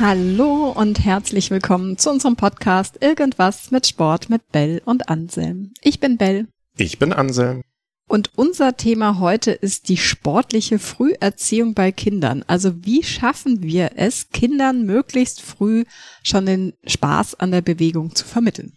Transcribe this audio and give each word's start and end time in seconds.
Hallo 0.00 0.70
und 0.70 1.04
herzlich 1.04 1.50
willkommen 1.50 1.98
zu 1.98 2.08
unserem 2.08 2.34
Podcast 2.34 2.96
Irgendwas 3.02 3.70
mit 3.70 3.86
Sport 3.86 4.30
mit 4.30 4.50
Bell 4.50 4.80
und 4.86 5.10
Anselm. 5.10 5.74
Ich 5.82 6.00
bin 6.00 6.16
Bell. 6.16 6.46
Ich 6.78 6.98
bin 6.98 7.12
Anselm. 7.12 7.60
Und 8.08 8.30
unser 8.34 8.78
Thema 8.78 9.20
heute 9.20 9.50
ist 9.50 9.90
die 9.90 9.98
sportliche 9.98 10.78
Früherziehung 10.78 11.74
bei 11.74 11.92
Kindern. 11.92 12.42
Also 12.46 12.82
wie 12.82 13.02
schaffen 13.02 13.62
wir 13.62 13.90
es, 13.96 14.30
Kindern 14.30 14.86
möglichst 14.86 15.42
früh 15.42 15.84
schon 16.22 16.46
den 16.46 16.72
Spaß 16.86 17.34
an 17.34 17.50
der 17.50 17.60
Bewegung 17.60 18.14
zu 18.14 18.24
vermitteln? 18.24 18.72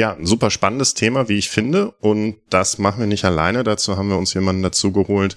Ja, 0.00 0.14
ein 0.14 0.24
super 0.24 0.50
spannendes 0.50 0.94
Thema, 0.94 1.28
wie 1.28 1.36
ich 1.36 1.50
finde. 1.50 1.90
Und 2.00 2.38
das 2.48 2.78
machen 2.78 3.00
wir 3.00 3.06
nicht 3.06 3.26
alleine. 3.26 3.64
Dazu 3.64 3.98
haben 3.98 4.08
wir 4.08 4.16
uns 4.16 4.32
jemanden 4.32 4.62
dazu 4.62 4.92
geholt, 4.92 5.36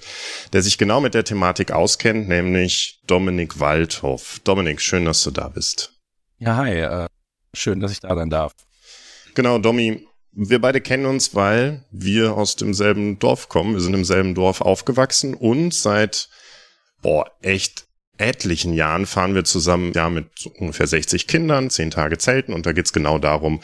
der 0.54 0.62
sich 0.62 0.78
genau 0.78 1.02
mit 1.02 1.14
der 1.14 1.26
Thematik 1.26 1.74
auskennt, 1.74 2.30
nämlich 2.30 3.02
Dominik 3.06 3.60
Waldhoff. 3.60 4.40
Dominik, 4.46 4.80
schön, 4.80 5.04
dass 5.04 5.22
du 5.22 5.32
da 5.32 5.50
bist. 5.50 5.92
Ja, 6.38 6.56
hi. 6.56 6.80
Äh, 6.80 7.08
schön, 7.54 7.82
dass 7.82 7.92
ich 7.92 8.00
da 8.00 8.16
sein 8.16 8.30
darf. 8.30 8.54
Genau, 9.36 9.58
Domi. 9.58 10.08
Wir 10.32 10.62
beide 10.62 10.80
kennen 10.80 11.08
uns, 11.08 11.36
weil 11.36 11.84
wir 11.92 12.38
aus 12.38 12.56
demselben 12.56 13.20
Dorf 13.20 13.50
kommen. 13.50 13.74
Wir 13.74 13.82
sind 13.82 13.94
im 13.94 14.06
selben 14.06 14.34
Dorf 14.34 14.62
aufgewachsen 14.62 15.34
und 15.34 15.74
seit, 15.74 16.30
boah, 17.02 17.30
echt 17.42 17.84
etlichen 18.18 18.72
Jahren 18.72 19.08
fahren 19.08 19.36
wir 19.36 19.44
zusammen, 19.44 19.92
ja, 19.92 20.10
mit 20.10 20.30
ungefähr 20.58 20.88
60 20.88 21.28
Kindern, 21.28 21.70
10 21.70 21.92
Tage 21.92 22.18
Zelten 22.18 22.54
und 22.54 22.66
da 22.66 22.72
geht's 22.72 22.94
genau 22.94 23.20
darum, 23.20 23.60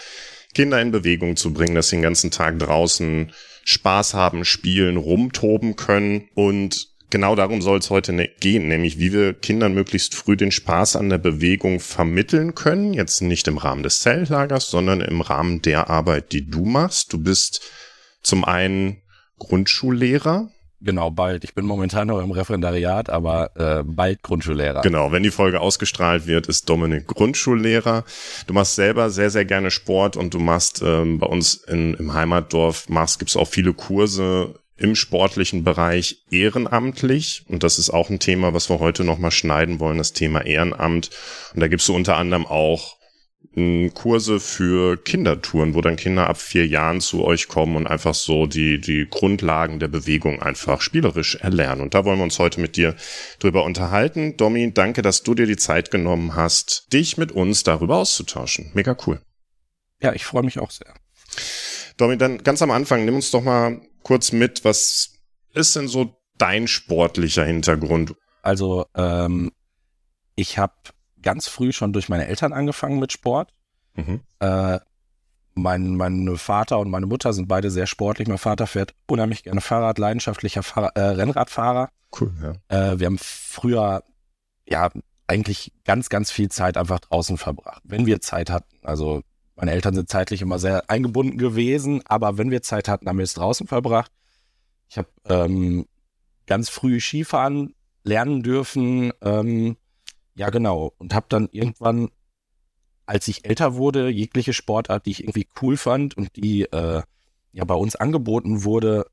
Kinder 0.54 0.82
in 0.82 0.92
Bewegung 0.92 1.36
zu 1.36 1.54
bringen, 1.54 1.76
dass 1.76 1.90
sie 1.90 1.98
den 1.98 2.04
ganzen 2.04 2.32
Tag 2.32 2.60
draußen 2.60 3.32
Spaß 3.64 4.14
haben, 4.14 4.46
spielen, 4.46 4.98
rumtoben 4.98 5.76
können. 5.76 6.28
Und 6.34 6.90
genau 7.10 7.36
darum 7.36 7.62
soll 7.62 7.80
es 7.80 7.90
heute 7.90 8.14
ne 8.14 8.30
gehen, 8.40 8.68
nämlich 8.68 9.00
wie 9.00 9.14
wir 9.14 9.34
Kindern 9.34 9.74
möglichst 9.74 10.16
früh 10.16 10.36
den 10.36 10.52
Spaß 10.52 10.96
an 10.96 11.10
der 11.10 11.20
Bewegung 11.20 11.80
vermitteln 11.80 12.56
können. 12.56 12.94
Jetzt 12.94 13.22
nicht 13.22 13.48
im 13.48 13.58
Rahmen 13.58 13.84
des 13.84 14.02
Zeltlagers, 14.02 14.70
sondern 14.70 15.02
im 15.02 15.22
Rahmen 15.22 15.62
der 15.62 15.90
Arbeit, 15.90 16.32
die 16.32 16.50
du 16.50 16.66
machst. 16.66 17.14
Du 17.14 17.20
bist 17.20 17.62
zum 18.24 18.44
einen 18.44 19.02
Grundschullehrer 19.38 20.52
Genau, 20.82 21.12
bald. 21.12 21.44
Ich 21.44 21.54
bin 21.54 21.66
momentan 21.66 22.08
noch 22.08 22.22
im 22.22 22.32
Referendariat, 22.32 23.10
aber 23.10 23.52
äh, 23.56 23.84
bald 23.84 24.22
Grundschullehrer. 24.24 24.82
Genau, 24.82 25.12
wenn 25.12 25.24
die 25.24 25.32
Folge 25.32 25.60
ausgestrahlt 25.60 26.26
wird, 26.26 26.48
ist 26.48 26.70
Dominik 26.70 27.08
Grundschullehrer. 27.08 28.06
Du 28.48 28.54
machst 28.54 28.76
selber 28.76 29.10
sehr, 29.10 29.30
sehr 29.30 29.46
gerne 29.46 29.72
Sport 29.72 30.16
und 30.16 30.34
du 30.34 30.40
machst 30.40 30.82
ähm, 30.86 31.20
bei 31.20 31.28
uns 31.28 31.56
in, 31.56 31.96
im 31.96 32.14
Heimatdorf, 32.14 32.88
machst, 32.88 33.20
gibt's 33.20 33.36
auch 33.36 33.48
viele 33.48 33.74
Kurse 33.74 34.56
im 34.78 34.96
sportlichen 34.96 35.66
Bereich 35.66 36.24
ehrenamtlich. 36.32 37.44
Und 37.50 37.64
das 37.64 37.78
ist 37.78 37.90
auch 37.90 38.10
ein 38.10 38.20
Thema, 38.20 38.54
was 38.54 38.70
wir 38.70 38.80
heute 38.80 39.04
nochmal 39.04 39.32
schneiden 39.32 39.80
wollen, 39.82 39.98
das 39.98 40.14
Thema 40.14 40.46
Ehrenamt. 40.46 41.10
Und 41.54 41.60
da 41.60 41.68
gibst 41.68 41.90
du 41.90 41.96
unter 41.96 42.16
anderem 42.16 42.46
auch 42.46 42.99
Kurse 43.94 44.40
für 44.40 44.96
Kindertouren, 44.98 45.74
wo 45.74 45.82
dann 45.82 45.96
Kinder 45.96 46.28
ab 46.28 46.38
vier 46.38 46.68
Jahren 46.68 47.02
zu 47.02 47.24
euch 47.24 47.48
kommen 47.48 47.76
und 47.76 47.88
einfach 47.88 48.14
so 48.14 48.46
die, 48.46 48.80
die 48.80 49.08
Grundlagen 49.10 49.80
der 49.80 49.88
Bewegung 49.88 50.42
einfach 50.42 50.82
spielerisch 50.82 51.36
erlernen. 51.36 51.82
Und 51.82 51.94
da 51.94 52.06
wollen 52.06 52.20
wir 52.20 52.24
uns 52.24 52.40
heute 52.40 52.62
mit 52.62 52.78
dir 52.78 52.96
drüber 53.40 53.64
unterhalten. 53.64 54.38
Domi, 54.38 54.72
danke, 54.74 55.02
dass 55.02 55.24
du 55.24 55.34
dir 55.34 55.46
die 55.46 55.58
Zeit 55.58 55.92
genommen 55.92 56.36
hast, 56.36 56.94
dich 56.94 57.18
mit 57.18 57.32
uns 57.32 57.64
darüber 57.64 57.98
auszutauschen. 57.98 58.72
Mega 58.76 58.96
cool. 59.08 59.20
Ja, 60.02 60.14
ich 60.14 60.26
freue 60.26 60.44
mich 60.44 60.60
auch 60.60 60.72
sehr. 60.72 60.94
Domi, 61.98 62.18
dann 62.18 62.44
ganz 62.44 62.62
am 62.62 62.72
Anfang, 62.72 63.04
nimm 63.04 63.16
uns 63.16 63.32
doch 63.32 63.44
mal 63.44 63.82
kurz 64.04 64.32
mit, 64.32 64.64
was 64.64 65.16
ist 65.54 65.76
denn 65.76 65.88
so 65.88 66.16
dein 66.38 66.68
sportlicher 66.68 67.44
Hintergrund? 67.44 68.16
Also, 68.42 68.86
ähm, 68.96 69.52
ich 70.36 70.58
habe 70.58 70.74
ganz 71.22 71.48
früh 71.48 71.72
schon 71.72 71.94
durch 71.94 72.10
meine 72.10 72.28
Eltern 72.28 72.54
angefangen 72.54 73.00
mit 73.00 73.12
Sport. 73.12 73.54
Mhm. 73.96 74.22
Äh, 74.40 74.80
mein, 75.56 75.96
mein 75.96 76.38
Vater 76.38 76.80
und 76.80 76.90
meine 76.90 77.06
Mutter 77.06 77.34
sind 77.34 77.48
beide 77.48 77.70
sehr 77.70 77.88
sportlich. 77.88 78.28
Mein 78.28 78.38
Vater 78.38 78.68
fährt 78.68 78.94
unheimlich 79.08 79.44
gerne 79.44 79.62
Fahrrad, 79.62 79.98
leidenschaftlicher 79.98 80.64
Fahr 80.64 80.92
äh, 80.96 81.02
Rennradfahrer. 81.02 81.90
Cool, 82.20 82.34
ja. 82.42 82.92
Äh, 82.94 83.00
wir 83.00 83.08
haben 83.08 83.18
früher 83.20 84.04
ja 84.68 84.90
eigentlich 85.28 85.74
ganz, 85.86 86.10
ganz 86.10 86.32
viel 86.32 86.50
Zeit 86.50 86.78
einfach 86.78 87.00
draußen 87.00 87.38
verbracht, 87.38 87.82
wenn 87.84 88.06
wir 88.06 88.22
Zeit 88.22 88.50
hatten. 88.50 88.78
Also 88.84 89.22
meine 89.56 89.72
Eltern 89.72 89.94
sind 89.94 90.10
zeitlich 90.10 90.42
immer 90.42 90.58
sehr 90.58 90.90
eingebunden 90.90 91.38
gewesen, 91.38 92.02
aber 92.06 92.38
wenn 92.38 92.50
wir 92.50 92.62
Zeit 92.62 92.88
hatten, 92.88 93.08
haben 93.08 93.18
wir 93.18 93.24
es 93.24 93.34
draußen 93.34 93.68
verbracht. 93.68 94.12
Ich 94.90 94.98
habe 94.98 95.10
ähm, 95.26 95.86
ganz 96.48 96.70
früh 96.70 97.00
Skifahren 97.00 97.76
lernen 98.04 98.42
dürfen. 98.42 99.12
Ähm, 99.22 99.78
ja, 100.40 100.50
genau. 100.52 100.94
Und 100.98 101.14
habe 101.14 101.26
dann 101.28 101.50
irgendwann, 101.52 102.12
als 103.06 103.28
ich 103.28 103.44
älter 103.44 103.76
wurde, 103.76 104.08
jegliche 104.08 104.54
Sportart, 104.54 105.06
die 105.06 105.12
ich 105.12 105.24
irgendwie 105.24 105.50
cool 105.62 105.76
fand 105.76 106.16
und 106.16 106.34
die 106.38 106.62
äh, 106.62 107.02
ja 107.52 107.66
bei 107.66 107.74
uns 107.76 107.98
angeboten 107.98 108.64
wurde, 108.64 109.06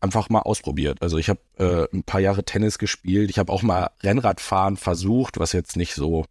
einfach 0.00 0.28
mal 0.28 0.40
ausprobiert. 0.40 1.00
Also 1.00 1.16
ich 1.16 1.30
habe 1.30 1.40
äh, 1.56 1.96
ein 1.96 2.02
paar 2.02 2.20
Jahre 2.20 2.44
Tennis 2.44 2.78
gespielt. 2.78 3.30
Ich 3.30 3.38
habe 3.38 3.50
auch 3.50 3.62
mal 3.62 3.92
Rennradfahren 4.02 4.76
versucht, 4.76 5.38
was 5.38 5.52
jetzt 5.52 5.78
nicht 5.78 5.94
so 5.94 6.26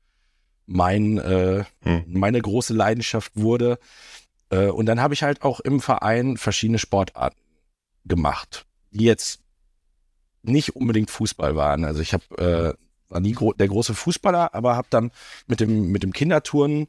mein 0.68 1.18
äh, 1.18 1.64
hm. 1.82 2.04
meine 2.06 2.40
große 2.40 2.76
Leidenschaft 2.76 3.32
wurde. 3.34 3.80
Äh, 4.52 4.68
und 4.68 4.86
dann 4.86 5.02
habe 5.02 5.16
ich 5.16 5.24
halt 5.24 5.42
auch 5.42 5.62
im 5.62 5.82
Verein 5.82 6.38
verschiedene 6.38 6.78
Sportarten 6.78 7.42
gemacht, 8.06 8.68
die 8.92 9.06
jetzt 9.06 9.40
nicht 10.44 10.76
unbedingt 10.76 11.10
Fußball 11.10 11.56
waren. 11.56 11.86
Also 11.86 12.02
ich 12.04 12.14
habe 12.14 12.78
äh, 12.78 12.83
war 13.14 13.22
nie 13.22 13.34
gro 13.34 13.54
der 13.54 13.68
große 13.68 13.94
Fußballer, 13.94 14.54
aber 14.54 14.76
habe 14.76 14.88
dann 14.90 15.12
mit 15.48 15.60
dem, 15.60 15.92
mit 15.92 16.04
dem 16.04 16.12
Kinderturnen, 16.12 16.88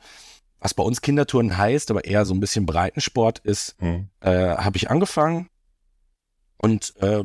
was 0.59 0.75
bei 0.75 0.83
uns 0.83 1.03
Kinderturnen 1.03 1.57
heißt, 1.57 1.91
aber 1.91 2.05
eher 2.05 2.25
so 2.25 2.35
ein 2.35 2.41
bisschen 2.41 2.67
Breitensport 2.67 3.39
ist, 3.41 3.81
mhm. 3.81 4.09
äh, 4.21 4.57
habe 4.57 4.77
ich 4.77 4.91
angefangen 4.91 5.49
und 6.57 6.95
äh, 7.01 7.25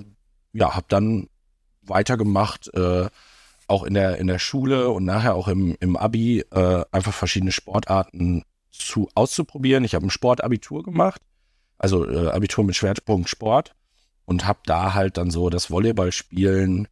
ja, 0.53 0.75
habe 0.75 0.85
dann 0.89 1.29
weitergemacht, 1.81 2.69
äh, 2.73 3.07
auch 3.67 3.83
in 3.83 3.93
der, 3.93 4.17
in 4.17 4.27
der 4.27 4.39
Schule 4.39 4.89
und 4.89 5.05
nachher 5.05 5.35
auch 5.35 5.47
im, 5.47 5.75
im 5.79 5.95
Abi, 5.95 6.43
äh, 6.51 6.83
einfach 6.91 7.13
verschiedene 7.13 7.51
Sportarten 7.51 8.43
zu, 8.71 9.09
auszuprobieren. 9.13 9.83
Ich 9.83 9.95
habe 9.95 10.05
ein 10.07 10.09
Sportabitur 10.09 10.83
gemacht, 10.83 11.21
also 11.77 12.09
äh, 12.09 12.29
Abitur 12.29 12.63
mit 12.63 12.75
Schwerpunkt 12.75 13.29
Sport 13.29 13.75
und 14.25 14.45
habe 14.45 14.59
da 14.65 14.95
halt 14.95 15.17
dann 15.17 15.29
so 15.29 15.49
das 15.49 15.69
Volleyballspielen 15.69 16.87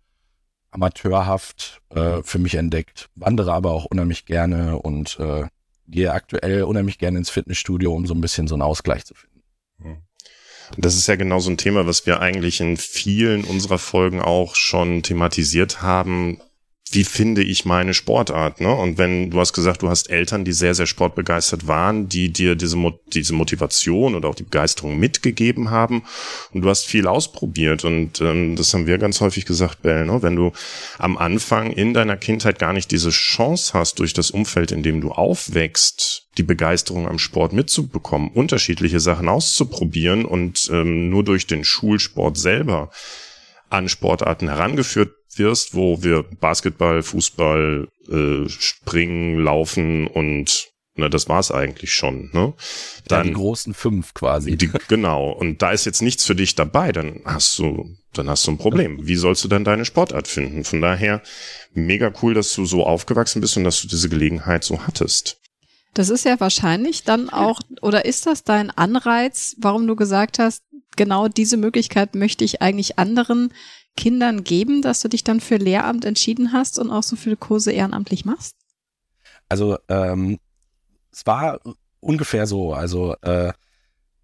amateurhaft 0.71 1.81
äh, 1.89 2.21
für 2.23 2.39
mich 2.39 2.55
entdeckt, 2.55 3.09
wandere 3.15 3.53
aber 3.53 3.71
auch 3.71 3.85
unheimlich 3.85 4.25
gerne 4.25 4.77
und 4.77 5.19
äh, 5.19 5.45
gehe 5.87 6.11
aktuell 6.11 6.63
unheimlich 6.63 6.97
gerne 6.97 7.17
ins 7.17 7.29
Fitnessstudio, 7.29 7.93
um 7.93 8.05
so 8.05 8.13
ein 8.13 8.21
bisschen 8.21 8.47
so 8.47 8.55
einen 8.55 8.61
Ausgleich 8.61 9.05
zu 9.05 9.13
finden. 9.15 9.41
Hm. 9.81 9.97
Das 10.77 10.95
ist 10.95 11.07
ja 11.07 11.15
genau 11.15 11.39
so 11.39 11.49
ein 11.49 11.57
Thema, 11.57 11.87
was 11.87 12.05
wir 12.05 12.19
eigentlich 12.19 12.59
in 12.59 12.75
vielen 12.75 13.45
unserer 13.45 13.77
Folgen 13.77 14.21
auch 14.21 14.55
schon 14.55 15.01
thematisiert 15.01 15.81
haben 15.81 16.41
wie 16.91 17.03
finde 17.03 17.43
ich 17.43 17.65
meine 17.65 17.93
Sportart, 17.93 18.61
ne? 18.61 18.73
Und 18.73 18.97
wenn 18.97 19.29
du 19.29 19.39
hast 19.39 19.53
gesagt, 19.53 19.81
du 19.81 19.89
hast 19.89 20.09
Eltern, 20.09 20.45
die 20.45 20.53
sehr, 20.53 20.75
sehr 20.75 20.85
sportbegeistert 20.85 21.67
waren, 21.67 22.07
die 22.07 22.31
dir 22.31 22.55
diese, 22.55 22.77
diese 23.13 23.33
Motivation 23.33 24.15
oder 24.15 24.29
auch 24.29 24.35
die 24.35 24.43
Begeisterung 24.43 24.97
mitgegeben 24.97 25.69
haben 25.69 26.03
und 26.53 26.61
du 26.61 26.69
hast 26.69 26.85
viel 26.85 27.07
ausprobiert 27.07 27.83
und 27.83 28.21
ähm, 28.21 28.55
das 28.55 28.73
haben 28.73 28.87
wir 28.87 28.97
ganz 28.97 29.21
häufig 29.21 29.45
gesagt, 29.45 29.81
Bell, 29.81 30.05
ne? 30.05 30.21
Wenn 30.21 30.35
du 30.35 30.51
am 30.97 31.17
Anfang 31.17 31.71
in 31.71 31.93
deiner 31.93 32.17
Kindheit 32.17 32.59
gar 32.59 32.73
nicht 32.73 32.91
diese 32.91 33.09
Chance 33.09 33.73
hast, 33.73 33.99
durch 33.99 34.13
das 34.13 34.31
Umfeld, 34.31 34.71
in 34.71 34.83
dem 34.83 35.01
du 35.01 35.11
aufwächst, 35.11 36.27
die 36.37 36.43
Begeisterung 36.43 37.07
am 37.07 37.19
Sport 37.19 37.53
mitzubekommen, 37.53 38.29
unterschiedliche 38.29 38.99
Sachen 38.99 39.27
auszuprobieren 39.27 40.25
und 40.25 40.69
ähm, 40.71 41.09
nur 41.09 41.23
durch 41.23 41.47
den 41.47 41.63
Schulsport 41.63 42.37
selber 42.37 42.91
an 43.69 43.89
Sportarten 43.89 44.47
herangeführt 44.47 45.11
wirst, 45.39 45.75
wo 45.75 46.03
wir 46.03 46.23
Basketball, 46.23 47.01
Fußball, 47.01 47.87
äh, 48.09 48.49
Springen, 48.49 49.39
Laufen 49.39 50.07
und 50.07 50.71
na, 50.97 51.09
das 51.09 51.29
war's 51.29 51.51
eigentlich 51.51 51.93
schon. 51.93 52.31
Ne? 52.33 52.53
Dann 53.07 53.19
ja, 53.19 53.23
die 53.23 53.33
großen 53.33 53.73
fünf 53.75 54.15
quasi. 54.15 54.57
Die, 54.57 54.69
genau. 54.87 55.29
Und 55.31 55.61
da 55.61 55.71
ist 55.71 55.85
jetzt 55.85 56.01
nichts 56.01 56.25
für 56.25 56.35
dich 56.35 56.55
dabei, 56.55 56.91
dann 56.91 57.21
hast 57.23 57.57
du, 57.59 57.95
dann 58.13 58.29
hast 58.29 58.47
du 58.47 58.51
ein 58.51 58.57
Problem. 58.57 59.07
Wie 59.07 59.15
sollst 59.15 59.43
du 59.43 59.47
dann 59.47 59.63
deine 59.63 59.85
Sportart 59.85 60.27
finden? 60.27 60.63
Von 60.63 60.81
daher 60.81 61.21
mega 61.73 62.11
cool, 62.21 62.33
dass 62.33 62.51
du 62.53 62.65
so 62.65 62.85
aufgewachsen 62.85 63.41
bist 63.41 63.57
und 63.57 63.63
dass 63.63 63.81
du 63.81 63.87
diese 63.87 64.09
Gelegenheit 64.09 64.63
so 64.63 64.81
hattest. 64.87 65.39
Das 65.93 66.09
ist 66.09 66.25
ja 66.25 66.39
wahrscheinlich 66.39 67.03
dann 67.03 67.29
auch, 67.29 67.59
oder 67.81 68.05
ist 68.05 68.25
das 68.25 68.43
dein 68.43 68.71
Anreiz, 68.71 69.55
warum 69.59 69.87
du 69.87 69.95
gesagt 69.95 70.39
hast, 70.39 70.63
genau 70.95 71.27
diese 71.27 71.57
Möglichkeit 71.57 72.15
möchte 72.15 72.43
ich 72.43 72.61
eigentlich 72.61 72.99
anderen 72.99 73.53
Kindern 73.97 74.45
geben, 74.45 74.81
dass 74.81 75.01
du 75.01 75.09
dich 75.09 75.25
dann 75.25 75.41
für 75.41 75.57
Lehramt 75.57 76.05
entschieden 76.05 76.53
hast 76.53 76.79
und 76.79 76.89
auch 76.89 77.03
so 77.03 77.17
viele 77.17 77.35
Kurse 77.35 77.73
ehrenamtlich 77.73 78.23
machst? 78.23 78.55
Also 79.49 79.77
ähm, 79.89 80.39
es 81.11 81.25
war 81.25 81.59
ungefähr 81.99 82.47
so. 82.47 82.73
Also 82.73 83.15
äh, 83.21 83.51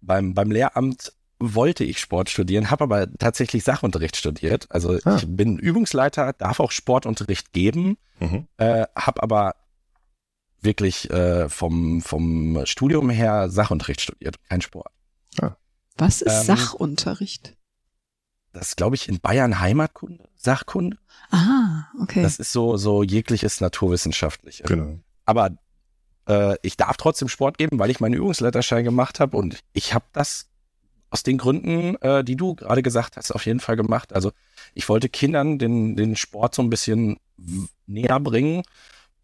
beim, 0.00 0.32
beim 0.32 0.50
Lehramt 0.50 1.12
wollte 1.38 1.84
ich 1.84 1.98
Sport 1.98 2.30
studieren, 2.30 2.70
habe 2.70 2.84
aber 2.84 3.12
tatsächlich 3.18 3.64
Sachunterricht 3.64 4.16
studiert. 4.16 4.66
Also 4.70 4.98
ah. 5.04 5.16
ich 5.16 5.26
bin 5.26 5.58
Übungsleiter, 5.58 6.32
darf 6.32 6.60
auch 6.60 6.70
Sportunterricht 6.70 7.52
geben, 7.52 7.98
mhm. 8.20 8.46
äh, 8.56 8.86
habe 8.96 9.22
aber 9.22 9.54
wirklich 10.60 11.10
äh, 11.10 11.48
vom, 11.48 12.00
vom 12.00 12.64
Studium 12.64 13.10
her 13.10 13.50
Sachunterricht 13.50 14.00
studiert, 14.00 14.36
kein 14.48 14.62
Sport. 14.62 14.90
Ah. 15.40 15.56
Was 15.96 16.22
ist 16.22 16.48
ähm, 16.48 16.56
Sachunterricht? 16.56 17.56
Das 18.54 18.68
ist, 18.68 18.76
glaube 18.76 18.94
ich, 18.94 19.08
in 19.08 19.20
Bayern 19.20 19.60
Heimatkunde, 19.60 20.24
Sachkunde. 20.36 20.96
Ah, 21.30 21.86
okay. 22.00 22.22
Das 22.22 22.38
ist 22.38 22.52
so, 22.52 22.76
so 22.76 23.02
jegliches 23.02 23.60
Naturwissenschaftliche. 23.60 24.62
Genau. 24.62 25.00
Aber 25.26 25.50
äh, 26.28 26.56
ich 26.62 26.76
darf 26.76 26.96
trotzdem 26.96 27.28
Sport 27.28 27.58
geben, 27.58 27.78
weil 27.78 27.90
ich 27.90 28.00
meinen 28.00 28.14
Übungsleiterschein 28.14 28.84
gemacht 28.84 29.18
habe 29.18 29.36
und 29.36 29.58
ich 29.72 29.92
habe 29.92 30.04
das 30.12 30.48
aus 31.10 31.24
den 31.24 31.36
Gründen, 31.36 31.96
äh, 31.96 32.22
die 32.22 32.36
du 32.36 32.54
gerade 32.54 32.82
gesagt 32.82 33.16
hast, 33.16 33.32
auf 33.32 33.44
jeden 33.44 33.60
Fall 33.60 33.76
gemacht. 33.76 34.14
Also 34.14 34.32
ich 34.72 34.88
wollte 34.88 35.08
Kindern 35.08 35.58
den, 35.58 35.96
den 35.96 36.16
Sport 36.16 36.54
so 36.54 36.62
ein 36.62 36.70
bisschen 36.70 37.18
näher 37.86 38.20
bringen 38.20 38.62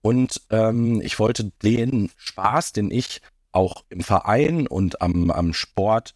und 0.02 0.40
ähm, 0.50 1.00
ich 1.02 1.18
wollte 1.20 1.52
den 1.62 2.10
Spaß, 2.16 2.72
den 2.72 2.90
ich 2.90 3.22
auch 3.52 3.84
im 3.88 4.00
Verein 4.02 4.66
und 4.66 5.00
am, 5.02 5.30
am 5.30 5.52
Sport 5.52 6.14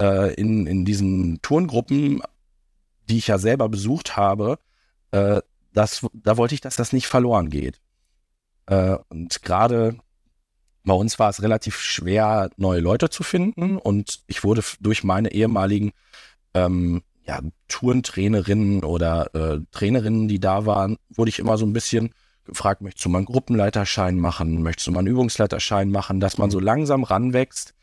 äh, 0.00 0.34
in, 0.34 0.66
in 0.66 0.84
diesen 0.84 1.40
Turngruppen, 1.42 2.22
die 3.10 3.18
ich 3.18 3.26
ja 3.26 3.38
selber 3.38 3.68
besucht 3.68 4.16
habe, 4.16 4.58
äh, 5.10 5.40
das, 5.72 6.06
da 6.12 6.36
wollte 6.36 6.54
ich, 6.54 6.60
dass 6.60 6.76
das 6.76 6.92
nicht 6.92 7.06
verloren 7.06 7.50
geht. 7.50 7.80
Äh, 8.66 8.96
und 9.08 9.42
gerade 9.42 9.96
bei 10.84 10.94
uns 10.94 11.18
war 11.18 11.28
es 11.28 11.42
relativ 11.42 11.78
schwer, 11.80 12.50
neue 12.56 12.80
Leute 12.80 13.10
zu 13.10 13.22
finden. 13.22 13.76
Und 13.76 14.20
ich 14.26 14.44
wurde 14.44 14.62
durch 14.80 15.04
meine 15.04 15.32
ehemaligen 15.32 15.92
ähm, 16.54 17.02
ja, 17.24 17.40
Tourentrainerinnen 17.68 18.82
oder 18.82 19.34
äh, 19.34 19.60
Trainerinnen, 19.72 20.28
die 20.28 20.40
da 20.40 20.66
waren, 20.66 20.96
wurde 21.10 21.28
ich 21.28 21.38
immer 21.38 21.58
so 21.58 21.66
ein 21.66 21.72
bisschen 21.72 22.14
gefragt, 22.44 22.80
möchtest 22.80 23.04
du 23.04 23.10
mal 23.10 23.18
einen 23.18 23.26
Gruppenleiterschein 23.26 24.18
machen, 24.18 24.62
möchtest 24.62 24.88
du 24.88 24.92
mal 24.92 25.00
einen 25.00 25.08
Übungsleiterschein 25.08 25.90
machen, 25.90 26.18
dass 26.18 26.38
man 26.38 26.50
so 26.50 26.58
langsam 26.58 27.04
ranwächst, 27.04 27.74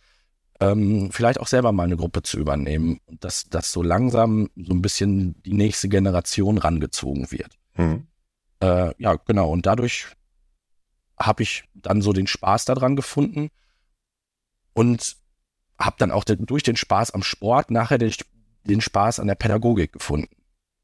ähm, 0.59 1.09
vielleicht 1.11 1.39
auch 1.39 1.47
selber 1.47 1.71
mal 1.71 1.83
eine 1.83 1.97
Gruppe 1.97 2.23
zu 2.23 2.37
übernehmen 2.39 2.99
und 3.05 3.23
dass, 3.23 3.49
dass 3.49 3.71
so 3.71 3.83
langsam 3.83 4.49
so 4.55 4.73
ein 4.73 4.81
bisschen 4.81 5.41
die 5.43 5.53
nächste 5.53 5.89
Generation 5.89 6.57
rangezogen 6.57 7.31
wird. 7.31 7.57
Mhm. 7.75 8.07
Äh, 8.59 8.93
ja, 8.97 9.15
genau. 9.15 9.51
Und 9.51 9.65
dadurch 9.65 10.07
habe 11.19 11.43
ich 11.43 11.63
dann 11.73 12.01
so 12.01 12.13
den 12.13 12.27
Spaß 12.27 12.65
daran 12.65 12.95
gefunden 12.95 13.49
und 14.73 15.17
habe 15.79 15.95
dann 15.99 16.11
auch 16.11 16.23
den, 16.23 16.45
durch 16.45 16.63
den 16.63 16.75
Spaß 16.75 17.11
am 17.11 17.23
Sport 17.23 17.71
nachher 17.71 17.97
den, 17.97 18.11
den 18.63 18.81
Spaß 18.81 19.19
an 19.19 19.27
der 19.27 19.35
Pädagogik 19.35 19.93
gefunden 19.93 20.35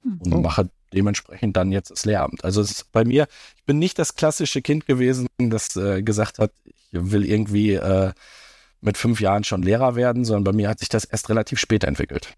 hm. 0.02 0.20
und 0.22 0.34
oh. 0.34 0.42
mache 0.42 0.70
dementsprechend 0.94 1.58
dann 1.58 1.72
jetzt 1.72 1.90
das 1.90 2.06
Lehramt. 2.06 2.44
Also 2.44 2.62
es 2.62 2.72
ist 2.72 2.92
bei 2.92 3.04
mir, 3.04 3.28
ich 3.56 3.64
bin 3.64 3.80
nicht 3.80 3.98
das 3.98 4.16
klassische 4.16 4.62
Kind 4.62 4.86
gewesen, 4.86 5.28
das 5.40 5.76
äh, 5.76 6.04
gesagt 6.04 6.38
hat, 6.40 6.52
ich 6.66 6.74
will 6.92 7.26
irgendwie 7.26 7.74
äh, 7.74 8.12
mit 8.84 8.98
fünf 8.98 9.20
Jahren 9.22 9.44
schon 9.44 9.64
Lehrer 9.64 9.96
werden, 9.96 10.26
sondern 10.26 10.44
bei 10.44 10.54
mir 10.54 10.70
hat 10.70 10.80
sich 10.80 10.90
das 10.90 11.06
erst 11.06 11.30
relativ 11.30 11.60
spät 11.60 11.84
entwickelt. 11.84 12.34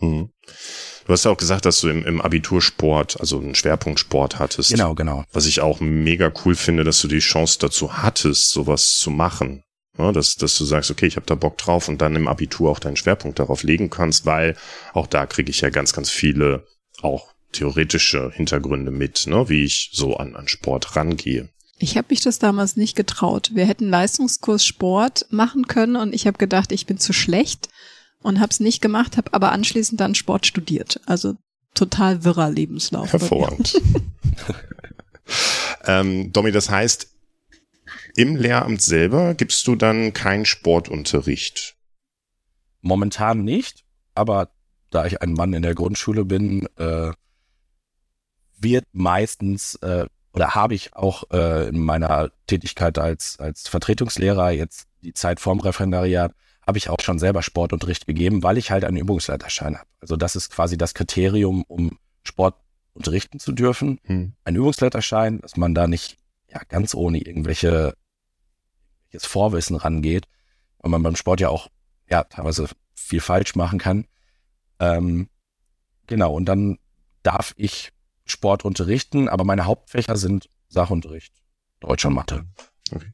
Mhm. 0.00 0.30
Du 1.06 1.12
hast 1.12 1.24
ja 1.24 1.30
auch 1.30 1.36
gesagt, 1.36 1.64
dass 1.64 1.80
du 1.80 1.88
im, 1.88 2.04
im 2.04 2.20
Abitursport, 2.20 3.20
also 3.20 3.38
einen 3.38 3.54
Schwerpunktsport 3.54 4.38
hattest. 4.38 4.70
Genau, 4.70 4.94
genau. 4.94 5.24
Was 5.32 5.46
ich 5.46 5.60
auch 5.60 5.80
mega 5.80 6.32
cool 6.44 6.54
finde, 6.54 6.84
dass 6.84 7.00
du 7.00 7.08
die 7.08 7.20
Chance 7.20 7.58
dazu 7.60 7.98
hattest, 7.98 8.50
sowas 8.50 8.98
zu 8.98 9.10
machen. 9.10 9.62
Ja, 9.98 10.12
dass, 10.12 10.34
dass 10.34 10.58
du 10.58 10.64
sagst, 10.64 10.90
okay, 10.90 11.06
ich 11.06 11.16
habe 11.16 11.24
da 11.24 11.34
Bock 11.34 11.56
drauf 11.56 11.88
und 11.88 12.02
dann 12.02 12.16
im 12.16 12.28
Abitur 12.28 12.70
auch 12.70 12.78
deinen 12.78 12.96
Schwerpunkt 12.96 13.38
darauf 13.38 13.62
legen 13.62 13.88
kannst, 13.88 14.26
weil 14.26 14.56
auch 14.92 15.06
da 15.06 15.24
kriege 15.24 15.50
ich 15.50 15.62
ja 15.62 15.70
ganz, 15.70 15.94
ganz 15.94 16.10
viele 16.10 16.66
auch 17.00 17.32
theoretische 17.52 18.30
Hintergründe 18.34 18.90
mit, 18.90 19.26
ne, 19.26 19.48
wie 19.48 19.64
ich 19.64 19.90
so 19.92 20.16
an, 20.16 20.36
an 20.36 20.48
Sport 20.48 20.96
rangehe. 20.96 21.48
Ich 21.78 21.96
habe 21.96 22.08
mich 22.10 22.22
das 22.22 22.38
damals 22.38 22.76
nicht 22.76 22.96
getraut. 22.96 23.50
Wir 23.54 23.66
hätten 23.66 23.88
Leistungskurs 23.88 24.64
Sport 24.64 25.26
machen 25.30 25.66
können 25.68 25.96
und 25.96 26.14
ich 26.14 26.26
habe 26.26 26.38
gedacht, 26.38 26.72
ich 26.72 26.86
bin 26.86 26.98
zu 26.98 27.12
schlecht 27.12 27.68
und 28.22 28.40
habe 28.40 28.50
es 28.50 28.60
nicht 28.60 28.80
gemacht, 28.80 29.16
habe 29.16 29.34
aber 29.34 29.52
anschließend 29.52 30.00
dann 30.00 30.14
Sport 30.14 30.46
studiert. 30.46 31.00
Also 31.06 31.34
total 31.74 32.24
wirrer 32.24 32.50
Lebenslauf. 32.50 33.12
Hervorragend. 33.12 33.80
ähm, 35.84 36.32
Domi, 36.32 36.50
das 36.50 36.70
heißt, 36.70 37.08
im 38.16 38.36
Lehramt 38.36 38.80
selber 38.80 39.34
gibst 39.34 39.66
du 39.66 39.76
dann 39.76 40.14
keinen 40.14 40.46
Sportunterricht? 40.46 41.76
Momentan 42.80 43.44
nicht, 43.44 43.84
aber 44.14 44.50
da 44.90 45.04
ich 45.04 45.20
ein 45.20 45.34
Mann 45.34 45.52
in 45.52 45.62
der 45.62 45.74
Grundschule 45.74 46.24
bin, 46.24 46.66
äh, 46.76 47.12
wird 48.58 48.86
meistens 48.92 49.74
äh, 49.76 50.06
oder 50.36 50.54
habe 50.54 50.74
ich 50.74 50.94
auch 50.94 51.24
äh, 51.32 51.68
in 51.68 51.80
meiner 51.80 52.30
Tätigkeit 52.46 52.98
als, 52.98 53.40
als 53.40 53.68
Vertretungslehrer 53.68 54.50
jetzt 54.50 54.86
die 55.02 55.14
Zeit 55.14 55.40
vorm 55.40 55.60
Referendariat 55.60 56.32
habe 56.66 56.78
ich 56.78 56.88
auch 56.88 57.00
schon 57.00 57.18
selber 57.18 57.42
Sportunterricht 57.42 58.06
gegeben, 58.06 58.42
weil 58.42 58.58
ich 58.58 58.70
halt 58.70 58.84
einen 58.84 58.96
Übungsleiterschein 58.96 59.76
habe. 59.76 59.88
Also 60.00 60.16
das 60.16 60.34
ist 60.34 60.50
quasi 60.50 60.76
das 60.76 60.94
Kriterium, 60.94 61.62
um 61.68 61.98
Sport 62.24 62.56
unterrichten 62.92 63.38
zu 63.38 63.52
dürfen. 63.52 64.00
Hm. 64.04 64.32
Ein 64.44 64.56
Übungsleiterschein, 64.56 65.40
dass 65.40 65.56
man 65.56 65.74
da 65.74 65.86
nicht 65.86 66.18
ja, 66.50 66.60
ganz 66.68 66.94
ohne 66.94 67.18
irgendwelche 67.18 67.94
irgendwelches 69.16 69.26
Vorwissen 69.26 69.76
rangeht, 69.76 70.26
weil 70.78 70.90
man 70.90 71.02
beim 71.02 71.16
Sport 71.16 71.40
ja 71.40 71.48
auch 71.48 71.68
ja 72.08 72.24
teilweise 72.24 72.68
viel 72.94 73.20
falsch 73.20 73.54
machen 73.54 73.78
kann. 73.78 74.06
Ähm, 74.78 75.28
genau, 76.06 76.34
und 76.34 76.46
dann 76.46 76.78
darf 77.22 77.54
ich 77.56 77.92
Sport 78.26 78.64
unterrichten, 78.64 79.28
aber 79.28 79.44
meine 79.44 79.64
Hauptfächer 79.64 80.16
sind 80.16 80.48
Sachunterricht, 80.68 81.32
Deutsch 81.80 82.04
und 82.04 82.14
Mathe. 82.14 82.44
Okay. 82.92 83.12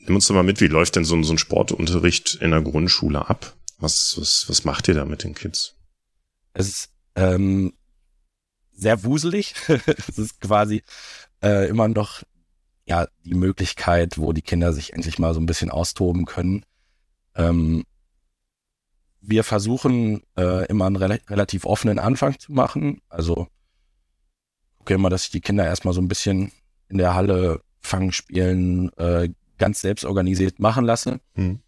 Nimm 0.00 0.16
uns 0.16 0.26
doch 0.26 0.34
mal 0.34 0.42
mit, 0.42 0.60
wie 0.60 0.66
läuft 0.66 0.96
denn 0.96 1.04
so, 1.04 1.14
ein, 1.14 1.24
so 1.24 1.32
ein 1.32 1.38
Sportunterricht 1.38 2.36
in 2.36 2.50
der 2.50 2.62
Grundschule 2.62 3.28
ab? 3.28 3.54
Was, 3.78 4.16
was, 4.18 4.48
was 4.48 4.64
macht 4.64 4.88
ihr 4.88 4.94
da 4.94 5.04
mit 5.04 5.24
den 5.24 5.34
Kids? 5.34 5.74
Es 6.52 6.68
ist 6.68 6.90
ähm, 7.16 7.72
sehr 8.72 9.04
wuselig. 9.04 9.54
es 9.68 10.18
ist 10.18 10.40
quasi 10.40 10.82
äh, 11.42 11.68
immer 11.68 11.88
noch 11.88 12.22
ja 12.86 13.08
die 13.24 13.34
Möglichkeit, 13.34 14.18
wo 14.18 14.32
die 14.32 14.42
Kinder 14.42 14.72
sich 14.72 14.92
endlich 14.92 15.18
mal 15.18 15.34
so 15.34 15.40
ein 15.40 15.46
bisschen 15.46 15.70
austoben 15.70 16.26
können. 16.26 16.64
Ähm, 17.34 17.84
wir 19.20 19.42
versuchen 19.42 20.22
äh, 20.36 20.66
immer 20.66 20.86
einen 20.86 20.96
re 20.96 21.18
relativ 21.28 21.64
offenen 21.64 21.98
Anfang 21.98 22.38
zu 22.38 22.52
machen. 22.52 23.00
Also 23.08 23.48
gucke 24.84 24.94
immer, 24.94 25.08
dass 25.08 25.24
ich 25.24 25.30
die 25.30 25.40
Kinder 25.40 25.64
erstmal 25.64 25.94
so 25.94 26.02
ein 26.02 26.08
bisschen 26.08 26.52
in 26.90 26.98
der 26.98 27.14
Halle 27.14 27.62
fangen, 27.80 28.12
spielen, 28.12 28.92
äh, 28.98 29.30
ganz 29.56 29.80
selbst 29.80 30.04
organisiert 30.04 30.58
machen 30.60 30.84
lasse. 30.84 31.20
Mhm. 31.36 31.60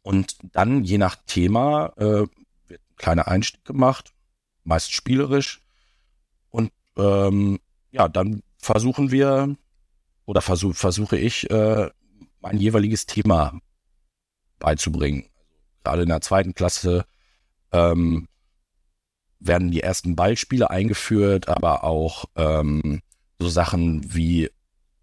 Und 0.00 0.38
dann, 0.54 0.84
je 0.84 0.96
nach 0.96 1.16
Thema, 1.26 1.92
äh, 1.98 2.26
wird 2.66 2.80
ein 2.80 2.96
kleiner 2.96 3.28
Einstieg 3.28 3.62
gemacht, 3.66 4.14
meist 4.62 4.92
spielerisch. 4.92 5.60
Und 6.48 6.72
ähm, 6.96 7.58
ja, 7.90 8.08
dann 8.08 8.42
versuchen 8.56 9.10
wir 9.10 9.54
oder 10.24 10.40
versuch, 10.40 10.74
versuche 10.74 11.18
ich, 11.18 11.50
äh, 11.50 11.90
mein 12.40 12.56
jeweiliges 12.56 13.04
Thema 13.04 13.60
beizubringen. 14.58 15.26
Gerade 15.82 16.04
in 16.04 16.08
der 16.08 16.22
zweiten 16.22 16.54
Klasse 16.54 17.04
ähm, 17.70 18.28
werden 19.40 19.70
die 19.70 19.80
ersten 19.80 20.16
Ballspiele 20.16 20.70
eingeführt, 20.70 21.48
aber 21.48 21.84
auch 21.84 22.26
ähm, 22.36 23.00
so 23.38 23.48
Sachen 23.48 24.14
wie 24.14 24.50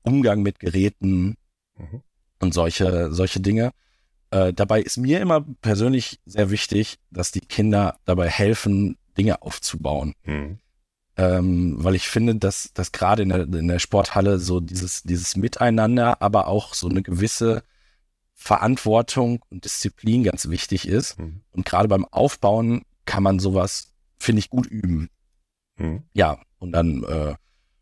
Umgang 0.03 0.41
mit 0.41 0.59
Geräten, 0.59 1.35
Mhm. 1.81 2.01
Und 2.39 2.53
solche, 2.53 3.11
solche 3.13 3.39
Dinge. 3.39 3.71
Äh, 4.31 4.53
dabei 4.53 4.81
ist 4.81 4.97
mir 4.97 5.19
immer 5.19 5.41
persönlich 5.61 6.19
sehr 6.25 6.49
wichtig, 6.49 6.99
dass 7.11 7.31
die 7.31 7.41
Kinder 7.41 7.97
dabei 8.05 8.29
helfen, 8.29 8.97
Dinge 9.17 9.41
aufzubauen. 9.41 10.13
Mhm. 10.23 10.59
Ähm, 11.17 11.75
weil 11.83 11.95
ich 11.95 12.07
finde, 12.07 12.35
dass, 12.35 12.71
dass 12.73 12.93
gerade 12.93 13.23
in 13.23 13.29
der, 13.29 13.41
in 13.41 13.67
der 13.67 13.79
Sporthalle 13.79 14.39
so 14.39 14.59
dieses, 14.59 15.03
dieses 15.03 15.35
Miteinander, 15.35 16.21
aber 16.21 16.47
auch 16.47 16.73
so 16.73 16.87
eine 16.87 17.01
gewisse 17.01 17.63
Verantwortung 18.33 19.43
und 19.49 19.65
Disziplin 19.65 20.23
ganz 20.23 20.49
wichtig 20.49 20.87
ist. 20.87 21.19
Mhm. 21.19 21.41
Und 21.51 21.65
gerade 21.65 21.89
beim 21.89 22.05
Aufbauen 22.05 22.83
kann 23.05 23.23
man 23.23 23.39
sowas, 23.39 23.90
finde 24.21 24.39
ich, 24.39 24.49
gut 24.49 24.67
üben. 24.67 25.09
Mhm. 25.77 26.03
Ja, 26.13 26.39
und 26.59 26.71
dann 26.71 27.03
äh, 27.03 27.35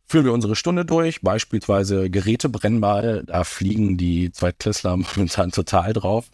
führen 0.06 0.26
wir 0.26 0.34
unsere 0.34 0.56
Stunde 0.56 0.86
durch, 0.86 1.22
beispielsweise 1.22 2.10
Gerätebrennball, 2.10 3.24
da 3.26 3.44
fliegen 3.44 3.98
die 3.98 4.32
Zweitklässler 4.32 4.98
momentan 5.16 5.52
total 5.52 5.94
drauf. 5.94 6.30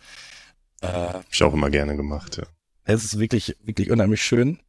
Äh, 0.82 0.88
Hab 0.88 1.26
ich 1.30 1.44
auch 1.44 1.54
immer 1.54 1.70
gerne 1.70 1.96
gemacht, 1.96 2.38
ja. 2.38 2.44
Es 2.84 3.04
ist 3.04 3.20
wirklich, 3.20 3.58
wirklich 3.64 3.90
unheimlich 3.90 4.22
schön. 4.22 4.60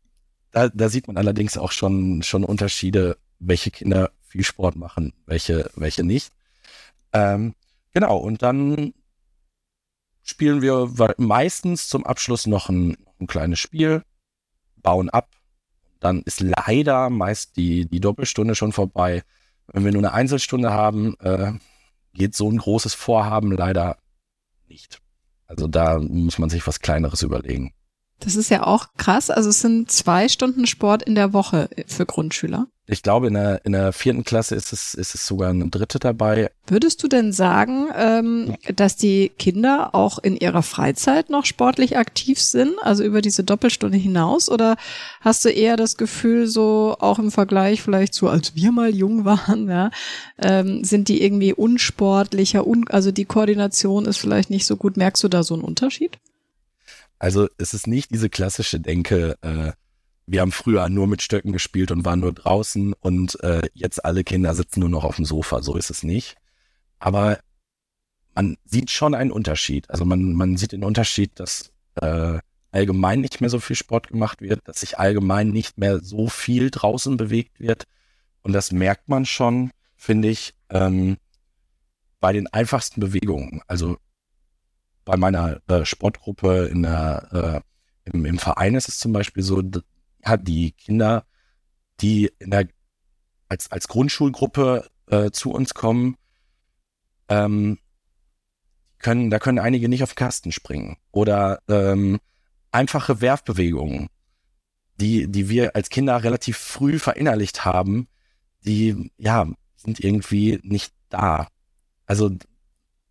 Da, 0.51 0.69
da 0.69 0.89
sieht 0.89 1.07
man 1.07 1.19
allerdings 1.19 1.59
auch 1.59 1.71
schon, 1.71 2.23
schon 2.23 2.45
Unterschiede, 2.45 3.19
welche 3.39 3.71
Kinder 3.71 4.11
viel 4.27 4.43
Sport 4.43 4.77
machen, 4.77 5.13
welche, 5.27 5.71
welche 5.77 6.03
nicht. 6.03 6.33
Ähm, 7.13 7.55
genau, 7.93 8.17
und 8.17 8.43
dann 8.43 8.95
spielen 10.23 10.63
wir 10.63 10.91
meistens 11.19 11.89
zum 11.89 12.07
Abschluss 12.07 12.47
noch 12.47 12.71
ein, 12.71 12.97
ein 13.21 13.27
kleines 13.27 13.61
Spiel, 13.61 14.03
bauen 14.87 15.11
ab, 15.11 15.29
dann 15.99 16.23
ist 16.23 16.41
leider 16.41 17.11
meist 17.11 17.57
die, 17.57 17.87
die 17.87 18.01
Doppelstunde 18.01 18.55
schon 18.55 18.73
vorbei. 18.73 19.25
Wenn 19.67 19.85
wir 19.85 19.91
nur 19.93 20.03
eine 20.03 20.13
Einzelstunde 20.13 20.73
haben, 20.73 21.17
äh, 21.19 21.53
geht 22.15 22.37
so 22.37 22.49
ein 22.49 22.59
großes 22.59 22.95
Vorhaben 22.95 23.51
leider 23.51 23.99
nicht. 24.69 25.01
Also 25.49 25.67
da 25.67 25.99
muss 25.99 26.39
man 26.39 26.51
sich 26.51 26.65
was 26.69 26.79
Kleineres 26.81 27.23
überlegen. 27.23 27.75
Das 28.21 28.37
ist 28.37 28.51
ja 28.51 28.67
auch 28.67 28.89
krass. 28.97 29.31
Also 29.31 29.51
es 29.51 29.61
sind 29.61 29.91
zwei 29.91 30.29
Stunden 30.29 30.67
Sport 30.67 31.03
in 31.03 31.15
der 31.15 31.33
Woche 31.33 31.69
für 31.87 32.07
Grundschüler. 32.07 32.67
Ich 32.89 33.03
glaube, 33.03 33.27
in 33.27 33.35
der, 33.35 33.65
in 33.65 33.73
der 33.73 33.93
vierten 33.93 34.23
Klasse 34.23 34.55
ist 34.55 34.73
es, 34.73 34.95
ist 34.95 35.17
es 35.17 35.27
sogar 35.27 35.51
eine 35.51 35.69
dritte 35.69 35.99
dabei. 35.99 36.53
Würdest 36.69 37.03
du 37.03 37.09
denn 37.09 37.33
sagen, 37.33 37.89
ähm, 37.97 38.57
dass 38.77 38.97
die 38.97 39.31
Kinder 39.31 39.93
auch 39.93 40.21
in 40.21 40.37
ihrer 40.37 40.63
Freizeit 40.63 41.29
noch 41.29 41.45
sportlich 41.47 41.97
aktiv 41.97 42.41
sind, 42.41 42.75
also 42.83 43.03
über 43.03 43.23
diese 43.23 43.43
Doppelstunde 43.43 43.99
hinaus? 43.99 44.49
Oder 44.49 44.77
hast 45.21 45.45
du 45.45 45.49
eher 45.49 45.77
das 45.77 45.97
Gefühl, 45.97 46.47
so 46.47 46.97
auch 47.01 47.19
im 47.19 47.33
Vergleich 47.33 47.83
vielleicht 47.83 48.15
zu, 48.15 48.29
als 48.29 48.55
wir 48.55 48.71
mal 48.71 48.95
jung 48.95 49.25
waren, 49.25 49.69
ja, 49.69 49.91
ähm, 50.41 50.85
sind 50.85 51.09
die 51.09 51.23
irgendwie 51.25 51.55
unsportlicher, 51.55 52.67
un 52.67 52.87
also 52.89 53.11
die 53.11 53.25
Koordination 53.25 54.05
ist 54.05 54.19
vielleicht 54.19 54.51
nicht 54.51 54.65
so 54.65 54.77
gut. 54.77 54.97
Merkst 54.97 55.25
du 55.25 55.29
da 55.29 55.43
so 55.43 55.55
einen 55.55 55.65
Unterschied? 55.65 56.19
Also 57.19 57.49
es 57.59 57.75
ist 57.75 57.87
nicht 57.87 58.11
diese 58.11 58.29
klassische 58.29 58.81
Denke, 58.81 59.37
äh, 59.43 59.73
wir 60.27 60.41
haben 60.41 60.53
früher 60.53 60.89
nur 60.89 61.07
mit 61.07 61.23
Stöcken 61.23 61.53
gespielt 61.53 61.91
und 61.93 62.05
waren 62.05 62.21
nur 62.21 62.33
draußen 62.33 62.93
und 62.95 63.41
äh, 63.43 63.63
jetzt 63.75 64.05
alle 64.05 64.25
Kinder 64.25 64.55
sitzen 64.55 64.81
nur 64.81 64.89
noch 64.89 65.05
auf 65.05 65.17
dem 65.17 65.25
Sofa. 65.25 65.63
So 65.63 65.77
ist 65.77 65.91
es 65.91 66.03
nicht. 66.03 66.37
Aber 66.99 67.39
man 68.35 68.57
sieht 68.65 68.91
schon 68.91 69.15
einen 69.15 69.31
Unterschied. 69.31 69.89
Also 69.89 70.05
man, 70.05 70.35
man 70.35 70.57
sieht 70.57 70.73
den 70.73 70.85
Unterschied, 70.85 71.39
dass 71.39 71.71
äh, 71.95 72.39
allgemein 72.73 73.21
nicht 73.21 73.41
mehr 73.41 73.51
so 73.51 73.61
viel 73.61 73.77
Sport 73.77 74.09
gemacht 74.09 74.43
wird, 74.43 74.61
dass 74.65 74.81
sich 74.81 74.99
allgemein 74.99 75.49
nicht 75.51 75.79
mehr 75.79 76.01
so 76.01 76.29
viel 76.29 76.71
draußen 76.71 77.17
bewegt 77.17 77.61
wird. 77.61 77.85
Und 78.43 78.53
das 78.53 78.73
merkt 78.73 79.09
man 79.09 79.25
schon, 79.27 79.71
finde 79.97 80.29
ich, 80.29 80.55
ähm, 80.71 81.17
bei 82.21 82.33
den 82.33 82.49
einfachsten 82.49 83.01
Bewegungen. 83.01 83.63
Also 83.67 83.97
bei 85.07 85.17
meiner 85.17 85.63
äh, 85.69 85.87
Sportgruppe 85.87 86.67
in 86.67 86.83
der, 86.83 87.63
äh, 88.05 88.11
im, 88.13 88.27
im 88.27 88.39
Verein 88.39 88.75
ist 88.75 88.89
es 88.89 88.99
zum 88.99 89.13
Beispiel 89.13 89.43
so, 89.43 89.63
ja, 90.25 90.37
die 90.37 90.73
Kinder, 90.73 91.25
die 92.01 92.33
der, 92.41 92.69
als, 93.49 93.71
als 93.71 93.89
Grundschulgruppe 93.89 94.91
äh, 95.07 95.31
zu 95.31 95.53
uns 95.53 95.73
kommen, 95.73 96.17
ähm, 97.29 97.79
können, 98.99 99.31
da 99.31 99.39
können 99.39 99.61
einige 99.61 99.89
nicht 99.89 100.03
auf 100.03 100.17
Kasten 100.17 100.53
springen. 100.53 100.97
Oder 101.13 101.61
ähm, 101.69 102.19
einfache 102.73 103.21
Werfbewegungen, 103.21 104.09
die, 104.97 105.31
die 105.31 105.49
wir 105.49 105.77
als 105.77 105.89
Kinder 105.89 106.25
relativ 106.25 106.57
früh 106.57 106.99
verinnerlicht 106.99 107.65
haben, 107.65 108.09
die, 108.65 109.13
ja, 109.19 109.47
sind 109.77 110.01
irgendwie 110.01 110.59
nicht 110.63 110.93
da. 111.11 111.47
Also 112.07 112.33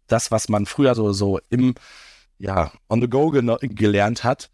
das, 0.07 0.31
was 0.31 0.49
man 0.49 0.65
früher 0.65 0.95
so, 0.95 1.11
so 1.13 1.39
im, 1.49 1.75
ja, 2.37 2.71
on 2.89 3.01
the 3.01 3.07
go 3.07 3.31
gelernt 3.31 4.23
hat, 4.23 4.51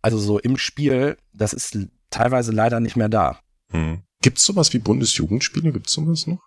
also 0.00 0.18
so 0.18 0.38
im 0.38 0.56
Spiel, 0.56 1.16
das 1.32 1.52
ist 1.52 1.78
teilweise 2.10 2.52
leider 2.52 2.80
nicht 2.80 2.96
mehr 2.96 3.08
da. 3.08 3.38
Hm. 3.70 4.02
Gibt 4.20 4.38
es 4.38 4.44
sowas 4.44 4.72
wie 4.72 4.78
Bundesjugendspiele? 4.78 5.72
Gibt 5.72 5.88
es 5.88 5.92
sowas 5.94 6.26
noch? 6.26 6.42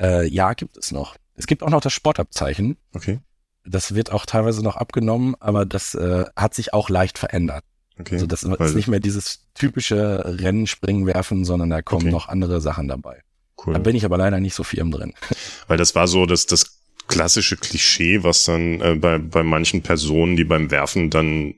Äh, 0.00 0.26
ja, 0.28 0.52
gibt 0.54 0.76
es 0.76 0.92
noch. 0.92 1.16
Es 1.34 1.46
gibt 1.46 1.62
auch 1.62 1.70
noch 1.70 1.80
das 1.80 1.92
Sportabzeichen. 1.92 2.76
Okay. 2.94 3.20
Das 3.64 3.94
wird 3.94 4.12
auch 4.12 4.26
teilweise 4.26 4.62
noch 4.62 4.76
abgenommen, 4.76 5.34
aber 5.40 5.66
das 5.66 5.94
äh, 5.94 6.24
hat 6.36 6.54
sich 6.54 6.72
auch 6.72 6.88
leicht 6.88 7.18
verändert. 7.18 7.64
Okay. 7.98 8.14
Also 8.14 8.26
das 8.26 8.42
ist 8.42 8.74
nicht 8.74 8.88
mehr 8.88 9.00
dieses 9.00 9.46
typische 9.54 10.22
Rennen, 10.24 10.66
Springen, 10.66 11.06
Werfen, 11.06 11.44
sondern 11.44 11.70
da 11.70 11.82
kommen 11.82 12.06
okay. 12.06 12.12
noch 12.12 12.28
andere 12.28 12.60
Sachen 12.60 12.88
dabei. 12.88 13.22
Cool. 13.64 13.72
Da 13.72 13.78
bin 13.80 13.96
ich 13.96 14.04
aber 14.04 14.18
leider 14.18 14.38
nicht 14.38 14.54
so 14.54 14.64
firm 14.64 14.90
drin. 14.90 15.14
Weil 15.66 15.78
das 15.78 15.94
war 15.94 16.06
so 16.06 16.26
dass 16.26 16.46
das 16.46 16.75
klassische 17.08 17.56
Klischee, 17.56 18.22
was 18.22 18.44
dann 18.44 18.80
äh, 18.80 18.94
bei, 18.94 19.18
bei 19.18 19.42
manchen 19.42 19.82
Personen, 19.82 20.36
die 20.36 20.44
beim 20.44 20.70
Werfen 20.70 21.10
dann 21.10 21.54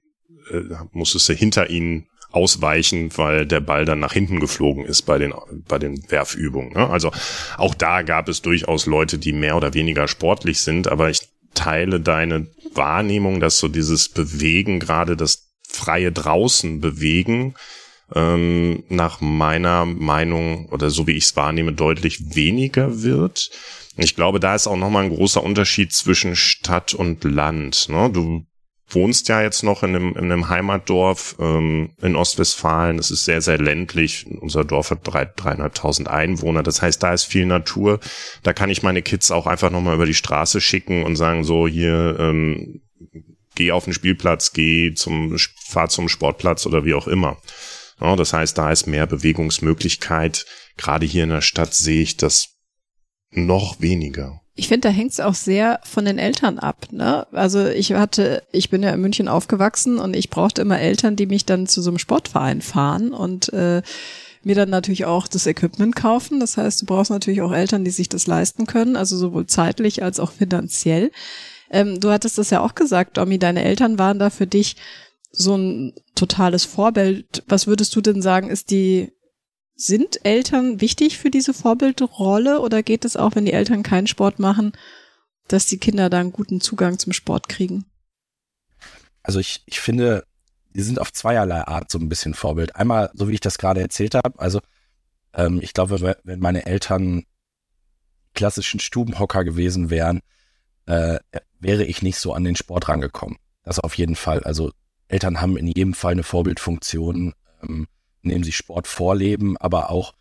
äh, 0.51 0.63
musstest 0.93 1.29
du 1.29 1.35
hinter 1.35 1.71
ihnen 1.71 2.07
ausweichen, 2.31 3.11
weil 3.17 3.47
der 3.47 3.61
Ball 3.61 3.85
dann 3.85 4.01
nach 4.01 4.13
hinten 4.13 4.39
geflogen 4.39 4.85
ist 4.85 5.03
bei 5.03 5.19
den, 5.19 5.33
bei 5.67 5.79
den 5.79 6.11
Werfübungen. 6.11 6.73
Ne? 6.75 6.89
Also 6.89 7.11
auch 7.57 7.75
da 7.75 8.03
gab 8.03 8.29
es 8.29 8.43
durchaus 8.43 8.87
Leute, 8.87 9.19
die 9.19 9.33
mehr 9.33 9.57
oder 9.57 9.73
weniger 9.75 10.09
sportlich 10.09 10.61
sind, 10.61 10.89
aber 10.89 11.09
ich 11.09 11.21
teile 11.55 12.01
deine 12.01 12.49
Wahrnehmung, 12.75 13.41
dass 13.41 13.59
so 13.59 13.69
dieses 13.69 14.11
Bewegen, 14.11 14.79
gerade 14.79 15.17
das 15.17 15.49
freie 15.69 16.13
draußen 16.13 16.81
bewegen, 16.81 17.55
ähm, 18.15 18.85
nach 18.89 19.21
meiner 19.21 19.85
Meinung 19.85 20.67
oder 20.67 20.91
so 20.91 21.07
wie 21.07 21.13
ich 21.13 21.25
es 21.25 21.37
wahrnehme, 21.37 21.73
deutlich 21.73 22.35
weniger 22.35 23.03
wird. 23.03 23.51
Ich 23.99 24.15
glaube, 24.15 24.39
da 24.39 24.55
ist 24.55 24.69
auch 24.69 24.77
nochmal 24.77 25.05
ein 25.05 25.15
großer 25.15 25.43
Unterschied 25.43 25.93
zwischen 25.93 26.37
Stadt 26.37 26.95
und 26.95 27.25
Land. 27.25 27.89
Ne? 27.89 28.09
Du 28.13 28.47
wohnst 28.87 29.29
ja 29.29 29.43
jetzt 29.43 29.65
noch 29.65 29.83
in 29.83 29.95
einem, 29.95 30.11
in 30.11 30.31
einem 30.31 30.49
Heimatdorf 30.49 31.35
ähm, 31.41 31.91
in 32.01 32.15
Ostwestfalen. 32.15 33.01
Es 33.01 33.11
ist 33.11 33.25
sehr, 33.25 33.41
sehr 33.41 33.59
ländlich. 33.59 34.25
Unser 34.41 34.65
Dorf 34.65 34.93
hat 34.93 35.01
drei, 35.03 35.25
dreieinhalbtausend 35.25 36.07
Einwohner. 36.07 36.63
Das 36.63 36.81
heißt, 36.81 37.03
da 37.03 37.13
ist 37.13 37.25
viel 37.25 37.45
Natur. 37.45 37.99
Da 38.45 38.53
kann 38.53 38.71
ich 38.71 38.85
meine 38.85 39.03
Kids 39.03 39.33
auch 39.33 39.49
einfach 39.49 39.71
nochmal 39.71 39.97
über 39.97 40.07
die 40.07 40.15
Straße 40.15 40.61
schicken 40.61 41.03
und 41.03 41.17
sagen, 41.17 41.43
so 41.43 41.67
hier, 41.67 42.17
ähm, 42.21 42.81
geh 43.57 43.73
auf 43.73 43.85
den 43.85 43.95
Spielplatz, 43.95 44.53
geh 44.53 44.95
zum, 44.95 45.37
fahr 45.67 45.89
zum 45.89 46.09
Sportplatz 46.09 46.67
oder 46.67 46.85
wie 46.85 46.95
auch 46.95 47.09
immer. 47.09 47.37
Ja, 48.01 48.15
das 48.15 48.33
heißt, 48.33 48.57
da 48.57 48.71
ist 48.71 48.87
mehr 48.87 49.09
Bewegungsmöglichkeit. 49.09 50.47
Gerade 50.77 51.05
hier 51.05 51.25
in 51.25 51.31
der 51.31 51.41
Stadt 51.41 51.75
sehe 51.75 52.03
ich 52.03 52.17
das 52.17 52.58
noch 53.31 53.81
weniger. 53.81 54.41
Ich 54.55 54.67
finde, 54.67 54.89
da 54.89 54.95
hängt 54.95 55.13
es 55.13 55.21
auch 55.21 55.35
sehr 55.35 55.79
von 55.85 56.05
den 56.05 56.19
Eltern 56.19 56.59
ab. 56.59 56.89
Ne? 56.91 57.29
Also 57.33 57.67
ich 57.67 57.93
hatte, 57.93 58.43
ich 58.51 58.71
bin 58.71 58.83
ja 58.83 58.91
in 58.91 59.01
München 59.01 59.29
aufgewachsen 59.29 59.99
und 59.99 60.17
ich 60.17 60.31
brauchte 60.31 60.63
immer 60.63 60.81
Eltern, 60.81 61.15
die 61.15 61.27
mich 61.27 61.47
dann 61.47 61.69
zu 61.69 61.81
so 61.81 61.91
einem 61.91 61.99
Sportverein 61.99 62.61
fahren 62.61 63.13
und 63.13 63.53
äh, 63.53 63.83
mir 64.43 64.55
dann 64.57 64.71
natürlich 64.71 65.05
auch 65.05 65.29
das 65.29 65.47
Equipment 65.47 65.95
kaufen. 65.95 66.41
Das 66.41 66.57
heißt, 66.57 66.83
du 66.83 66.87
brauchst 66.87 67.11
natürlich 67.11 67.41
auch 67.41 67.53
Eltern, 67.53 67.85
die 67.85 67.93
sich 67.93 68.09
das 68.09 68.27
leisten 68.27 68.67
können, 68.67 68.97
also 68.97 69.17
sowohl 69.17 69.47
zeitlich 69.47 70.03
als 70.03 70.19
auch 70.19 70.33
finanziell. 70.33 71.13
Ähm, 71.71 72.01
du 72.01 72.11
hattest 72.11 72.39
das 72.39 72.51
ja 72.51 72.61
auch 72.61 72.75
gesagt, 72.75 73.17
Domi, 73.17 73.39
deine 73.39 73.63
Eltern 73.63 73.99
waren 73.99 74.19
da 74.19 74.29
für 74.31 74.49
dich 74.49 74.77
so 75.31 75.57
ein 75.57 75.93
totales 76.15 76.65
Vorbild. 76.65 77.45
Was 77.47 77.67
würdest 77.67 77.95
du 77.95 78.01
denn 78.01 78.23
sagen, 78.23 78.51
ist 78.51 78.71
die 78.71 79.13
sind 79.79 80.25
Eltern 80.25 80.81
wichtig 80.81 81.19
für 81.19 81.31
diese 81.31 81.55
Vorbildrolle 81.55 82.61
oder 82.61 82.83
geht 82.83 83.05
es 83.05 83.17
auch, 83.17 83.37
wenn 83.37 83.47
die 83.47 83.53
Eltern 83.53 83.85
keinen 83.85 84.09
Sport 84.09 84.41
machen, 84.41 84.73
dass 85.47 85.67
die 85.67 85.79
Kinder 85.79 86.11
da 86.11 86.19
einen 86.19 86.33
guten 86.33 86.61
Zugang 86.61 86.99
zum 86.99 87.13
Sport 87.13 87.49
kriegen? 87.49 87.87
Also 89.23 89.39
ich, 89.39 89.63
ich 89.67 89.79
finde, 89.79 90.25
die 90.75 90.83
sind 90.83 91.01
auf 91.01 91.13
zweierlei 91.13 91.63
Art 91.63 91.93
so 91.93 91.99
ein 91.99 92.09
bisschen 92.09 92.35
Vorbild. 92.35 92.75
Einmal, 92.75 93.11
so 93.15 93.29
wie 93.29 93.35
ich 93.35 93.41
das 93.41 93.57
gerade 93.57 93.81
erzählt 93.81 94.17
habe, 94.17 94.39
also 94.41 94.61
ähm, 95.33 95.61
ich 95.63 95.75
glaube, 95.75 96.17
wenn 96.25 96.41
meine 96.41 96.67
Eltern 96.67 97.25
klassischen 98.35 98.81
Stubenhocker 98.81 99.45
gewesen 99.45 99.91
wären, 99.91 100.21
äh, 100.87 101.21
wäre 101.61 101.85
ich 101.85 102.03
nicht 102.03 102.19
so 102.19 102.33
an 102.33 102.43
den 102.43 102.57
Sport 102.57 102.89
rangekommen. 102.89 103.39
Das 103.63 103.79
auf 103.79 103.95
jeden 103.95 104.17
Fall. 104.17 104.43
Also 104.43 104.73
Eltern 105.07 105.41
haben 105.41 105.57
in 105.57 105.69
jedem 105.69 105.95
Fall 105.95 106.13
eine 106.13 106.25
Vorbildfunktion. 106.25 107.35
Ähm, 107.63 107.87
indem 108.31 108.45
sie 108.45 108.53
Sport 108.53 108.87
vorleben, 108.87 109.57
aber 109.57 109.91
auch 109.91 110.15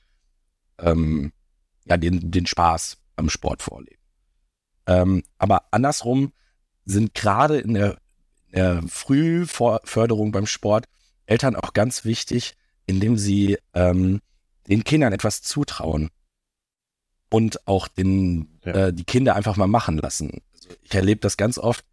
ähm, 0.80 1.32
ja, 1.86 1.98
den, 1.98 2.32
den 2.32 2.46
Spaß 2.46 2.98
am 3.16 3.30
Sport 3.30 3.62
vorleben. 3.62 4.02
Ähm, 4.86 5.24
aber 5.38 5.64
andersrum 5.72 6.32
sind 6.86 7.14
gerade 7.14 7.60
in 7.60 7.74
der, 7.74 7.98
der 8.54 8.84
Frühförderung 8.88 10.32
beim 10.32 10.46
Sport 10.46 10.86
Eltern 11.26 11.56
auch 11.56 11.74
ganz 11.74 12.06
wichtig, 12.06 12.56
indem 12.86 13.18
sie 13.18 13.58
ähm, 13.74 14.22
den 14.70 14.84
Kindern 14.84 15.14
etwas 15.14 15.42
zutrauen 15.42 16.10
und 17.30 17.68
auch 17.68 17.88
den, 17.88 18.60
ja. 18.64 18.88
äh, 18.88 18.94
die 18.94 19.04
Kinder 19.04 19.36
einfach 19.36 19.58
mal 19.58 19.68
machen 19.68 19.98
lassen. 19.98 20.42
Also 20.54 20.70
ich 20.84 20.96
erlebe 20.96 21.20
das 21.20 21.38
ganz 21.38 21.58
oft, 21.58 21.86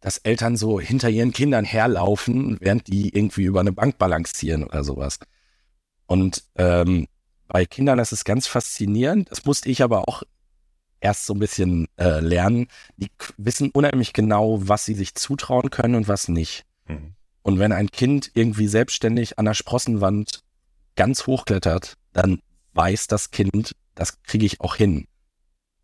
dass 0.00 0.18
Eltern 0.18 0.56
so 0.56 0.78
hinter 0.78 1.08
ihren 1.08 1.32
Kindern 1.32 1.64
herlaufen, 1.64 2.58
während 2.60 2.86
die 2.86 3.14
irgendwie 3.14 3.44
über 3.44 3.60
eine 3.60 3.72
Bank 3.72 3.98
balancieren 3.98 4.64
oder 4.64 4.84
sowas. 4.84 5.18
Und 6.08 6.42
ähm, 6.56 7.06
bei 7.48 7.66
Kindern 7.66 7.98
ist 7.98 8.12
es 8.12 8.24
ganz 8.24 8.46
faszinierend. 8.46 9.30
Das 9.30 9.44
musste 9.44 9.68
ich 9.68 9.82
aber 9.82 10.08
auch 10.08 10.22
erst 11.00 11.26
so 11.26 11.34
ein 11.34 11.38
bisschen 11.38 11.86
äh, 11.96 12.20
lernen. 12.20 12.66
Die 12.96 13.10
wissen 13.36 13.70
unheimlich 13.70 14.14
genau, 14.14 14.66
was 14.66 14.86
sie 14.86 14.94
sich 14.94 15.14
zutrauen 15.14 15.70
können 15.70 15.94
und 15.94 16.08
was 16.08 16.28
nicht. 16.28 16.64
Mhm. 16.86 17.14
Und 17.42 17.58
wenn 17.58 17.72
ein 17.72 17.90
Kind 17.90 18.30
irgendwie 18.34 18.68
selbstständig 18.68 19.38
an 19.38 19.44
der 19.44 19.54
Sprossenwand 19.54 20.42
ganz 20.96 21.26
hochklettert, 21.26 21.94
dann 22.14 22.40
weiß 22.72 23.06
das 23.06 23.30
Kind, 23.30 23.76
das 23.94 24.22
kriege 24.22 24.46
ich 24.46 24.60
auch 24.60 24.76
hin. 24.76 25.06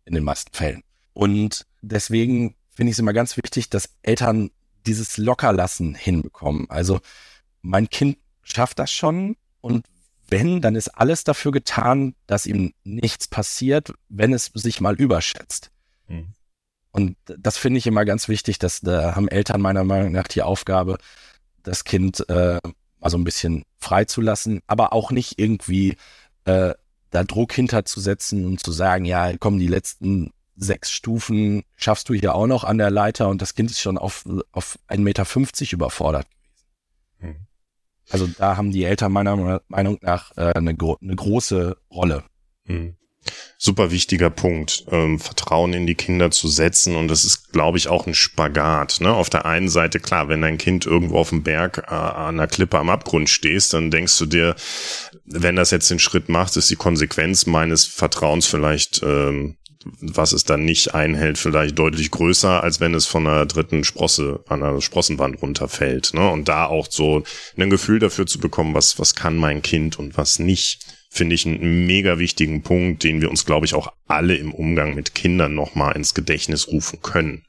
In 0.05 0.15
den 0.15 0.23
meisten 0.23 0.53
Fällen. 0.53 0.81
Und 1.13 1.65
deswegen 1.81 2.55
finde 2.71 2.89
ich 2.89 2.95
es 2.95 2.99
immer 2.99 3.13
ganz 3.13 3.37
wichtig, 3.37 3.69
dass 3.69 3.89
Eltern 4.01 4.49
dieses 4.87 5.17
Lockerlassen 5.17 5.93
hinbekommen. 5.93 6.69
Also 6.69 6.99
mein 7.61 7.89
Kind 7.89 8.17
schafft 8.43 8.79
das 8.79 8.91
schon 8.91 9.35
und 9.61 9.85
wenn, 10.27 10.61
dann 10.61 10.75
ist 10.75 10.89
alles 10.89 11.23
dafür 11.23 11.51
getan, 11.51 12.15
dass 12.27 12.45
ihm 12.45 12.73
nichts 12.83 13.27
passiert, 13.27 13.93
wenn 14.09 14.33
es 14.33 14.51
sich 14.53 14.81
mal 14.81 14.95
überschätzt. 14.95 15.71
Mhm. 16.07 16.33
Und 16.91 17.17
das 17.25 17.57
finde 17.57 17.77
ich 17.77 17.87
immer 17.87 18.05
ganz 18.05 18.29
wichtig, 18.29 18.57
dass 18.57 18.81
da 18.81 19.15
haben 19.15 19.27
Eltern 19.27 19.61
meiner 19.61 19.83
Meinung 19.83 20.13
nach 20.13 20.27
die 20.27 20.41
Aufgabe, 20.41 20.97
das 21.61 21.83
Kind 21.83 22.27
äh, 22.29 22.59
also 23.01 23.17
ein 23.17 23.23
bisschen 23.23 23.63
freizulassen, 23.77 24.61
aber 24.65 24.93
auch 24.93 25.11
nicht 25.11 25.37
irgendwie 25.37 25.97
äh, 26.45 26.73
da 27.11 27.23
Druck 27.23 27.53
hinterzusetzen 27.53 28.45
und 28.45 28.59
zu 28.59 28.71
sagen, 28.71 29.05
ja, 29.05 29.35
komm, 29.37 29.59
die 29.59 29.67
letzten 29.67 30.31
sechs 30.55 30.91
Stufen 30.91 31.63
schaffst 31.75 32.09
du 32.09 32.13
hier 32.13 32.33
auch 32.33 32.47
noch 32.47 32.63
an 32.63 32.77
der 32.77 32.91
Leiter 32.91 33.27
und 33.29 33.41
das 33.41 33.55
Kind 33.55 33.71
ist 33.71 33.81
schon 33.81 33.97
auf, 33.97 34.25
auf 34.51 34.79
1,50 34.87 34.99
Meter 34.99 35.73
überfordert 35.73 36.27
gewesen. 36.29 36.55
Hm. 37.19 37.47
Also 38.09 38.27
da 38.27 38.57
haben 38.57 38.71
die 38.71 38.83
Eltern 38.83 39.11
meiner 39.11 39.61
Meinung 39.67 39.97
nach 40.01 40.31
äh, 40.37 40.53
eine, 40.53 40.75
eine 40.77 41.15
große 41.15 41.77
Rolle. 41.89 42.23
Hm 42.65 42.95
super 43.57 43.91
wichtiger 43.91 44.29
Punkt, 44.29 44.85
ähm, 44.91 45.19
Vertrauen 45.19 45.73
in 45.73 45.87
die 45.87 45.95
Kinder 45.95 46.31
zu 46.31 46.47
setzen. 46.47 46.95
Und 46.95 47.07
das 47.07 47.25
ist, 47.25 47.51
glaube 47.51 47.77
ich, 47.77 47.87
auch 47.87 48.05
ein 48.07 48.13
Spagat. 48.13 49.01
Ne? 49.01 49.13
Auf 49.13 49.29
der 49.29 49.45
einen 49.45 49.69
Seite, 49.69 49.99
klar, 49.99 50.29
wenn 50.29 50.41
dein 50.41 50.57
Kind 50.57 50.85
irgendwo 50.85 51.17
auf 51.17 51.29
dem 51.29 51.43
Berg 51.43 51.83
äh, 51.87 51.93
an 51.93 52.35
einer 52.35 52.47
Klippe 52.47 52.77
am 52.77 52.89
Abgrund 52.89 53.29
stehst, 53.29 53.73
dann 53.73 53.91
denkst 53.91 54.17
du 54.19 54.25
dir, 54.25 54.55
wenn 55.25 55.55
das 55.55 55.71
jetzt 55.71 55.89
den 55.89 55.99
Schritt 55.99 56.29
macht, 56.29 56.55
ist 56.57 56.69
die 56.69 56.75
Konsequenz 56.75 57.45
meines 57.45 57.85
Vertrauens 57.85 58.45
vielleicht, 58.45 59.01
ähm, 59.03 59.57
was 59.85 60.31
es 60.31 60.43
dann 60.43 60.65
nicht 60.65 60.95
einhält, 60.95 61.37
vielleicht 61.37 61.77
deutlich 61.77 62.09
größer, 62.09 62.63
als 62.63 62.79
wenn 62.79 62.95
es 62.95 63.05
von 63.05 63.27
einer 63.27 63.45
dritten 63.45 63.83
Sprosse 63.83 64.43
an 64.47 64.63
einer 64.63 64.81
Sprossenwand 64.81 65.41
runterfällt. 65.41 66.13
Ne? 66.13 66.29
Und 66.29 66.47
da 66.47 66.65
auch 66.65 66.87
so 66.89 67.23
ein 67.55 67.69
Gefühl 67.69 67.99
dafür 67.99 68.25
zu 68.25 68.39
bekommen, 68.39 68.73
was, 68.73 68.97
was 68.99 69.15
kann 69.15 69.37
mein 69.37 69.61
Kind 69.61 69.99
und 69.99 70.17
was 70.17 70.39
nicht 70.39 70.85
finde 71.09 71.35
ich 71.35 71.45
einen 71.45 71.85
mega 71.85 72.19
wichtigen 72.19 72.61
Punkt, 72.61 73.03
den 73.03 73.21
wir 73.21 73.29
uns, 73.29 73.45
glaube 73.45 73.65
ich, 73.65 73.73
auch 73.73 73.93
alle 74.05 74.35
im 74.35 74.53
Umgang 74.53 74.95
mit 74.95 75.15
Kindern 75.15 75.55
nochmal 75.55 75.95
ins 75.95 76.13
Gedächtnis 76.13 76.67
rufen 76.67 77.01
können. 77.01 77.45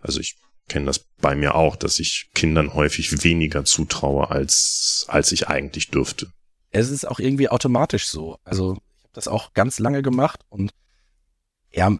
Also 0.00 0.18
ich 0.18 0.36
kenne 0.68 0.86
das 0.86 1.04
bei 1.20 1.36
mir 1.36 1.54
auch, 1.54 1.76
dass 1.76 2.00
ich 2.00 2.30
Kindern 2.34 2.74
häufig 2.74 3.22
weniger 3.22 3.64
zutraue, 3.64 4.30
als, 4.30 5.04
als 5.08 5.30
ich 5.30 5.48
eigentlich 5.48 5.90
dürfte. 5.90 6.32
Es 6.70 6.90
ist 6.90 7.06
auch 7.06 7.20
irgendwie 7.20 7.48
automatisch 7.48 8.06
so. 8.06 8.38
Also 8.44 8.72
ich 8.72 9.04
habe 9.04 9.12
das 9.12 9.28
auch 9.28 9.52
ganz 9.52 9.78
lange 9.78 10.02
gemacht 10.02 10.40
und 10.48 10.72
ja, 11.72 11.96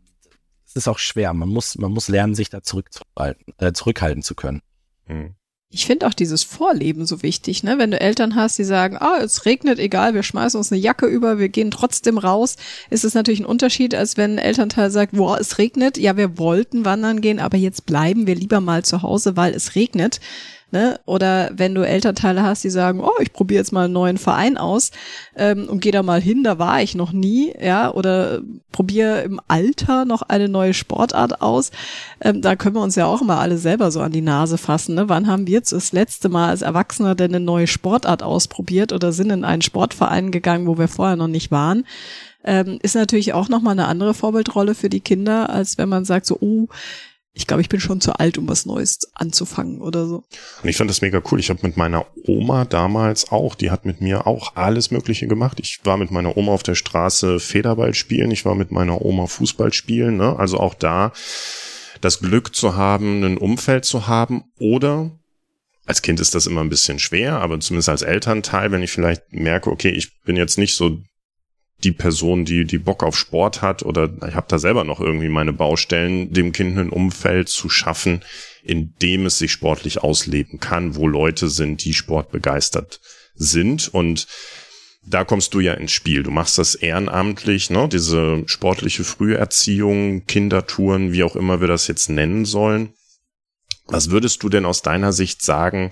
es 0.66 0.76
ist 0.76 0.88
auch 0.88 0.98
schwer. 0.98 1.34
Man 1.34 1.48
muss, 1.48 1.76
man 1.78 1.92
muss 1.92 2.08
lernen, 2.08 2.34
sich 2.34 2.48
da 2.48 2.62
zurückzuhalten, 2.62 3.54
äh, 3.58 3.72
zurückhalten 3.72 4.22
zu 4.22 4.34
können. 4.34 4.62
Hm. 5.06 5.34
Ich 5.72 5.86
finde 5.86 6.08
auch 6.08 6.14
dieses 6.14 6.42
Vorleben 6.42 7.06
so 7.06 7.22
wichtig, 7.22 7.62
ne? 7.62 7.78
Wenn 7.78 7.92
du 7.92 8.00
Eltern 8.00 8.34
hast, 8.34 8.58
die 8.58 8.64
sagen, 8.64 8.96
ah, 8.98 9.18
es 9.22 9.46
regnet, 9.46 9.78
egal, 9.78 10.14
wir 10.14 10.24
schmeißen 10.24 10.58
uns 10.58 10.72
eine 10.72 10.80
Jacke 10.80 11.06
über, 11.06 11.38
wir 11.38 11.48
gehen 11.48 11.70
trotzdem 11.70 12.18
raus, 12.18 12.56
ist 12.90 13.04
es 13.04 13.14
natürlich 13.14 13.38
ein 13.38 13.46
Unterschied, 13.46 13.94
als 13.94 14.16
wenn 14.16 14.32
ein 14.32 14.38
Elternteil 14.38 14.90
sagt, 14.90 15.12
boah, 15.12 15.38
es 15.38 15.58
regnet, 15.58 15.96
ja, 15.96 16.16
wir 16.16 16.38
wollten 16.38 16.84
wandern 16.84 17.20
gehen, 17.20 17.38
aber 17.38 17.56
jetzt 17.56 17.86
bleiben 17.86 18.26
wir 18.26 18.34
lieber 18.34 18.60
mal 18.60 18.84
zu 18.84 19.02
Hause, 19.02 19.36
weil 19.36 19.54
es 19.54 19.76
regnet. 19.76 20.18
Ne? 20.72 21.00
Oder 21.04 21.50
wenn 21.52 21.74
du 21.74 21.86
Elternteile 21.86 22.42
hast, 22.42 22.62
die 22.62 22.70
sagen, 22.70 23.00
oh, 23.00 23.20
ich 23.20 23.32
probiere 23.32 23.60
jetzt 23.60 23.72
mal 23.72 23.86
einen 23.86 23.92
neuen 23.92 24.18
Verein 24.18 24.56
aus 24.56 24.92
ähm, 25.36 25.68
und 25.68 25.80
gehe 25.80 25.90
da 25.90 26.02
mal 26.02 26.20
hin, 26.20 26.44
da 26.44 26.58
war 26.58 26.80
ich 26.80 26.94
noch 26.94 27.12
nie, 27.12 27.52
ja, 27.60 27.92
oder 27.92 28.40
probiere 28.70 29.22
im 29.22 29.40
Alter 29.48 30.04
noch 30.04 30.22
eine 30.22 30.48
neue 30.48 30.72
Sportart 30.72 31.42
aus. 31.42 31.72
Ähm, 32.20 32.40
da 32.40 32.54
können 32.54 32.76
wir 32.76 32.82
uns 32.82 32.94
ja 32.94 33.06
auch 33.06 33.20
immer 33.20 33.40
alle 33.40 33.58
selber 33.58 33.90
so 33.90 34.00
an 34.00 34.12
die 34.12 34.20
Nase 34.20 34.58
fassen. 34.58 34.94
Ne? 34.94 35.08
Wann 35.08 35.26
haben 35.26 35.46
wir 35.46 35.54
jetzt 35.54 35.72
das 35.72 35.92
letzte 35.92 36.28
Mal 36.28 36.50
als 36.50 36.62
Erwachsener 36.62 37.14
denn 37.14 37.34
eine 37.34 37.44
neue 37.44 37.66
Sportart 37.66 38.22
ausprobiert 38.22 38.92
oder 38.92 39.10
sind 39.12 39.30
in 39.30 39.44
einen 39.44 39.62
Sportverein 39.62 40.30
gegangen, 40.30 40.66
wo 40.66 40.78
wir 40.78 40.88
vorher 40.88 41.16
noch 41.16 41.28
nicht 41.28 41.50
waren? 41.50 41.84
Ähm, 42.42 42.78
ist 42.82 42.94
natürlich 42.94 43.32
auch 43.34 43.48
nochmal 43.48 43.72
eine 43.72 43.86
andere 43.86 44.14
Vorbildrolle 44.14 44.74
für 44.74 44.88
die 44.88 45.00
Kinder, 45.00 45.50
als 45.50 45.76
wenn 45.76 45.88
man 45.88 46.04
sagt 46.04 46.26
so, 46.26 46.38
oh, 46.40 46.68
ich 47.40 47.46
glaube, 47.46 47.62
ich 47.62 47.70
bin 47.70 47.80
schon 47.80 48.02
zu 48.02 48.12
alt, 48.12 48.36
um 48.36 48.46
was 48.48 48.66
Neues 48.66 48.98
anzufangen 49.14 49.80
oder 49.80 50.06
so. 50.06 50.24
Und 50.62 50.68
ich 50.68 50.76
fand 50.76 50.90
das 50.90 51.00
mega 51.00 51.22
cool. 51.30 51.40
Ich 51.40 51.48
habe 51.48 51.60
mit 51.62 51.78
meiner 51.78 52.04
Oma 52.26 52.66
damals 52.66 53.32
auch, 53.32 53.54
die 53.54 53.70
hat 53.70 53.86
mit 53.86 54.02
mir 54.02 54.26
auch 54.26 54.56
alles 54.56 54.90
Mögliche 54.90 55.26
gemacht. 55.26 55.58
Ich 55.58 55.80
war 55.84 55.96
mit 55.96 56.10
meiner 56.10 56.36
Oma 56.36 56.52
auf 56.52 56.62
der 56.62 56.74
Straße 56.74 57.40
Federball 57.40 57.94
spielen, 57.94 58.30
ich 58.30 58.44
war 58.44 58.54
mit 58.54 58.72
meiner 58.72 59.00
Oma 59.02 59.26
Fußball 59.26 59.72
spielen. 59.72 60.18
Ne? 60.18 60.38
Also 60.38 60.58
auch 60.58 60.74
da 60.74 61.12
das 62.02 62.20
Glück 62.20 62.54
zu 62.54 62.76
haben, 62.76 63.24
ein 63.24 63.38
Umfeld 63.38 63.86
zu 63.86 64.06
haben 64.06 64.44
oder 64.58 65.10
als 65.86 66.02
Kind 66.02 66.20
ist 66.20 66.34
das 66.34 66.46
immer 66.46 66.60
ein 66.60 66.68
bisschen 66.68 66.98
schwer, 66.98 67.40
aber 67.40 67.58
zumindest 67.58 67.88
als 67.88 68.02
Elternteil, 68.02 68.70
wenn 68.70 68.82
ich 68.82 68.92
vielleicht 68.92 69.32
merke, 69.32 69.70
okay, 69.70 69.90
ich 69.90 70.20
bin 70.22 70.36
jetzt 70.36 70.58
nicht 70.58 70.76
so 70.76 70.98
die 71.84 71.92
Person, 71.92 72.44
die, 72.44 72.64
die 72.64 72.78
Bock 72.78 73.02
auf 73.02 73.16
Sport 73.16 73.62
hat 73.62 73.82
oder 73.82 74.10
ich 74.28 74.34
habe 74.34 74.46
da 74.48 74.58
selber 74.58 74.84
noch 74.84 75.00
irgendwie 75.00 75.28
meine 75.28 75.52
Baustellen, 75.52 76.32
dem 76.32 76.52
Kind 76.52 76.78
ein 76.78 76.90
Umfeld 76.90 77.48
zu 77.48 77.68
schaffen, 77.68 78.22
in 78.62 78.94
dem 79.02 79.26
es 79.26 79.38
sich 79.38 79.52
sportlich 79.52 80.02
ausleben 80.02 80.60
kann, 80.60 80.96
wo 80.96 81.06
Leute 81.06 81.48
sind, 81.48 81.84
die 81.84 81.94
sportbegeistert 81.94 83.00
sind 83.34 83.88
und 83.88 84.26
da 85.02 85.24
kommst 85.24 85.54
du 85.54 85.60
ja 85.60 85.74
ins 85.74 85.92
Spiel. 85.92 86.22
Du 86.22 86.30
machst 86.30 86.58
das 86.58 86.74
ehrenamtlich, 86.74 87.70
ne? 87.70 87.88
Diese 87.88 88.42
sportliche 88.46 89.02
Früherziehung, 89.02 90.26
Kindertouren, 90.26 91.12
wie 91.12 91.22
auch 91.22 91.36
immer 91.36 91.60
wir 91.62 91.68
das 91.68 91.86
jetzt 91.86 92.10
nennen 92.10 92.44
sollen. 92.44 92.92
Was 93.86 94.10
würdest 94.10 94.42
du 94.42 94.50
denn 94.50 94.66
aus 94.66 94.82
deiner 94.82 95.12
Sicht 95.12 95.42
sagen, 95.42 95.90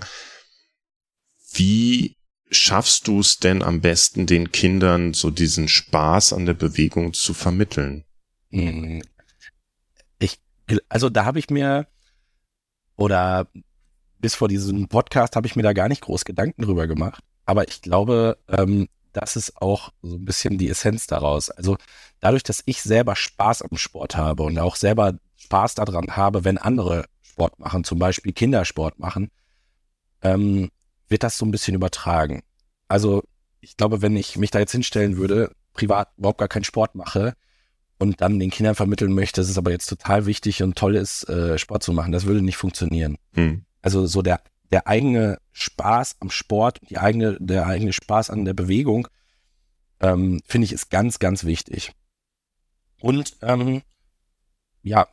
wie 1.51 2.15
schaffst 2.49 3.07
du 3.07 3.19
es 3.19 3.37
denn 3.37 3.61
am 3.61 3.81
besten, 3.81 4.25
den 4.25 4.51
Kindern 4.51 5.13
so 5.13 5.29
diesen 5.29 5.67
Spaß 5.67 6.33
an 6.33 6.45
der 6.45 6.53
Bewegung 6.53 7.13
zu 7.13 7.33
vermitteln? 7.33 8.05
Hm. 8.51 9.01
Ich, 10.19 10.39
also 10.89 11.09
da 11.09 11.25
habe 11.25 11.39
ich 11.39 11.49
mir 11.49 11.87
oder 12.95 13.47
bis 14.19 14.35
vor 14.35 14.47
diesem 14.47 14.87
Podcast 14.87 15.35
habe 15.35 15.47
ich 15.47 15.55
mir 15.55 15.63
da 15.63 15.73
gar 15.73 15.87
nicht 15.87 16.01
groß 16.01 16.25
Gedanken 16.25 16.61
drüber 16.61 16.87
gemacht. 16.87 17.23
Aber 17.45 17.67
ich 17.67 17.81
glaube, 17.81 18.37
ähm, 18.49 18.89
das 19.13 19.35
ist 19.35 19.61
auch 19.61 19.91
so 20.01 20.15
ein 20.15 20.25
bisschen 20.25 20.57
die 20.57 20.69
Essenz 20.69 21.07
daraus. 21.07 21.49
Also 21.49 21.77
dadurch, 22.19 22.43
dass 22.43 22.61
ich 22.65 22.81
selber 22.81 23.15
Spaß 23.15 23.61
am 23.63 23.77
Sport 23.77 24.17
habe 24.17 24.43
und 24.43 24.59
auch 24.59 24.75
selber 24.75 25.17
Spaß 25.37 25.75
daran 25.75 26.15
habe, 26.15 26.43
wenn 26.43 26.57
andere 26.57 27.05
Sport 27.21 27.57
machen, 27.59 27.83
zum 27.83 27.97
Beispiel 27.97 28.33
Kindersport 28.33 28.99
machen, 28.99 29.31
ähm, 30.21 30.69
wird 31.09 31.23
das 31.23 31.37
so 31.37 31.45
ein 31.45 31.51
bisschen 31.51 31.75
übertragen. 31.75 32.43
Also 32.87 33.23
ich 33.61 33.77
glaube, 33.77 34.01
wenn 34.01 34.15
ich 34.15 34.37
mich 34.37 34.51
da 34.51 34.59
jetzt 34.59 34.71
hinstellen 34.71 35.17
würde, 35.17 35.51
privat 35.73 36.09
überhaupt 36.17 36.39
gar 36.39 36.47
keinen 36.47 36.63
Sport 36.63 36.95
mache 36.95 37.33
und 37.97 38.21
dann 38.21 38.39
den 38.39 38.49
Kindern 38.51 38.75
vermitteln 38.75 39.13
möchte, 39.13 39.41
dass 39.41 39.49
es 39.49 39.57
aber 39.57 39.71
jetzt 39.71 39.87
total 39.87 40.25
wichtig 40.25 40.63
und 40.63 40.77
toll 40.77 40.95
ist, 40.95 41.27
äh, 41.29 41.57
Sport 41.57 41.83
zu 41.83 41.93
machen, 41.93 42.11
das 42.11 42.25
würde 42.25 42.41
nicht 42.41 42.57
funktionieren. 42.57 43.17
Hm. 43.33 43.65
Also 43.81 44.05
so 44.07 44.21
der, 44.21 44.41
der 44.71 44.87
eigene 44.87 45.39
Spaß 45.51 46.17
am 46.19 46.29
Sport, 46.29 46.79
die 46.89 46.97
eigene, 46.97 47.37
der 47.39 47.67
eigene 47.67 47.93
Spaß 47.93 48.29
an 48.29 48.45
der 48.45 48.53
Bewegung, 48.53 49.07
ähm, 49.99 50.41
finde 50.45 50.65
ich, 50.65 50.73
ist 50.73 50.89
ganz, 50.89 51.19
ganz 51.19 51.43
wichtig. 51.43 51.91
Und 53.01 53.37
ähm, 53.41 53.81
ja, 54.81 55.07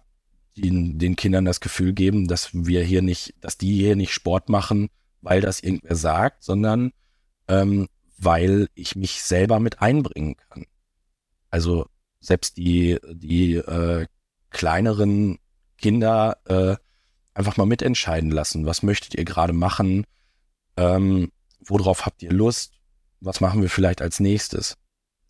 den, 0.56 0.98
den 0.98 1.16
Kindern 1.16 1.44
das 1.44 1.60
Gefühl 1.60 1.92
geben, 1.92 2.28
dass 2.28 2.50
wir 2.52 2.82
hier 2.82 3.02
nicht, 3.02 3.34
dass 3.40 3.58
die 3.58 3.74
hier 3.74 3.96
nicht 3.96 4.12
Sport 4.12 4.48
machen, 4.48 4.88
weil 5.26 5.40
das 5.40 5.58
irgendwer 5.60 5.96
sagt, 5.96 6.44
sondern 6.44 6.92
ähm, 7.48 7.88
weil 8.16 8.68
ich 8.74 8.94
mich 8.94 9.22
selber 9.22 9.58
mit 9.58 9.82
einbringen 9.82 10.36
kann. 10.36 10.66
Also 11.50 11.86
selbst 12.20 12.56
die, 12.56 12.98
die 13.12 13.56
äh, 13.56 14.06
kleineren 14.50 15.38
Kinder 15.78 16.38
äh, 16.44 16.76
einfach 17.34 17.56
mal 17.56 17.66
mitentscheiden 17.66 18.30
lassen. 18.30 18.66
Was 18.66 18.84
möchtet 18.84 19.16
ihr 19.16 19.24
gerade 19.24 19.52
machen? 19.52 20.06
Ähm, 20.76 21.32
worauf 21.58 22.06
habt 22.06 22.22
ihr 22.22 22.32
Lust? 22.32 22.74
Was 23.20 23.40
machen 23.40 23.62
wir 23.62 23.68
vielleicht 23.68 24.02
als 24.02 24.20
nächstes? 24.20 24.76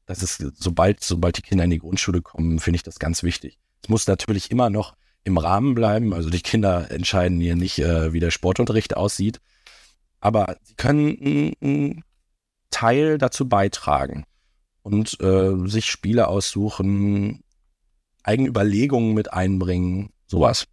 Das 0.04 0.22
ist, 0.22 0.44
sobald, 0.56 1.02
sobald 1.02 1.38
die 1.38 1.42
Kinder 1.42 1.64
in 1.64 1.70
die 1.70 1.78
Grundschule 1.78 2.20
kommen, 2.20 2.58
finde 2.58 2.76
ich 2.76 2.82
das 2.82 2.98
ganz 2.98 3.22
wichtig. 3.22 3.58
Es 3.82 3.88
muss 3.88 4.06
natürlich 4.06 4.50
immer 4.50 4.68
noch 4.68 4.94
im 5.24 5.38
Rahmen 5.38 5.74
bleiben. 5.74 6.12
Also 6.12 6.28
die 6.28 6.42
Kinder 6.42 6.90
entscheiden 6.90 7.40
hier 7.40 7.56
nicht, 7.56 7.78
äh, 7.78 8.12
wie 8.12 8.20
der 8.20 8.30
Sportunterricht 8.30 8.94
aussieht. 8.94 9.40
Aber 10.26 10.56
sie 10.64 10.74
können 10.74 11.54
einen 11.62 12.02
Teil 12.72 13.16
dazu 13.16 13.48
beitragen 13.48 14.24
und 14.82 15.20
äh, 15.20 15.68
sich 15.68 15.86
Spiele 15.86 16.26
aussuchen, 16.26 17.44
eigene 18.24 18.48
Überlegungen 18.48 19.14
mit 19.14 19.32
einbringen, 19.32 20.10
sowas. 20.26 20.66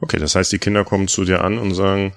Okay, 0.00 0.18
das 0.18 0.34
heißt, 0.34 0.50
die 0.50 0.58
Kinder 0.58 0.84
kommen 0.84 1.06
zu 1.06 1.24
dir 1.24 1.44
an 1.44 1.56
und 1.56 1.72
sagen, 1.72 2.14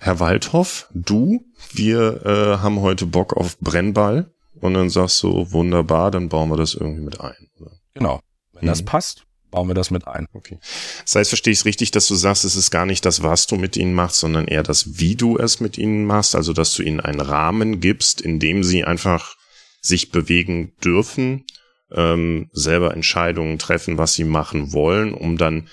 Herr 0.00 0.18
Waldhoff, 0.18 0.88
du, 0.92 1.44
wir 1.70 2.26
äh, 2.26 2.58
haben 2.58 2.80
heute 2.80 3.06
Bock 3.06 3.36
auf 3.36 3.56
Brennball. 3.60 4.34
Und 4.60 4.74
dann 4.74 4.90
sagst 4.90 5.22
du, 5.22 5.52
wunderbar, 5.52 6.10
dann 6.10 6.28
bauen 6.28 6.50
wir 6.50 6.56
das 6.56 6.74
irgendwie 6.74 7.02
mit 7.02 7.20
ein. 7.20 7.50
Genau. 7.94 8.18
Wenn 8.52 8.64
mhm. 8.64 8.66
das 8.66 8.84
passt, 8.84 9.26
bauen 9.50 9.68
wir 9.68 9.74
das 9.74 9.90
mit 9.90 10.06
ein. 10.06 10.26
Okay. 10.32 10.58
Das 11.02 11.14
heißt, 11.14 11.30
verstehe 11.30 11.52
ich 11.52 11.60
es 11.60 11.64
richtig, 11.64 11.90
dass 11.90 12.08
du 12.08 12.14
sagst, 12.14 12.44
es 12.44 12.56
ist 12.56 12.70
gar 12.70 12.86
nicht 12.86 13.04
das, 13.04 13.22
was 13.22 13.46
du 13.46 13.56
mit 13.56 13.76
ihnen 13.76 13.94
machst, 13.94 14.20
sondern 14.20 14.46
eher 14.46 14.62
das, 14.62 14.98
wie 14.98 15.16
du 15.16 15.38
es 15.38 15.60
mit 15.60 15.78
ihnen 15.78 16.04
machst. 16.04 16.34
Also, 16.34 16.52
dass 16.52 16.74
du 16.74 16.82
ihnen 16.82 17.00
einen 17.00 17.20
Rahmen 17.20 17.80
gibst, 17.80 18.20
in 18.20 18.38
dem 18.38 18.64
sie 18.64 18.84
einfach 18.84 19.36
sich 19.80 20.10
bewegen 20.10 20.72
dürfen, 20.84 21.44
ähm, 21.92 22.50
selber 22.52 22.94
Entscheidungen 22.94 23.58
treffen, 23.58 23.98
was 23.98 24.14
sie 24.14 24.24
machen 24.24 24.72
wollen, 24.72 25.14
um 25.14 25.38
dann 25.38 25.68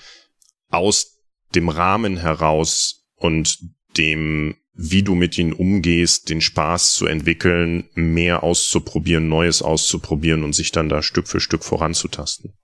aus 0.70 1.18
dem 1.54 1.68
Rahmen 1.68 2.16
heraus 2.16 3.04
und 3.16 3.58
dem, 3.96 4.56
wie 4.72 5.02
du 5.02 5.14
mit 5.14 5.38
ihnen 5.38 5.52
umgehst, 5.52 6.30
den 6.30 6.40
Spaß 6.40 6.94
zu 6.94 7.06
entwickeln, 7.06 7.88
mehr 7.94 8.42
auszuprobieren, 8.42 9.28
Neues 9.28 9.62
auszuprobieren 9.62 10.42
und 10.42 10.52
sich 10.52 10.72
dann 10.72 10.88
da 10.88 11.02
Stück 11.02 11.28
für 11.28 11.40
Stück 11.40 11.64
voranzutasten. 11.64 12.54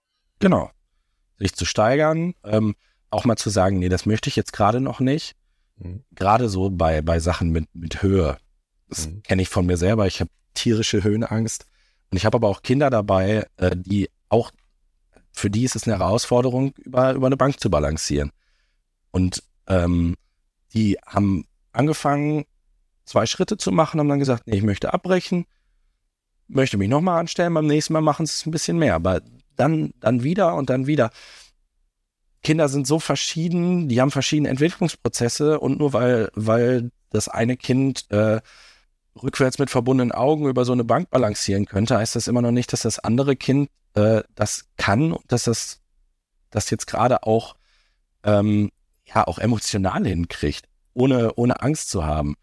Genau. 0.40 0.70
Sich 1.40 1.54
zu 1.54 1.64
steigern, 1.64 2.34
ähm, 2.44 2.76
auch 3.10 3.24
mal 3.24 3.36
zu 3.36 3.50
sagen, 3.50 3.78
nee, 3.78 3.88
das 3.88 4.06
möchte 4.06 4.28
ich 4.28 4.36
jetzt 4.36 4.52
gerade 4.52 4.80
noch 4.80 5.00
nicht. 5.00 5.34
Mhm. 5.78 6.04
Gerade 6.14 6.48
so 6.48 6.70
bei, 6.70 7.02
bei 7.02 7.18
Sachen 7.18 7.50
mit, 7.50 7.66
mit 7.74 8.02
Höhe. 8.02 8.36
Das 8.88 9.08
mhm. 9.08 9.22
kenne 9.22 9.42
ich 9.42 9.48
von 9.48 9.66
mir 9.66 9.76
selber. 9.76 10.06
Ich 10.06 10.20
habe 10.20 10.30
tierische 10.54 11.02
Höhenangst. 11.02 11.66
Und 12.10 12.16
ich 12.16 12.26
habe 12.26 12.36
aber 12.36 12.48
auch 12.48 12.62
Kinder 12.62 12.90
dabei, 12.90 13.46
äh, 13.56 13.74
die 13.74 14.10
auch, 14.28 14.50
für 15.32 15.50
die 15.50 15.64
ist 15.64 15.76
es 15.76 15.86
eine 15.86 15.98
Herausforderung, 15.98 16.72
über, 16.76 17.12
über 17.12 17.26
eine 17.26 17.36
Bank 17.36 17.58
zu 17.60 17.70
balancieren. 17.70 18.30
Und 19.10 19.42
ähm, 19.66 20.16
die 20.74 20.98
haben 21.06 21.46
angefangen, 21.72 22.44
zwei 23.04 23.26
Schritte 23.26 23.56
zu 23.56 23.72
machen, 23.72 23.98
haben 23.98 24.08
dann 24.08 24.18
gesagt, 24.18 24.46
nee, 24.46 24.56
ich 24.56 24.62
möchte 24.62 24.92
abbrechen, 24.92 25.46
möchte 26.48 26.76
mich 26.76 26.88
nochmal 26.88 27.20
anstellen, 27.20 27.54
beim 27.54 27.66
nächsten 27.66 27.92
Mal 27.92 28.02
machen 28.02 28.26
sie 28.26 28.32
es 28.32 28.46
ein 28.46 28.50
bisschen 28.50 28.78
mehr, 28.78 28.94
aber 28.94 29.20
dann, 29.60 29.92
dann 30.00 30.22
wieder 30.22 30.54
und 30.54 30.70
dann 30.70 30.86
wieder. 30.86 31.10
Kinder 32.42 32.68
sind 32.68 32.86
so 32.86 32.98
verschieden, 32.98 33.88
die 33.88 34.00
haben 34.00 34.10
verschiedene 34.10 34.48
Entwicklungsprozesse 34.48 35.60
und 35.60 35.78
nur 35.78 35.92
weil, 35.92 36.30
weil 36.34 36.90
das 37.10 37.28
eine 37.28 37.56
Kind 37.56 38.10
äh, 38.10 38.40
rückwärts 39.22 39.58
mit 39.58 39.70
verbundenen 39.70 40.12
Augen 40.12 40.48
über 40.48 40.64
so 40.64 40.72
eine 40.72 40.84
Bank 40.84 41.10
balancieren 41.10 41.66
könnte, 41.66 41.98
heißt 41.98 42.16
das 42.16 42.28
immer 42.28 42.42
noch 42.42 42.52
nicht, 42.52 42.72
dass 42.72 42.82
das 42.82 42.98
andere 42.98 43.36
Kind 43.36 43.68
äh, 43.94 44.22
das 44.34 44.66
kann 44.76 45.12
und 45.12 45.30
dass 45.30 45.44
das 45.44 45.80
das 46.50 46.70
jetzt 46.70 46.86
gerade 46.86 47.22
auch 47.24 47.54
ähm, 48.24 48.70
ja 49.04 49.26
auch 49.26 49.38
emotional 49.38 50.04
hinkriegt, 50.06 50.66
ohne 50.94 51.34
ohne 51.34 51.60
Angst 51.62 51.90
zu 51.90 52.04
haben. 52.04 52.34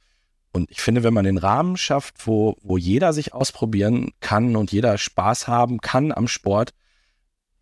Und 0.53 0.71
ich 0.71 0.81
finde, 0.81 1.03
wenn 1.03 1.13
man 1.13 1.25
den 1.25 1.37
Rahmen 1.37 1.77
schafft, 1.77 2.27
wo 2.27 2.55
wo 2.61 2.77
jeder 2.77 3.13
sich 3.13 3.33
ausprobieren 3.33 4.11
kann 4.19 4.55
und 4.55 4.71
jeder 4.71 4.97
Spaß 4.97 5.47
haben 5.47 5.79
kann 5.81 6.11
am 6.11 6.27
Sport, 6.27 6.73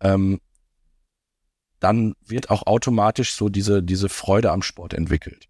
ähm, 0.00 0.40
dann 1.80 2.14
wird 2.24 2.50
auch 2.50 2.66
automatisch 2.66 3.34
so 3.34 3.48
diese 3.48 3.82
diese 3.82 4.08
Freude 4.08 4.50
am 4.50 4.62
Sport 4.62 4.94
entwickelt. 4.94 5.48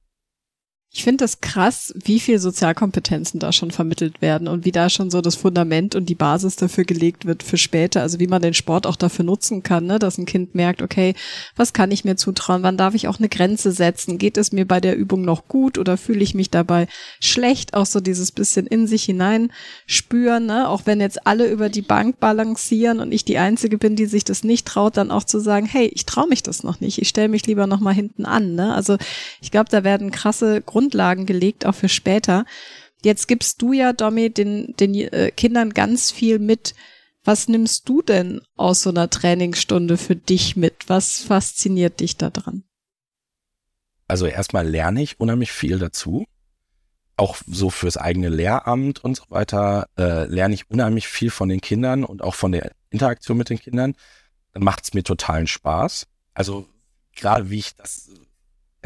Ich 0.92 1.04
finde 1.04 1.24
das 1.24 1.42
krass, 1.42 1.92
wie 1.94 2.20
viel 2.20 2.38
Sozialkompetenzen 2.38 3.38
da 3.38 3.52
schon 3.52 3.70
vermittelt 3.70 4.22
werden 4.22 4.48
und 4.48 4.64
wie 4.64 4.72
da 4.72 4.88
schon 4.88 5.10
so 5.10 5.20
das 5.20 5.34
Fundament 5.34 5.94
und 5.94 6.08
die 6.08 6.14
Basis 6.14 6.56
dafür 6.56 6.84
gelegt 6.84 7.26
wird 7.26 7.42
für 7.42 7.58
später. 7.58 8.00
Also 8.00 8.18
wie 8.18 8.28
man 8.28 8.40
den 8.40 8.54
Sport 8.54 8.86
auch 8.86 8.96
dafür 8.96 9.24
nutzen 9.24 9.62
kann, 9.62 9.84
ne? 9.84 9.98
dass 9.98 10.16
ein 10.16 10.24
Kind 10.24 10.54
merkt, 10.54 10.80
okay, 10.80 11.14
was 11.54 11.74
kann 11.74 11.90
ich 11.90 12.04
mir 12.04 12.16
zutrauen? 12.16 12.62
Wann 12.62 12.78
darf 12.78 12.94
ich 12.94 13.08
auch 13.08 13.18
eine 13.18 13.28
Grenze 13.28 13.72
setzen? 13.72 14.16
Geht 14.16 14.38
es 14.38 14.52
mir 14.52 14.66
bei 14.66 14.80
der 14.80 14.96
Übung 14.96 15.22
noch 15.22 15.48
gut 15.48 15.76
oder 15.76 15.98
fühle 15.98 16.22
ich 16.22 16.34
mich 16.34 16.50
dabei 16.50 16.86
schlecht? 17.20 17.74
Auch 17.74 17.86
so 17.86 18.00
dieses 18.00 18.32
bisschen 18.32 18.66
in 18.66 18.86
sich 18.86 19.04
hinein 19.04 19.52
spüren, 19.86 20.46
ne? 20.46 20.68
auch 20.68 20.82
wenn 20.86 21.00
jetzt 21.00 21.26
alle 21.26 21.50
über 21.50 21.68
die 21.68 21.82
Bank 21.82 22.20
balancieren 22.20 23.00
und 23.00 23.12
ich 23.12 23.24
die 23.24 23.38
Einzige 23.38 23.76
bin, 23.76 23.96
die 23.96 24.06
sich 24.06 24.24
das 24.24 24.44
nicht 24.44 24.66
traut, 24.66 24.96
dann 24.96 25.10
auch 25.10 25.24
zu 25.24 25.40
sagen, 25.40 25.66
hey, 25.66 25.90
ich 25.94 26.06
traue 26.06 26.28
mich 26.28 26.42
das 26.42 26.62
noch 26.62 26.80
nicht. 26.80 27.02
Ich 27.02 27.08
stelle 27.08 27.28
mich 27.28 27.46
lieber 27.46 27.66
noch 27.66 27.80
mal 27.80 27.92
hinten 27.92 28.24
an. 28.24 28.54
Ne? 28.54 28.72
Also 28.72 28.96
ich 29.42 29.50
glaube, 29.50 29.68
da 29.68 29.84
werden 29.84 30.10
krasse 30.10 30.62
Grundlagen 30.76 31.24
gelegt, 31.24 31.64
auch 31.64 31.74
für 31.74 31.88
später. 31.88 32.44
Jetzt 33.02 33.28
gibst 33.28 33.62
du 33.62 33.72
ja, 33.72 33.94
Domi, 33.94 34.28
den, 34.28 34.74
den 34.78 34.94
äh, 34.94 35.30
Kindern 35.34 35.72
ganz 35.72 36.10
viel 36.10 36.38
mit. 36.38 36.74
Was 37.24 37.48
nimmst 37.48 37.88
du 37.88 38.02
denn 38.02 38.42
aus 38.56 38.82
so 38.82 38.90
einer 38.90 39.08
Trainingsstunde 39.08 39.96
für 39.96 40.16
dich 40.16 40.54
mit? 40.54 40.86
Was 40.88 41.22
fasziniert 41.22 42.00
dich 42.00 42.18
daran? 42.18 42.64
Also 44.06 44.26
erstmal 44.26 44.68
lerne 44.68 45.02
ich 45.02 45.18
unheimlich 45.18 45.50
viel 45.50 45.78
dazu. 45.78 46.26
Auch 47.16 47.38
so 47.46 47.70
fürs 47.70 47.96
eigene 47.96 48.28
Lehramt 48.28 49.02
und 49.02 49.16
so 49.16 49.24
weiter 49.30 49.88
äh, 49.96 50.26
lerne 50.26 50.52
ich 50.52 50.70
unheimlich 50.70 51.08
viel 51.08 51.30
von 51.30 51.48
den 51.48 51.62
Kindern 51.62 52.04
und 52.04 52.22
auch 52.22 52.34
von 52.34 52.52
der 52.52 52.72
Interaktion 52.90 53.38
mit 53.38 53.48
den 53.48 53.58
Kindern. 53.58 53.94
Dann 54.52 54.62
macht 54.62 54.84
es 54.84 54.92
mir 54.92 55.04
totalen 55.04 55.46
Spaß. 55.46 56.06
Also 56.34 56.68
gerade 57.14 57.48
wie 57.48 57.60
ich 57.60 57.74
das 57.76 58.10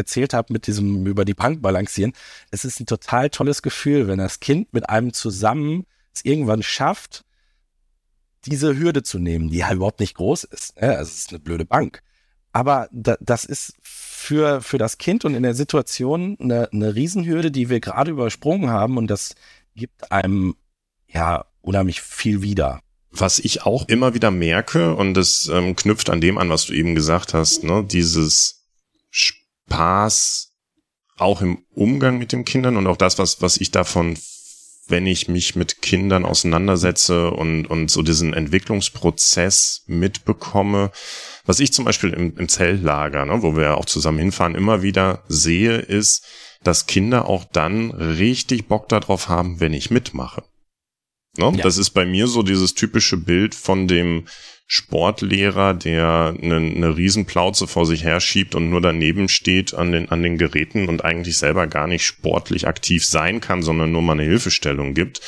erzählt 0.00 0.34
habe 0.34 0.52
mit 0.52 0.66
diesem 0.66 1.06
über 1.06 1.24
die 1.24 1.34
Bank 1.34 1.62
balancieren, 1.62 2.12
es 2.50 2.64
ist 2.64 2.80
ein 2.80 2.86
total 2.86 3.30
tolles 3.30 3.62
Gefühl, 3.62 4.08
wenn 4.08 4.18
das 4.18 4.40
Kind 4.40 4.72
mit 4.72 4.88
einem 4.88 5.12
zusammen 5.12 5.86
es 6.12 6.24
irgendwann 6.24 6.62
schafft, 6.62 7.24
diese 8.46 8.78
Hürde 8.78 9.02
zu 9.02 9.18
nehmen, 9.18 9.50
die 9.50 9.58
ja 9.58 9.72
überhaupt 9.72 10.00
nicht 10.00 10.14
groß 10.14 10.44
ist. 10.44 10.80
Ne? 10.80 10.96
Also 10.96 11.10
es 11.10 11.18
ist 11.18 11.30
eine 11.30 11.40
blöde 11.40 11.64
Bank. 11.64 12.02
Aber 12.52 12.88
da, 12.90 13.16
das 13.20 13.44
ist 13.44 13.74
für, 13.82 14.60
für 14.60 14.78
das 14.78 14.98
Kind 14.98 15.24
und 15.24 15.34
in 15.34 15.42
der 15.42 15.54
Situation 15.54 16.36
eine, 16.40 16.68
eine 16.72 16.94
Riesenhürde, 16.94 17.50
die 17.50 17.68
wir 17.68 17.80
gerade 17.80 18.10
übersprungen 18.10 18.70
haben 18.70 18.96
und 18.96 19.08
das 19.08 19.34
gibt 19.76 20.10
einem 20.10 20.56
ja 21.06 21.44
unheimlich 21.60 22.00
viel 22.00 22.42
wieder. 22.42 22.80
Was 23.12 23.38
ich 23.38 23.62
auch 23.62 23.88
immer 23.88 24.14
wieder 24.14 24.30
merke, 24.30 24.94
und 24.94 25.14
das 25.14 25.50
ähm, 25.52 25.74
knüpft 25.74 26.10
an 26.10 26.20
dem 26.20 26.38
an, 26.38 26.48
was 26.48 26.66
du 26.66 26.74
eben 26.74 26.94
gesagt 26.94 27.34
hast, 27.34 27.64
ne, 27.64 27.84
dieses 27.84 28.64
Spaß 29.70 30.52
auch 31.16 31.42
im 31.42 31.64
Umgang 31.74 32.18
mit 32.18 32.32
den 32.32 32.44
Kindern 32.44 32.76
und 32.76 32.86
auch 32.86 32.96
das, 32.96 33.18
was, 33.18 33.40
was 33.40 33.58
ich 33.58 33.70
davon, 33.70 34.18
wenn 34.88 35.06
ich 35.06 35.28
mich 35.28 35.54
mit 35.54 35.80
Kindern 35.82 36.24
auseinandersetze 36.24 37.30
und, 37.30 37.66
und 37.66 37.90
so 37.90 38.02
diesen 38.02 38.34
Entwicklungsprozess 38.34 39.84
mitbekomme, 39.86 40.90
was 41.44 41.60
ich 41.60 41.72
zum 41.72 41.84
Beispiel 41.84 42.12
im, 42.12 42.36
im 42.36 42.48
Zelllager, 42.48 43.26
ne, 43.26 43.42
wo 43.42 43.56
wir 43.56 43.76
auch 43.76 43.84
zusammen 43.84 44.18
hinfahren, 44.18 44.54
immer 44.54 44.82
wieder 44.82 45.22
sehe, 45.28 45.76
ist, 45.76 46.26
dass 46.64 46.86
Kinder 46.86 47.26
auch 47.26 47.44
dann 47.44 47.90
richtig 47.92 48.66
Bock 48.66 48.88
darauf 48.88 49.28
haben, 49.28 49.60
wenn 49.60 49.72
ich 49.72 49.90
mitmache. 49.90 50.42
Ne? 51.36 51.52
Ja. 51.56 51.62
Das 51.62 51.78
ist 51.78 51.90
bei 51.90 52.04
mir 52.04 52.26
so 52.26 52.42
dieses 52.42 52.74
typische 52.74 53.16
Bild 53.16 53.54
von 53.54 53.86
dem 53.86 54.26
Sportlehrer, 54.72 55.74
der 55.74 56.36
eine, 56.40 56.58
eine 56.58 56.96
Riesenplauze 56.96 57.66
vor 57.66 57.86
sich 57.86 58.04
herschiebt 58.04 58.54
und 58.54 58.70
nur 58.70 58.80
daneben 58.80 59.28
steht 59.28 59.74
an 59.74 59.90
den, 59.90 60.10
an 60.10 60.22
den 60.22 60.38
Geräten 60.38 60.88
und 60.88 61.04
eigentlich 61.04 61.38
selber 61.38 61.66
gar 61.66 61.88
nicht 61.88 62.06
sportlich 62.06 62.68
aktiv 62.68 63.04
sein 63.04 63.40
kann, 63.40 63.62
sondern 63.62 63.90
nur 63.90 64.02
mal 64.02 64.12
eine 64.12 64.22
Hilfestellung 64.22 64.94
gibt. 64.94 65.22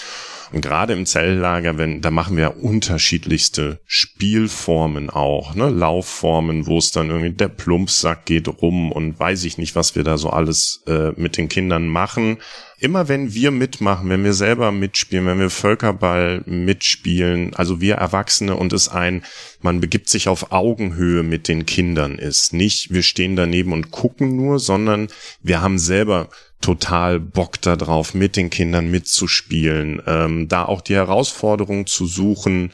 Und 0.52 0.60
gerade 0.60 0.92
im 0.92 1.06
Zelllager, 1.06 1.76
wenn, 1.76 2.02
da 2.02 2.12
machen 2.12 2.36
wir 2.36 2.62
unterschiedlichste 2.62 3.80
Spielformen 3.84 5.10
auch, 5.10 5.56
ne? 5.56 5.70
Laufformen, 5.70 6.66
wo 6.66 6.78
es 6.78 6.92
dann 6.92 7.08
irgendwie 7.08 7.30
der 7.30 7.48
Plumpsack 7.48 8.26
geht 8.26 8.46
rum 8.46 8.92
und 8.92 9.18
weiß 9.18 9.42
ich 9.44 9.58
nicht, 9.58 9.74
was 9.74 9.96
wir 9.96 10.04
da 10.04 10.18
so 10.18 10.30
alles 10.30 10.84
äh, 10.86 11.10
mit 11.16 11.36
den 11.36 11.48
Kindern 11.48 11.88
machen. 11.88 12.38
Immer 12.82 13.06
wenn 13.06 13.32
wir 13.32 13.52
mitmachen, 13.52 14.10
wenn 14.10 14.24
wir 14.24 14.34
selber 14.34 14.72
mitspielen, 14.72 15.24
wenn 15.26 15.38
wir 15.38 15.50
Völkerball 15.50 16.42
mitspielen, 16.46 17.54
also 17.54 17.80
wir 17.80 17.94
Erwachsene 17.94 18.56
und 18.56 18.72
es 18.72 18.88
ein, 18.88 19.22
man 19.60 19.80
begibt 19.80 20.08
sich 20.08 20.26
auf 20.26 20.50
Augenhöhe 20.50 21.22
mit 21.22 21.46
den 21.46 21.64
Kindern 21.64 22.18
ist. 22.18 22.52
Nicht, 22.52 22.92
wir 22.92 23.04
stehen 23.04 23.36
daneben 23.36 23.72
und 23.72 23.92
gucken 23.92 24.34
nur, 24.34 24.58
sondern 24.58 25.06
wir 25.44 25.62
haben 25.62 25.78
selber 25.78 26.28
total 26.60 27.20
Bock 27.20 27.60
darauf, 27.60 28.14
mit 28.14 28.36
den 28.36 28.50
Kindern 28.50 28.90
mitzuspielen, 28.90 30.02
ähm, 30.08 30.48
da 30.48 30.64
auch 30.64 30.80
die 30.80 30.96
Herausforderung 30.96 31.86
zu 31.86 32.06
suchen. 32.06 32.72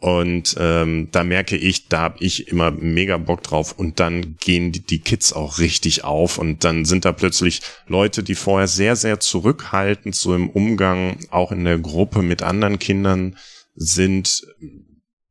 Und 0.00 0.54
ähm, 0.60 1.08
da 1.10 1.24
merke 1.24 1.56
ich, 1.56 1.88
da 1.88 2.00
habe 2.00 2.24
ich 2.24 2.48
immer 2.48 2.70
mega 2.70 3.16
Bock 3.16 3.42
drauf. 3.42 3.72
Und 3.72 3.98
dann 3.98 4.36
gehen 4.38 4.70
die, 4.70 4.84
die 4.84 5.00
Kids 5.00 5.32
auch 5.32 5.58
richtig 5.58 6.04
auf. 6.04 6.38
Und 6.38 6.62
dann 6.62 6.84
sind 6.84 7.04
da 7.04 7.12
plötzlich 7.12 7.62
Leute, 7.88 8.22
die 8.22 8.36
vorher 8.36 8.68
sehr, 8.68 8.94
sehr 8.94 9.18
zurückhaltend 9.18 10.14
so 10.14 10.34
im 10.34 10.50
Umgang, 10.50 11.18
auch 11.30 11.50
in 11.50 11.64
der 11.64 11.78
Gruppe 11.78 12.22
mit 12.22 12.42
anderen 12.42 12.78
Kindern 12.78 13.36
sind, 13.74 14.46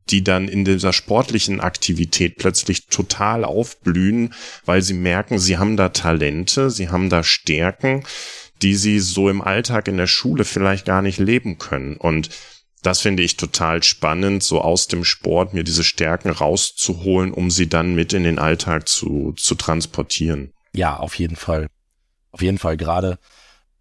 die 0.09 0.23
dann 0.23 0.49
in 0.49 0.65
dieser 0.65 0.93
sportlichen 0.93 1.61
Aktivität 1.61 2.37
plötzlich 2.37 2.87
total 2.87 3.45
aufblühen, 3.45 4.33
weil 4.65 4.81
sie 4.81 4.93
merken, 4.93 5.39
sie 5.39 5.57
haben 5.57 5.77
da 5.77 5.89
Talente, 5.89 6.69
sie 6.69 6.89
haben 6.89 7.09
da 7.09 7.23
Stärken, 7.23 8.03
die 8.61 8.75
sie 8.75 8.99
so 8.99 9.29
im 9.29 9.41
Alltag 9.41 9.87
in 9.87 9.97
der 9.97 10.07
Schule 10.07 10.43
vielleicht 10.43 10.85
gar 10.85 11.01
nicht 11.01 11.19
leben 11.19 11.57
können. 11.57 11.95
Und 11.97 12.29
das 12.87 13.01
finde 13.01 13.21
ich 13.21 13.35
total 13.35 13.83
spannend, 13.83 14.43
so 14.43 14.61
aus 14.61 14.87
dem 14.87 15.03
Sport 15.03 15.53
mir 15.53 15.65
diese 15.65 15.83
Stärken 15.83 16.29
rauszuholen, 16.29 17.33
um 17.33 17.51
sie 17.51 17.67
dann 17.67 17.95
mit 17.95 18.13
in 18.13 18.23
den 18.23 18.39
Alltag 18.39 18.87
zu, 18.87 19.33
zu 19.33 19.55
transportieren. 19.55 20.53
Ja, 20.71 20.95
auf 20.95 21.15
jeden 21.15 21.35
Fall. 21.35 21.67
Auf 22.31 22.41
jeden 22.41 22.57
Fall 22.57 22.77
gerade, 22.77 23.19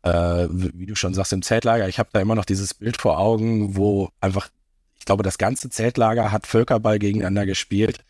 äh, 0.03 0.49
wie 0.51 0.87
du 0.87 0.97
schon 0.97 1.15
sagst, 1.15 1.33
im 1.33 1.43
Zeltlager, 1.43 1.89
ich 1.89 2.01
habe 2.01 2.09
da 2.13 2.21
immer 2.21 2.35
noch 2.35 2.45
dieses 2.45 2.75
Bild 2.75 2.97
vor 3.01 3.21
Augen, 3.21 3.77
wo 3.77 4.11
einfach 4.21 4.49
ich 4.99 5.05
glaube, 5.05 5.23
das 5.23 5.39
ganze 5.39 5.71
Zeltlager 5.71 6.33
hat 6.33 6.49
Völkerball 6.49 6.99
gegeneinander 6.99 7.47
gespielt. 7.47 8.01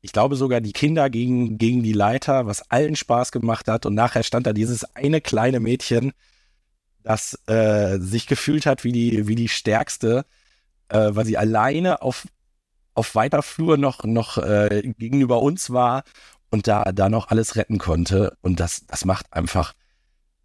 Ich 0.00 0.12
glaube 0.12 0.34
sogar 0.34 0.62
die 0.62 0.72
Kinder 0.72 1.10
gegen, 1.10 1.58
gegen 1.58 1.82
die 1.82 1.92
Leiter, 1.92 2.46
was 2.46 2.70
allen 2.70 2.96
Spaß 2.96 3.32
gemacht 3.32 3.68
hat. 3.68 3.84
Und 3.84 3.94
nachher 3.94 4.22
stand 4.22 4.46
da 4.46 4.54
dieses 4.54 4.84
eine 4.94 5.20
kleine 5.20 5.60
Mädchen, 5.60 6.12
das 7.02 7.38
äh, 7.48 7.98
sich 7.98 8.26
gefühlt 8.26 8.64
hat 8.64 8.82
wie 8.82 8.92
die, 8.92 9.28
wie 9.28 9.34
die 9.34 9.48
Stärkste, 9.48 10.24
äh, 10.88 11.10
weil 11.12 11.26
sie 11.26 11.36
alleine 11.36 12.02
auf, 12.02 12.26
auf 12.94 13.14
weiter 13.14 13.42
Flur 13.42 13.76
noch, 13.76 14.04
noch 14.04 14.38
äh, 14.38 14.92
gegenüber 14.98 15.42
uns 15.42 15.70
war 15.70 16.04
und 16.50 16.66
da, 16.66 16.84
da 16.92 17.08
noch 17.08 17.28
alles 17.28 17.56
retten 17.56 17.78
konnte. 17.78 18.36
Und 18.40 18.60
das, 18.60 18.86
das 18.86 19.04
macht 19.04 19.32
einfach, 19.32 19.74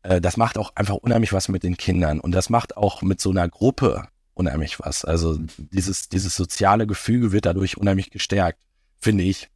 äh, 0.04 0.22
das 0.22 0.38
macht 0.38 0.58
auch 0.58 0.76
einfach 0.76 0.96
unheimlich 0.96 1.34
was 1.34 1.50
mit 1.50 1.64
den 1.64 1.78
Kindern. 1.78 2.20
Und 2.20 2.34
das 2.34 2.50
macht 2.50 2.78
auch 2.78 3.02
mit 3.02 3.22
so 3.22 3.32
einer 3.32 3.48
Gruppe 3.48 4.08
unheimlich 4.34 4.80
was. 4.80 5.06
Also 5.06 5.38
dieses, 5.58 6.10
dieses 6.10 6.36
soziale 6.36 6.88
Gefüge 6.88 7.32
wird 7.32 7.46
dadurch 7.46 7.78
unheimlich 7.78 8.12
gestärkt, 8.12 8.60
finde 9.00 9.24
ich. 9.24 9.50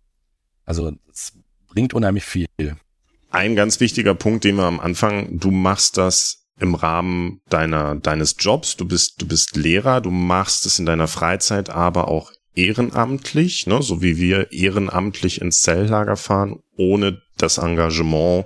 Also 0.65 0.93
es 1.11 1.33
bringt 1.67 1.93
unheimlich 1.93 2.25
viel. 2.25 2.47
Ein 3.29 3.55
ganz 3.55 3.79
wichtiger 3.79 4.13
Punkt, 4.13 4.43
den 4.43 4.55
wir 4.55 4.65
am 4.65 4.79
Anfang, 4.79 5.39
du 5.39 5.51
machst 5.51 5.97
das 5.97 6.46
im 6.59 6.75
Rahmen 6.75 7.41
deiner, 7.49 7.95
deines 7.95 8.35
Jobs. 8.39 8.75
Du 8.75 8.85
bist, 8.85 9.21
du 9.21 9.27
bist 9.27 9.55
Lehrer, 9.55 10.01
du 10.01 10.11
machst 10.11 10.65
es 10.65 10.79
in 10.79 10.85
deiner 10.85 11.07
Freizeit, 11.07 11.69
aber 11.69 12.07
auch 12.07 12.31
ehrenamtlich, 12.55 13.67
ne, 13.67 13.81
so 13.81 14.01
wie 14.01 14.17
wir 14.17 14.51
ehrenamtlich 14.51 15.41
ins 15.41 15.61
Zelllager 15.61 16.17
fahren, 16.17 16.59
ohne 16.75 17.21
das 17.37 17.59
Engagement 17.59 18.45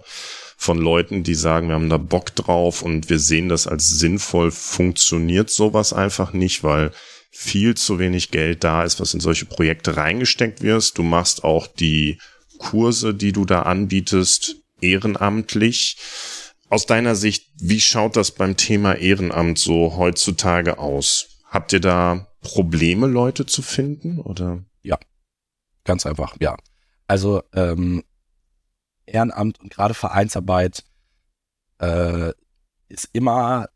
von 0.57 0.77
Leuten, 0.77 1.23
die 1.23 1.33
sagen, 1.33 1.69
wir 1.69 1.75
haben 1.75 1.89
da 1.89 1.97
Bock 1.97 2.35
drauf 2.35 2.83
und 2.83 3.09
wir 3.09 3.19
sehen 3.19 3.49
das 3.49 3.65
als 3.65 3.89
sinnvoll, 3.89 4.51
funktioniert 4.51 5.49
sowas 5.49 5.93
einfach 5.93 6.33
nicht, 6.33 6.63
weil 6.63 6.91
viel 7.31 7.75
zu 7.75 7.97
wenig 7.97 8.29
Geld 8.29 8.63
da 8.63 8.83
ist, 8.83 8.99
was 8.99 9.13
in 9.13 9.21
solche 9.21 9.45
Projekte 9.45 9.95
reingesteckt 9.95 10.61
wirst. 10.61 10.97
Du 10.97 11.03
machst 11.03 11.43
auch 11.45 11.65
die 11.65 12.19
Kurse, 12.57 13.13
die 13.13 13.31
du 13.31 13.45
da 13.45 13.63
anbietest, 13.63 14.57
ehrenamtlich. 14.81 15.97
Aus 16.71 16.85
deiner 16.85 17.15
Sicht, 17.15 17.51
wie 17.57 17.81
schaut 17.81 18.15
das 18.15 18.31
beim 18.31 18.55
Thema 18.55 18.93
Ehrenamt 18.93 19.59
so 19.59 19.97
heutzutage 19.97 20.79
aus? 20.79 21.41
Habt 21.43 21.73
ihr 21.73 21.81
da 21.81 22.29
Probleme, 22.39 23.07
Leute 23.07 23.45
zu 23.45 23.61
finden, 23.61 24.21
oder? 24.21 24.63
Ja, 24.81 24.97
ganz 25.83 26.05
einfach, 26.05 26.37
ja. 26.39 26.55
Also 27.07 27.43
ähm, 27.51 28.05
Ehrenamt 29.05 29.59
und 29.59 29.69
gerade 29.69 29.93
Vereinsarbeit 29.93 30.85
äh, 31.79 32.31
ist 32.87 33.09
immer 33.11 33.67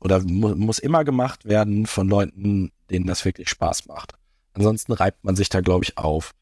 oder 0.00 0.22
mu 0.22 0.54
muss 0.54 0.78
immer 0.78 1.04
gemacht 1.04 1.44
werden 1.44 1.84
von 1.84 2.08
Leuten, 2.08 2.72
denen 2.88 3.06
das 3.06 3.26
wirklich 3.26 3.50
Spaß 3.50 3.84
macht. 3.84 4.14
Ansonsten 4.54 4.92
reibt 4.92 5.22
man 5.22 5.36
sich 5.36 5.50
da, 5.50 5.60
glaube 5.60 5.84
ich, 5.84 5.98
auf. 5.98 6.34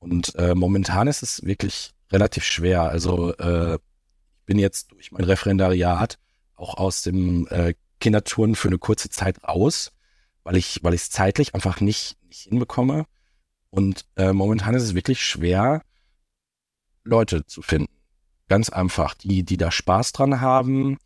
Und 0.00 0.34
äh, 0.34 0.56
momentan 0.56 1.06
ist 1.06 1.22
es 1.22 1.44
wirklich 1.44 1.94
relativ 2.10 2.42
schwer. 2.42 2.82
Also 2.82 3.36
äh, 3.36 3.78
bin 4.46 4.58
jetzt 4.58 4.92
durch 4.92 5.12
mein 5.12 5.24
Referendariat 5.24 6.18
auch 6.56 6.74
aus 6.74 7.02
dem 7.02 7.46
äh, 7.48 7.74
Kindertouren 8.00 8.54
für 8.54 8.68
eine 8.68 8.78
kurze 8.78 9.10
Zeit 9.10 9.42
raus, 9.44 9.92
weil 10.42 10.56
ich, 10.56 10.80
weil 10.82 10.94
ich 10.94 11.02
es 11.02 11.10
zeitlich 11.10 11.54
einfach 11.54 11.80
nicht, 11.80 12.16
nicht 12.26 12.42
hinbekomme. 12.42 13.06
Und 13.70 14.04
äh, 14.16 14.32
momentan 14.32 14.74
ist 14.74 14.82
es 14.82 14.94
wirklich 14.94 15.24
schwer, 15.24 15.82
Leute 17.02 17.46
zu 17.46 17.62
finden. 17.62 17.92
Ganz 18.48 18.68
einfach, 18.68 19.14
die, 19.14 19.42
die 19.42 19.56
da 19.56 19.70
Spaß 19.70 20.12
dran 20.12 20.40
haben, 20.40 20.98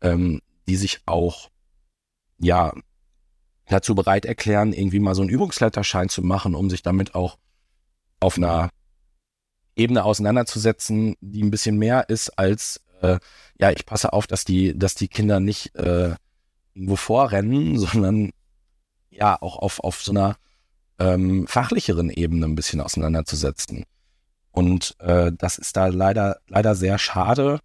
ähm, 0.00 0.40
die 0.68 0.76
sich 0.76 1.00
auch, 1.06 1.50
ja, 2.38 2.72
dazu 3.66 3.94
bereit 3.94 4.26
erklären, 4.26 4.72
irgendwie 4.72 5.00
mal 5.00 5.14
so 5.14 5.22
einen 5.22 5.30
Übungsleiterschein 5.30 6.08
zu 6.08 6.22
machen, 6.22 6.54
um 6.54 6.68
sich 6.68 6.82
damit 6.82 7.14
auch 7.14 7.38
auf 8.20 8.36
einer 8.36 8.70
Ebene 9.76 10.04
auseinanderzusetzen, 10.04 11.16
die 11.20 11.42
ein 11.42 11.50
bisschen 11.50 11.78
mehr 11.78 12.08
ist 12.08 12.30
als, 12.38 12.80
äh, 13.00 13.18
ja, 13.58 13.70
ich 13.70 13.86
passe 13.86 14.12
auf, 14.12 14.26
dass 14.26 14.44
die, 14.44 14.78
dass 14.78 14.94
die 14.94 15.08
Kinder 15.08 15.40
nicht 15.40 15.74
äh, 15.76 16.14
irgendwo 16.74 16.96
vorrennen, 16.96 17.78
sondern 17.78 18.30
ja, 19.10 19.40
auch 19.40 19.58
auf, 19.58 19.80
auf 19.80 20.02
so 20.02 20.12
einer 20.12 20.36
ähm, 20.98 21.46
fachlicheren 21.46 22.10
Ebene 22.10 22.46
ein 22.46 22.54
bisschen 22.54 22.80
auseinanderzusetzen. 22.80 23.84
Und 24.50 24.94
äh, 25.00 25.32
das 25.36 25.58
ist 25.58 25.76
da 25.76 25.86
leider, 25.86 26.38
leider 26.46 26.74
sehr 26.74 26.98
schade. 26.98 27.60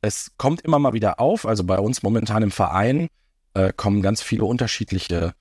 Es 0.00 0.32
kommt 0.38 0.62
immer 0.62 0.78
mal 0.78 0.94
wieder 0.94 1.20
auf, 1.20 1.46
also 1.46 1.64
bei 1.64 1.78
uns 1.78 2.02
momentan 2.02 2.42
im 2.42 2.50
Verein 2.50 3.08
äh, 3.54 3.72
kommen 3.74 4.02
ganz 4.02 4.22
viele 4.22 4.44
unterschiedliche 4.44 5.34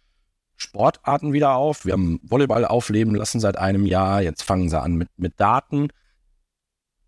Sportarten 0.57 1.33
wieder 1.33 1.55
auf. 1.55 1.85
Wir 1.85 1.93
haben 1.93 2.19
Volleyball 2.23 2.65
aufleben 2.65 3.15
lassen 3.15 3.39
seit 3.39 3.57
einem 3.57 3.85
Jahr. 3.85 4.21
Jetzt 4.21 4.43
fangen 4.43 4.69
sie 4.69 4.79
an 4.79 4.95
mit, 4.95 5.09
mit 5.17 5.39
Daten. 5.39 5.87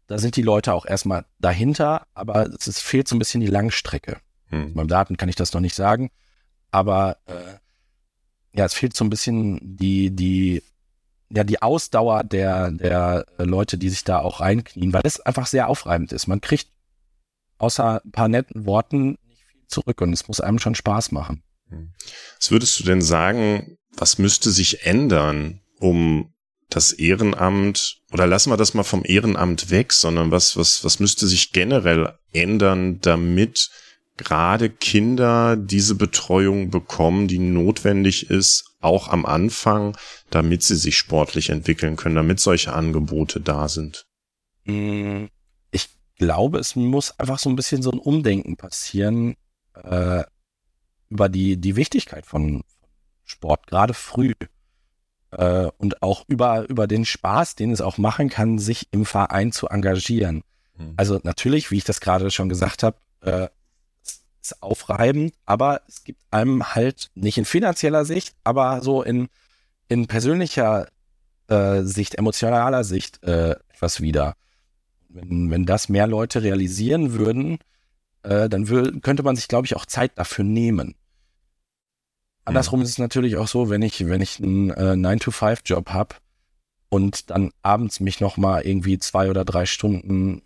Da 0.08 0.18
sind 0.18 0.36
die 0.36 0.42
Leute 0.42 0.74
auch 0.74 0.86
erstmal 0.86 1.26
dahinter, 1.39 2.08
aber 2.13 2.48
es 2.48 2.68
ist, 2.68 2.80
fehlt 2.80 3.08
so 3.08 3.16
ein 3.16 3.20
bisschen 3.20 3.42
die 3.42 3.48
Langstrecke. 3.48 4.18
Hm. 4.48 4.74
Beim 4.74 4.88
Daten 4.88 5.18
kann 5.18 5.30
ich 5.30 5.36
das 5.36 5.54
noch 5.54 5.62
nicht 5.62 5.76
sagen, 5.76 6.12
aber 6.72 7.18
äh, 7.26 8.58
ja, 8.58 8.66
es 8.66 8.74
fehlt 8.74 8.96
so 8.96 9.04
ein 9.04 9.10
bisschen 9.10 9.60
die, 9.62 10.12
die 10.12 10.62
ja 11.30 11.44
die 11.44 11.62
Ausdauer 11.62 12.24
der, 12.24 12.72
der 12.72 13.26
Leute, 13.38 13.78
die 13.78 13.89
sich 13.89 14.04
da 14.04 14.20
auch 14.20 14.39
reinknien, 14.39 14.94
weil 14.94 15.02
es 15.04 15.20
einfach 15.20 15.48
sehr 15.48 15.68
aufreibend 15.68 16.12
ist. 16.12 16.28
Man 16.28 16.42
kriegt 16.42 16.70
außer 17.58 18.02
ein 18.04 18.12
paar 18.12 18.28
netten 18.28 18.66
Worten 18.66 19.18
nicht 19.28 19.44
viel 19.48 19.68
zurück 19.68 20.02
und 20.02 20.13
es 20.13 20.28
muss 20.28 20.42
einem 20.42 20.60
schon 20.60 20.76
Spaß 20.76 21.12
machen. 21.12 21.44
Was 22.39 22.52
würdest 22.52 22.80
du 22.80 22.84
denn 22.84 23.02
sagen, 23.02 23.78
was 23.96 24.20
müsste 24.20 24.52
sich 24.52 24.86
ändern, 24.86 25.62
um 25.80 26.33
das 26.76 26.92
Ehrenamt, 26.92 28.02
oder 28.12 28.28
lassen 28.28 28.52
wir 28.52 28.58
das 28.58 28.74
mal 28.74 28.84
vom 28.84 29.04
Ehrenamt 29.06 29.70
weg, 29.70 29.94
sondern 29.94 30.32
was, 30.32 30.58
was, 30.58 30.84
was 30.84 31.00
müsste 31.00 31.28
sich 31.28 31.52
generell 31.52 32.14
ändern, 32.32 33.00
damit 33.02 33.70
gerade 34.18 34.70
Kinder 34.70 35.56
diese 35.56 35.96
Betreuung 35.96 36.70
bekommen, 36.70 37.28
die 37.28 37.40
notwendig 37.40 38.30
ist, 38.30 38.66
auch 38.80 39.08
am 39.08 39.26
Anfang, 39.26 39.98
damit 40.30 40.64
sie 40.64 40.76
sich 40.76 40.98
sportlich 40.98 41.50
entwickeln 41.50 41.96
können, 41.96 42.16
damit 42.16 42.40
solche 42.40 42.74
Angebote 42.74 43.40
da 43.40 43.68
sind? 43.68 44.06
Mm, 44.66 45.26
ich 45.72 45.90
glaube, 46.18 46.60
es 46.60 46.76
muss 46.76 47.18
einfach 47.20 47.40
so 47.40 47.50
ein 47.50 47.56
bisschen 47.56 47.82
so 47.82 47.92
ein 47.92 48.00
Umdenken 48.00 48.58
passieren 48.58 49.36
äh, 49.84 50.24
über 51.10 51.30
die, 51.30 51.58
die 51.58 51.76
Wichtigkeit 51.76 52.26
von 52.26 52.64
Sport, 53.24 53.68
gerade 53.68 53.94
früh. 53.94 54.34
Äh, 55.38 55.72
und 55.78 56.02
auch 56.04 56.26
über, 56.28 56.69
über 56.69 56.88
den 56.88 57.06
Spaß, 57.06 57.56
den 57.56 57.72
es 57.72 57.82
auch 57.82 57.98
machen 57.98 58.30
kann, 58.30 58.60
sich 58.60 58.88
im 58.91 59.06
Verein 59.06 59.52
zu 59.52 59.67
engagieren. 59.67 60.43
Mhm. 60.78 60.93
Also 60.98 61.19
natürlich, 61.24 61.72
wie 61.72 61.78
ich 61.78 61.84
das 61.84 62.02
gerade 62.02 62.32
schon 62.32 62.50
gesagt 62.50 62.84
habe, 62.84 62.98
äh, 63.22 63.48
ist 64.41 64.62
aufreibend, 64.62 65.34
aber 65.46 65.82
es 65.88 66.04
gibt 66.04 66.22
einem 66.30 66.76
halt 66.76 67.10
nicht 67.15 67.38
in 67.38 67.46
finanzieller 67.46 68.04
Sicht, 68.04 68.36
aber 68.43 68.82
so 68.82 69.02
in, 69.02 69.30
in 69.88 70.08
persönlicher 70.08 70.88
äh, 71.48 71.82
Sicht, 71.84 72.15
emotionaler 72.15 72.84
Sicht 72.84 73.24
äh, 73.24 73.52
etwas 73.74 74.02
wieder. 74.02 74.36
Wenn, 75.08 75.50
wenn 75.50 75.65
das 75.65 75.89
mehr 75.89 76.08
Leute 76.08 76.43
realisieren 76.43 77.13
würden, 77.13 77.60
äh, 78.24 78.50
dann 78.50 78.65
könnte 79.02 79.24
man 79.24 79.36
sich, 79.36 79.48
glaube 79.48 79.65
ich, 79.65 79.76
auch 79.76 79.86
Zeit 79.86 80.17
dafür 80.17 80.43
nehmen. 80.43 80.96
Andersrum 82.45 82.82
ist 82.82 82.89
es 82.89 82.97
natürlich 82.97 83.38
auch 83.38 83.47
so, 83.47 83.69
wenn 83.69 83.82
ich, 83.82 84.06
wenn 84.08 84.21
ich 84.21 84.39
einen 84.39 84.69
äh, 84.71 84.93
9-to-5-Job 84.93 85.89
habe 85.89 86.15
und 86.89 87.29
dann 87.29 87.51
abends 87.62 87.99
mich 87.99 88.19
nochmal 88.19 88.63
irgendwie 88.63 88.99
zwei 88.99 89.29
oder 89.29 89.45
drei 89.45 89.65
Stunden 89.65 90.41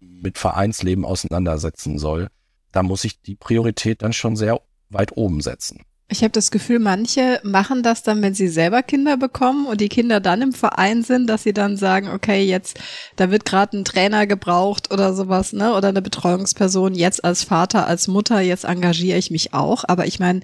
mit 0.00 0.38
Vereinsleben 0.38 1.04
auseinandersetzen 1.04 1.98
soll, 1.98 2.28
da 2.72 2.82
muss 2.82 3.04
ich 3.04 3.20
die 3.22 3.36
Priorität 3.36 4.02
dann 4.02 4.12
schon 4.12 4.36
sehr 4.36 4.60
weit 4.90 5.16
oben 5.16 5.40
setzen. 5.40 5.84
Ich 6.08 6.22
habe 6.22 6.30
das 6.30 6.52
Gefühl, 6.52 6.78
manche 6.78 7.40
machen 7.42 7.82
das 7.82 8.04
dann, 8.04 8.22
wenn 8.22 8.32
sie 8.32 8.46
selber 8.46 8.84
Kinder 8.84 9.16
bekommen 9.16 9.66
und 9.66 9.80
die 9.80 9.88
Kinder 9.88 10.20
dann 10.20 10.40
im 10.40 10.52
Verein 10.52 11.02
sind, 11.02 11.26
dass 11.26 11.42
sie 11.42 11.52
dann 11.52 11.76
sagen, 11.76 12.10
okay, 12.10 12.44
jetzt, 12.44 12.78
da 13.16 13.32
wird 13.32 13.44
gerade 13.44 13.76
ein 13.76 13.84
Trainer 13.84 14.28
gebraucht 14.28 14.92
oder 14.92 15.14
sowas, 15.14 15.52
ne? 15.52 15.74
Oder 15.74 15.88
eine 15.88 16.02
Betreuungsperson, 16.02 16.94
jetzt 16.94 17.24
als 17.24 17.42
Vater, 17.42 17.88
als 17.88 18.06
Mutter, 18.06 18.40
jetzt 18.40 18.64
engagiere 18.64 19.18
ich 19.18 19.32
mich 19.32 19.52
auch. 19.52 19.82
Aber 19.88 20.06
ich 20.06 20.20
meine, 20.20 20.42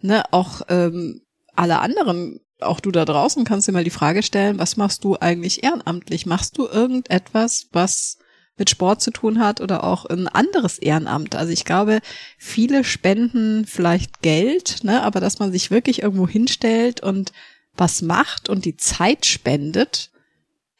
ne, 0.00 0.22
auch 0.32 0.62
ähm, 0.68 1.22
alle 1.54 1.80
anderen, 1.80 2.40
auch 2.60 2.80
du 2.80 2.90
da 2.90 3.04
draußen 3.04 3.44
kannst 3.44 3.68
dir 3.68 3.72
mal 3.72 3.84
die 3.84 3.90
Frage 3.90 4.22
stellen, 4.22 4.58
was 4.58 4.76
machst 4.76 5.04
du 5.04 5.16
eigentlich 5.20 5.64
ehrenamtlich? 5.64 6.26
Machst 6.26 6.58
du 6.58 6.66
irgendetwas, 6.66 7.68
was 7.72 8.18
mit 8.56 8.70
Sport 8.70 9.00
zu 9.00 9.10
tun 9.10 9.40
hat 9.40 9.60
oder 9.60 9.84
auch 9.84 10.04
ein 10.04 10.28
anderes 10.28 10.78
Ehrenamt. 10.78 11.34
Also 11.34 11.52
ich 11.52 11.64
glaube, 11.64 12.00
viele 12.38 12.84
spenden 12.84 13.66
vielleicht 13.66 14.22
Geld, 14.22 14.84
ne, 14.84 15.02
aber 15.02 15.20
dass 15.20 15.38
man 15.38 15.50
sich 15.50 15.70
wirklich 15.70 16.02
irgendwo 16.02 16.28
hinstellt 16.28 17.00
und 17.02 17.32
was 17.76 18.02
macht 18.02 18.48
und 18.48 18.64
die 18.64 18.76
Zeit 18.76 19.26
spendet, 19.26 20.12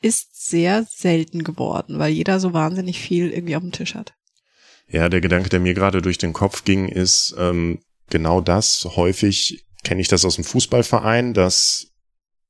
ist 0.00 0.48
sehr 0.48 0.84
selten 0.84 1.42
geworden, 1.42 1.98
weil 1.98 2.12
jeder 2.12 2.38
so 2.38 2.52
wahnsinnig 2.52 3.00
viel 3.00 3.30
irgendwie 3.30 3.56
auf 3.56 3.62
dem 3.62 3.72
Tisch 3.72 3.94
hat. 3.94 4.14
Ja, 4.86 5.08
der 5.08 5.20
Gedanke, 5.20 5.48
der 5.48 5.60
mir 5.60 5.74
gerade 5.74 6.02
durch 6.02 6.18
den 6.18 6.34
Kopf 6.34 6.64
ging, 6.64 6.88
ist 6.88 7.34
ähm, 7.38 7.80
genau 8.10 8.40
das. 8.40 8.86
Häufig 8.96 9.64
kenne 9.82 10.00
ich 10.00 10.08
das 10.08 10.24
aus 10.24 10.36
dem 10.36 10.44
Fußballverein, 10.44 11.34
dass 11.34 11.94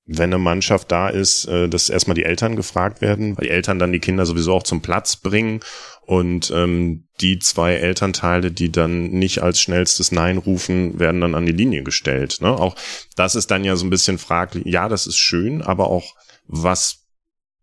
wenn 0.07 0.35
eine 0.35 0.39
Mannschaft 0.39 0.93
da 0.93 1.09
ist, 1.09 1.47
äh, 1.47 1.69
dass 1.69 1.89
erstmal 1.89 2.15
die 2.15 2.25
Eltern 2.25 2.57
gefragt 2.57 3.01
werden, 3.01 3.37
weil 3.37 3.47
die 3.47 3.53
Eltern 3.53 3.79
dann 3.79 3.93
die 3.93 4.01
Kinder 4.01 4.27
sowieso 4.27 4.53
auch 4.53 4.63
zum 4.63 4.83
Platz 4.83 5.17
bringen 5.17 5.61
und 6.03 6.53
ähm, 6.55 7.09
die 7.21 7.39
zwei 7.39 7.75
Elternteile, 7.75 8.51
die 8.51 8.71
dann 8.71 9.11
nicht 9.11 9.43
als 9.43 9.61
schnellstes 9.61 10.13
Nein 10.13 10.37
rufen, 10.37 10.99
werden 10.99 11.23
dann 11.23 11.35
an 11.35 11.47
die 11.47 11.53
Linie 11.53 11.83
gestellt. 11.83 12.39
Ne? 12.43 12.49
Auch 12.49 12.77
das 13.17 13.35
ist 13.35 13.51
dann 13.51 13.65
ja 13.65 13.77
so 13.77 13.87
ein 13.87 13.91
bisschen 13.91 14.19
fraglich. 14.19 14.65
Ja, 14.67 14.89
das 14.89 15.07
ist 15.07 15.17
schön, 15.17 15.63
aber 15.63 15.89
auch 15.89 16.15
was 16.47 17.04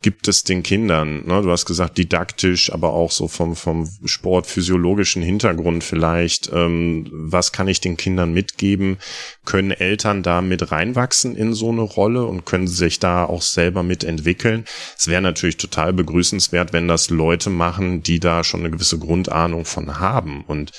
gibt 0.01 0.27
es 0.27 0.43
den 0.43 0.63
Kindern? 0.63 1.25
Ne? 1.25 1.41
Du 1.41 1.51
hast 1.51 1.65
gesagt, 1.65 1.97
didaktisch, 1.97 2.71
aber 2.73 2.93
auch 2.93 3.11
so 3.11 3.27
vom, 3.27 3.55
vom 3.55 3.89
sportphysiologischen 4.05 5.21
Hintergrund 5.21 5.83
vielleicht. 5.83 6.51
Ähm, 6.51 7.07
was 7.11 7.51
kann 7.51 7.67
ich 7.67 7.81
den 7.81 7.97
Kindern 7.97 8.33
mitgeben? 8.33 8.97
Können 9.45 9.71
Eltern 9.71 10.23
da 10.23 10.41
mit 10.41 10.71
reinwachsen 10.71 11.35
in 11.35 11.53
so 11.53 11.69
eine 11.69 11.81
Rolle 11.81 12.25
und 12.25 12.45
können 12.45 12.67
sich 12.67 12.99
da 12.99 13.25
auch 13.25 13.41
selber 13.41 13.83
mitentwickeln? 13.83 14.65
Es 14.97 15.07
wäre 15.07 15.21
natürlich 15.21 15.57
total 15.57 15.93
begrüßenswert, 15.93 16.73
wenn 16.73 16.87
das 16.87 17.09
Leute 17.09 17.49
machen, 17.49 18.01
die 18.01 18.19
da 18.19 18.43
schon 18.43 18.61
eine 18.61 18.71
gewisse 18.71 18.97
Grundahnung 18.97 19.65
von 19.65 19.99
haben. 19.99 20.43
Und 20.45 20.71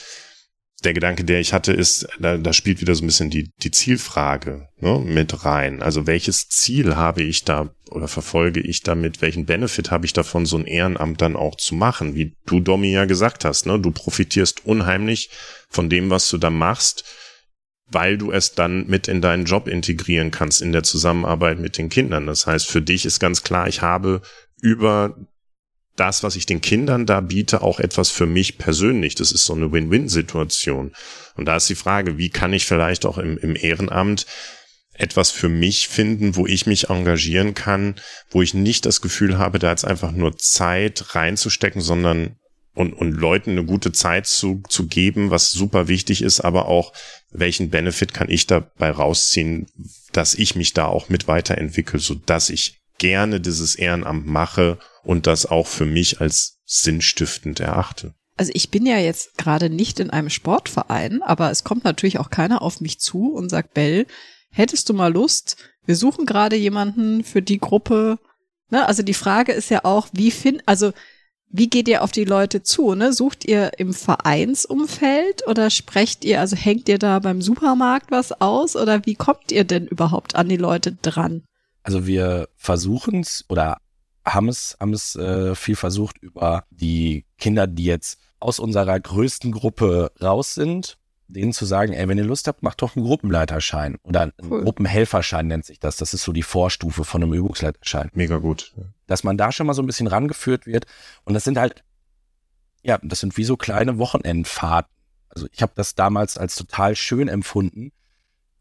der 0.85 0.95
Gedanke, 0.95 1.25
der 1.25 1.41
ich 1.41 1.53
hatte, 1.53 1.73
ist, 1.73 2.09
da, 2.19 2.37
da 2.37 2.53
spielt 2.53 2.81
wieder 2.81 2.95
so 2.95 3.05
ein 3.05 3.07
bisschen 3.07 3.31
die, 3.31 3.51
die 3.63 3.71
Zielfrage 3.71 4.69
ne, 4.81 4.99
mit 4.99 5.45
rein. 5.45 5.83
Also 5.83 6.07
welches 6.07 6.49
Ziel 6.49 6.97
habe 6.97 7.23
ich 7.23 7.45
da 7.45 7.75
oder 7.91 8.09
verfolge 8.09 8.61
ich 8.61 8.83
damit? 8.83 9.23
Welchen 9.23 9.47
Benefit 9.47 9.91
habe 9.91 10.07
ich 10.07 10.13
davon, 10.13 10.47
so 10.47 10.57
ein 10.57 10.67
Ehrenamt 10.67 11.21
dann 11.21 11.37
auch 11.37 11.57
zu 11.57 11.75
machen? 11.75 12.15
Wie 12.15 12.37
du, 12.47 12.61
Domi, 12.61 12.93
ja 12.93 13.05
gesagt 13.05 13.45
hast, 13.45 13.67
ne? 13.67 13.79
du 13.79 13.91
profitierst 13.91 14.67
unheimlich 14.67 15.31
von 15.69 15.89
dem, 15.89 16.11
was 16.11 16.29
du 16.29 16.39
da 16.39 16.51
machst, 16.51 17.05
weil 17.87 18.19
du 18.19 18.33
es 18.33 18.55
dann 18.55 18.87
mit 18.87 19.09
in 19.09 19.21
deinen 19.21 19.45
Job 19.45 19.69
integrieren 19.69 20.31
kannst 20.31 20.63
in 20.63 20.73
der 20.73 20.83
Zusammenarbeit 20.83 21.59
mit 21.59 21.79
den 21.79 21.89
Kindern. 21.89 22.27
Das 22.27 22.47
heißt, 22.47 22.67
für 22.67 22.83
dich 22.83 23.05
ist 23.05 23.21
ganz 23.21 23.43
klar, 23.43 23.69
ich 23.69 23.83
habe 23.83 24.23
über 24.61 25.17
das, 25.97 26.23
was 26.23 26.37
ich 26.37 26.47
den 26.47 26.61
Kindern 26.61 27.07
da 27.07 27.21
biete, 27.21 27.63
auch 27.63 27.79
etwas 27.79 28.11
für 28.11 28.27
mich 28.27 28.59
persönlich. 28.59 29.15
Das 29.15 29.33
ist 29.33 29.45
so 29.45 29.55
eine 29.55 29.73
Win-Win-Situation. 29.73 30.93
Und 31.37 31.45
da 31.45 31.57
ist 31.57 31.69
die 31.69 31.75
Frage, 31.75 32.19
wie 32.19 32.31
kann 32.31 32.53
ich 32.53 32.67
vielleicht 32.67 33.05
auch 33.05 33.19
im, 33.19 33.37
im 33.39 33.57
Ehrenamt 33.57 34.27
etwas 34.95 35.31
für 35.31 35.49
mich 35.49 35.89
finden, 35.89 36.37
wo 36.37 36.47
ich 36.47 36.67
mich 36.67 36.91
engagieren 36.91 37.55
kann, 37.55 37.97
wo 38.31 38.43
ich 38.43 38.55
nicht 38.55 38.85
das 38.87 39.01
Gefühl 39.01 39.39
habe, 39.39 39.59
da 39.59 39.71
jetzt 39.71 39.87
einfach 39.87 40.13
nur 40.13 40.37
Zeit 40.37 41.15
reinzustecken, 41.15 41.81
sondern 41.81 42.37
und, 42.75 42.95
und 42.95 43.13
Leuten 43.13 43.51
eine 43.51 43.65
gute 43.65 43.93
Zeit 43.93 44.27
zu, 44.27 44.63
zu 44.69 44.87
geben, 44.87 45.31
was 45.31 45.51
super 45.51 45.89
wichtig 45.89 46.23
ist, 46.23 46.41
aber 46.41 46.67
auch, 46.67 46.93
welchen 47.31 47.71
Benefit 47.71 48.15
kann 48.15 48.31
ich 48.31 48.47
dabei 48.47 48.91
rausziehen, 48.91 49.67
dass 50.13 50.35
ich 50.35 50.57
mich 50.57 50.73
da 50.73 50.87
auch 50.87 51.09
mit 51.09 51.29
weiterentwickle, 51.29 51.99
so 51.99 52.15
dass 52.15 52.51
ich 52.51 52.82
gerne 53.03 53.41
dieses 53.41 53.75
Ehrenamt 53.75 54.29
mache 54.29 54.79
und 55.03 55.27
das 55.27 55.45
auch 55.45 55.67
für 55.67 55.87
mich 55.87 56.21
als 56.21 56.61
sinnstiftend 56.65 57.59
erachte. 57.59 58.15
Also 58.37 58.53
ich 58.55 58.71
bin 58.71 58.87
ja 58.87 58.97
jetzt 58.97 59.37
gerade 59.37 59.71
nicht 59.71 59.99
in 59.99 60.11
einem 60.11 60.31
Sportverein, 60.31 61.21
aber 61.21 61.51
es 61.51 61.65
kommt 61.65 61.83
natürlich 61.83 62.21
auch 62.21 62.31
keiner 62.31 62.63
auf 62.63 62.81
mich 62.81 63.01
zu 63.01 63.33
und 63.33 63.49
sagt, 63.49 63.75
Bell, 63.75 64.07
hättest 64.51 64.89
du 64.89 64.95
mal 64.95 65.13
Lust? 65.13 65.57
Wir 65.85 65.97
suchen 65.97 66.27
gerade 66.27 66.55
jemanden 66.55 67.25
für 67.25 67.43
die 67.43 67.59
Gruppe. 67.59 68.21
Ne? 68.71 68.87
Also 68.87 69.03
die 69.03 69.15
Frage 69.15 69.51
ist 69.51 69.69
ja 69.69 69.85
auch, 69.85 70.07
wie 70.13 70.31
find, 70.31 70.63
also 70.67 70.93
wie 71.49 71.69
geht 71.69 71.89
ihr 71.89 72.05
auf 72.05 72.13
die 72.13 72.25
Leute 72.25 72.63
zu? 72.63 72.95
Ne? 72.95 73.13
Sucht 73.13 73.45
ihr 73.45 73.73
im 73.79 73.95
Vereinsumfeld 73.95 75.45
oder 75.49 75.71
sprecht 75.71 76.25
ihr, 76.25 76.39
also 76.39 76.55
hängt 76.55 76.89
ihr 76.89 77.01
da 77.01 77.19
beim 77.19 77.43
Supermarkt 77.43 78.13
was 78.13 78.41
aus 78.41 78.77
oder 78.77 79.05
wie 79.07 79.17
kommt 79.17 79.51
ihr 79.51 79.65
denn 79.65 79.89
überhaupt 79.89 80.37
an 80.37 80.49
die 80.49 80.57
Leute 80.57 80.93
dran? 81.03 81.43
Also 81.83 82.07
wir 82.07 82.49
versuchen 82.57 83.21
es 83.21 83.45
oder 83.49 83.79
haben 84.25 84.49
es, 84.49 84.77
haben 84.79 84.93
es 84.93 85.17
äh, 85.17 85.55
viel 85.55 85.77
versucht 85.77 86.19
über 86.19 86.65
die 86.71 87.25
Kinder, 87.39 87.67
die 87.67 87.85
jetzt 87.85 88.21
aus 88.39 88.59
unserer 88.59 88.99
größten 88.99 89.53
Gruppe 89.53 90.13
raus 90.21 90.55
sind, 90.55 90.99
denen 91.29 91.53
zu 91.53 91.65
sagen, 91.65 91.93
ey, 91.93 92.09
wenn 92.09 92.19
ihr 92.19 92.25
Lust 92.25 92.47
habt, 92.47 92.63
macht 92.63 92.83
doch 92.83 92.95
einen 92.95 93.05
Gruppenleiterschein 93.05 93.99
oder 94.03 94.23
einen 94.23 94.33
cool. 94.49 94.63
Gruppenhelferschein 94.63 95.47
nennt 95.47 95.65
sich 95.65 95.81
das. 95.81 95.97
Das 95.97 96.15
ist 96.15 96.23
so 96.23 96.33
die 96.33 96.43
Vorstufe 96.43 97.05
von 97.05 97.23
einem 97.23 97.33
Übungsleiterschein. 97.33 98.11
Mega 98.13 98.39
gut. 98.39 98.75
Dass 99.07 99.25
man 99.25 99.37
da 99.37 99.51
schon 99.51 99.67
mal 99.67 99.75
so 99.75 99.83
ein 99.83 99.87
bisschen 99.87 100.07
rangeführt 100.07 100.67
wird. 100.67 100.87
Und 101.25 101.35
das 101.35 101.45
sind 101.45 101.59
halt, 101.59 101.85
ja, 102.83 102.99
das 103.03 103.21
sind 103.21 103.37
wie 103.37 103.45
so 103.45 103.57
kleine 103.57 103.99
Wochenendfahrten. 103.99 104.93
Also 105.29 105.47
ich 105.51 105.63
habe 105.63 105.73
das 105.75 105.95
damals 105.95 106.37
als 106.37 106.57
total 106.57 106.95
schön 106.95 107.29
empfunden, 107.29 107.93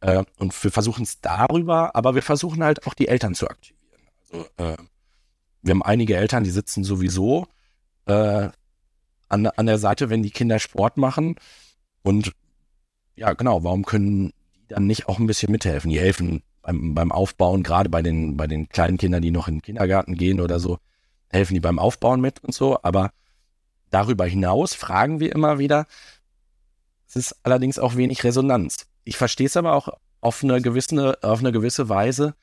äh, 0.02 0.24
und 0.38 0.64
wir 0.64 0.72
versuchen 0.72 1.04
es 1.04 1.22
darüber, 1.22 1.96
aber 1.96 2.16
wir 2.16 2.24
versuchen 2.24 2.64
halt 2.64 2.86
auch 2.86 2.94
die 2.94 3.08
Eltern 3.08 3.36
zu 3.36 3.48
aktivieren. 3.48 4.02
Also 4.32 4.46
äh, 4.58 4.78
wir 5.62 5.72
haben 5.72 5.84
einige 5.84 6.18
Eltern, 6.18 6.44
die 6.44 6.50
sitzen 6.50 6.84
sowieso 6.84 7.48
äh, 8.06 8.50
an, 9.30 9.48
an 9.48 9.66
der 9.66 9.78
Seite, 9.78 10.10
wenn 10.10 10.24
die 10.24 10.32
Kinder 10.32 10.60
Sport 10.60 10.98
machen. 10.98 11.36
Und 12.02 12.34
ja, 13.16 13.34
genau, 13.34 13.64
warum 13.64 13.86
können 13.86 14.34
die 14.56 14.68
dann 14.70 14.88
nicht 14.88 15.08
auch 15.08 15.20
ein 15.20 15.28
bisschen 15.28 15.52
mithelfen? 15.52 15.92
Die 15.92 16.00
helfen 16.00 16.42
beim, 16.64 16.96
beim 16.96 17.12
Aufbauen, 17.12 17.62
gerade 17.62 17.90
bei 17.90 18.02
den, 18.02 18.38
bei 18.38 18.48
den 18.48 18.70
kleinen 18.70 18.98
Kindern, 18.98 19.22
die 19.22 19.32
noch 19.32 19.48
in 19.48 19.58
den 19.58 19.62
Kindergarten 19.62 20.16
gehen 20.16 20.42
oder 20.42 20.60
so, 20.60 20.80
helfen 21.30 21.54
die 21.54 21.60
beim 21.60 21.78
Aufbauen 21.78 22.22
mit 22.22 22.44
und 22.44 22.56
so. 22.56 22.80
Aber 22.82 23.12
darüber 23.92 24.26
hinaus 24.26 24.74
fragen 24.74 25.20
wir 25.20 25.32
immer 25.32 25.60
wieder, 25.60 25.86
es 27.08 27.16
ist 27.16 27.36
allerdings 27.44 27.78
auch 27.78 27.96
wenig 27.96 28.24
Resonanz 28.24 28.88
ich 29.04 29.18
verstehe 29.18 29.48
es 29.48 29.58
aber 29.58 29.74
auch 29.74 29.90
auf 30.20 30.44
eine 30.44 30.62
gewisse, 30.62 31.18
auf 31.24 31.40
eine 31.40 31.52
gewisse 31.52 31.90
Weise, 31.90 32.36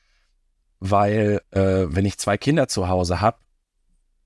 weil 0.79 1.41
äh, 1.51 1.85
wenn 1.87 2.05
ich 2.05 2.17
zwei 2.17 2.37
Kinder 2.37 2.67
zu 2.67 2.87
Hause 2.87 3.21
habe, 3.21 3.37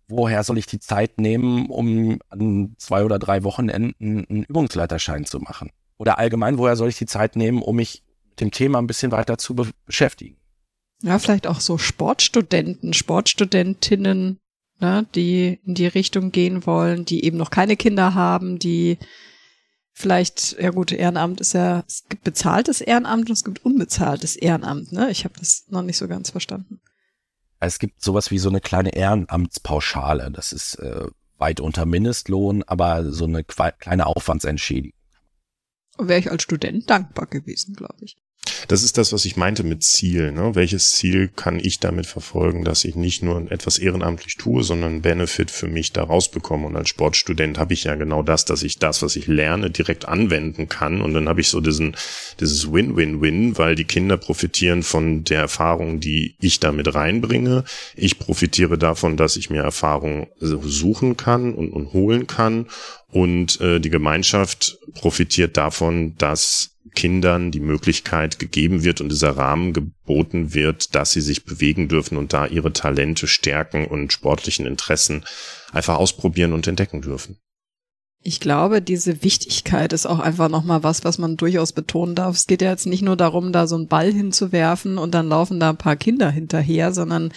woher 0.08 0.43
soll 0.43 0.58
ich 0.58 0.65
die 0.65 0.80
Zeit 0.80 1.19
nehmen, 1.19 1.69
um 1.69 2.19
an 2.30 2.76
zwei 2.78 3.04
oder 3.04 3.19
drei 3.19 3.43
Wochenenden 3.43 4.26
einen 4.30 4.43
Übungsleiterschein 4.43 5.26
zu 5.26 5.39
machen? 5.39 5.72
Oder 5.98 6.17
allgemein, 6.19 6.58
woher 6.58 6.76
soll 6.76 6.89
ich 6.89 6.98
die 6.98 7.06
Zeit 7.06 7.36
nehmen, 7.36 7.62
um 7.62 7.76
mich 7.76 8.04
mit 8.30 8.41
dem 8.41 8.52
Thema 8.52 8.80
ein 8.80 8.88
bisschen 8.88 9.12
weiter 9.12 9.38
zu 9.38 9.56
be 9.56 9.69
beschäftigen? 9.86 10.38
Ja, 11.02 11.19
vielleicht 11.19 11.48
auch 11.48 11.60
so 11.60 11.78
Sportstudenten, 11.78 12.93
Sportstudentinnen, 12.93 14.39
ne, 14.80 15.06
die 15.15 15.60
in 15.65 15.76
die 15.76 15.88
Richtung 15.88 16.32
gehen 16.32 16.65
wollen, 16.65 17.06
die 17.06 17.26
eben 17.26 17.38
noch 17.38 17.50
keine 17.50 17.76
Kinder 17.76 18.13
haben, 18.13 18.58
die 18.58 18.98
vielleicht, 19.93 20.58
ja 20.60 20.71
gut, 20.71 20.91
Ehrenamt 20.91 21.39
ist 21.39 21.53
ja, 21.53 21.84
es 21.88 22.03
gibt 22.10 22.23
bezahltes 22.23 22.82
Ehrenamt 22.82 23.29
und 23.29 23.34
es 23.34 23.43
gibt 23.43 23.63
unbezahltes 23.63 24.36
Ehrenamt, 24.36 24.91
ne? 24.91 25.10
Ich 25.12 25.23
habe 25.23 25.36
das 25.39 25.65
noch 25.69 25.84
nicht 25.84 25.97
so 25.97 26.08
ganz 26.08 26.32
verstanden. 26.32 26.82
Es 27.60 27.79
gibt 27.79 28.01
sowas 28.03 28.29
wie 28.29 28.39
so 28.39 28.49
eine 28.49 28.60
kleine 28.60 28.93
Ehrenamtspauschale. 28.93 30.32
Das 30.32 30.51
ist 30.51 30.75
äh, 30.75 31.08
weit 31.38 31.62
unter 31.62 31.86
Mindestlohn, 31.86 32.63
aber 32.63 33.12
so 33.12 33.25
eine 33.25 33.43
kleine 33.43 34.06
Aufwandsentschädigung. 34.06 34.97
Wäre 35.97 36.19
ich 36.19 36.32
als 36.32 36.43
Student 36.43 36.89
dankbar 36.89 37.27
gewesen, 37.27 37.75
glaube 37.75 38.03
ich. 38.03 38.17
Das 38.67 38.84
ist 38.84 38.97
das, 38.97 39.13
was 39.13 39.25
ich 39.25 39.38
meinte 39.38 39.63
mit 39.63 39.84
Ziel. 39.84 40.32
Ne? 40.32 40.56
Welches 40.56 40.91
Ziel 40.91 41.29
kann 41.34 41.60
ich 41.60 41.79
damit 41.79 42.06
verfolgen, 42.06 42.63
dass 42.63 42.86
ich 42.86 42.95
nicht 42.95 43.23
nur 43.23 43.51
etwas 43.51 43.77
ehrenamtlich 43.77 44.38
tue, 44.38 44.63
sondern 44.63 45.01
Benefit 45.01 45.51
für 45.51 45.67
mich 45.67 45.91
daraus 45.93 46.29
bekomme? 46.29 46.67
Und 46.67 46.75
als 46.75 46.89
Sportstudent 46.89 47.58
habe 47.58 47.73
ich 47.73 47.86
ja 47.86 47.95
genau 47.95 48.23
das, 48.23 48.45
dass 48.45 48.63
ich 48.63 48.79
das, 48.79 49.01
was 49.01 49.15
ich 49.15 49.27
lerne, 49.27 49.69
direkt 49.69 50.08
anwenden 50.08 50.69
kann. 50.69 51.01
Und 51.01 51.13
dann 51.13 51.29
habe 51.29 51.41
ich 51.41 51.49
so 51.49 51.62
diesen, 51.62 51.95
dieses 52.39 52.71
Win-Win-Win, 52.71 53.58
weil 53.58 53.75
die 53.75 53.86
Kinder 53.86 54.17
profitieren 54.17 54.84
von 54.84 55.23
der 55.23 55.41
Erfahrung, 55.41 55.99
die 55.99 56.36
ich 56.39 56.60
damit 56.60 56.93
reinbringe. 56.93 57.63
Ich 57.95 58.19
profitiere 58.19 58.77
davon, 58.77 59.17
dass 59.17 59.36
ich 59.36 59.49
mir 59.49 59.62
Erfahrung 59.62 60.27
suchen 60.39 61.17
kann 61.17 61.53
und, 61.53 61.71
und 61.71 61.93
holen 61.93 62.27
kann. 62.27 62.67
Und 63.12 63.62
äh, 63.62 63.79
die 63.79 63.91
Gemeinschaft 63.91 64.79
profitiert 64.96 65.56
davon, 65.56 66.17
dass 66.17 66.73
Kindern 66.94 67.52
die 67.52 67.60
Möglichkeit 67.60 68.39
gegeben 68.39 68.83
wird 68.83 69.02
und 69.02 69.10
dieser 69.10 69.37
Rahmen 69.37 69.73
geboten 69.73 70.54
wird, 70.54 70.96
dass 70.96 71.12
sie 71.12 71.21
sich 71.21 71.46
bewegen 71.46 71.87
dürfen 71.87 72.17
und 72.17 72.33
da 72.33 72.46
ihre 72.46 72.73
Talente, 72.73 73.27
Stärken 73.27 73.85
und 73.85 74.13
sportlichen 74.13 74.65
Interessen 74.65 75.25
einfach 75.71 75.98
ausprobieren 75.98 76.54
und 76.54 76.67
entdecken 76.67 77.02
dürfen. 77.02 77.37
Ich 78.25 78.39
glaube, 78.39 78.81
diese 78.81 79.21
Wichtigkeit 79.21 79.91
ist 79.91 80.06
auch 80.06 80.19
einfach 80.19 80.48
nochmal 80.48 80.81
was, 80.81 81.04
was 81.04 81.17
man 81.17 81.35
durchaus 81.35 81.73
betonen 81.73 82.15
darf. 82.15 82.37
Es 82.37 82.48
geht 82.48 82.62
ja 82.62 82.69
jetzt 82.69 82.85
nicht 82.85 83.02
nur 83.02 83.17
darum, 83.17 83.52
da 83.52 83.67
so 83.67 83.75
einen 83.75 83.89
Ball 83.89 84.13
hinzuwerfen 84.13 84.98
und 84.98 85.13
dann 85.13 85.27
laufen 85.27 85.60
da 85.60 85.71
ein 85.71 85.77
paar 85.77 85.98
Kinder 85.98 86.29
hinterher, 86.31 86.94
sondern 86.94 87.33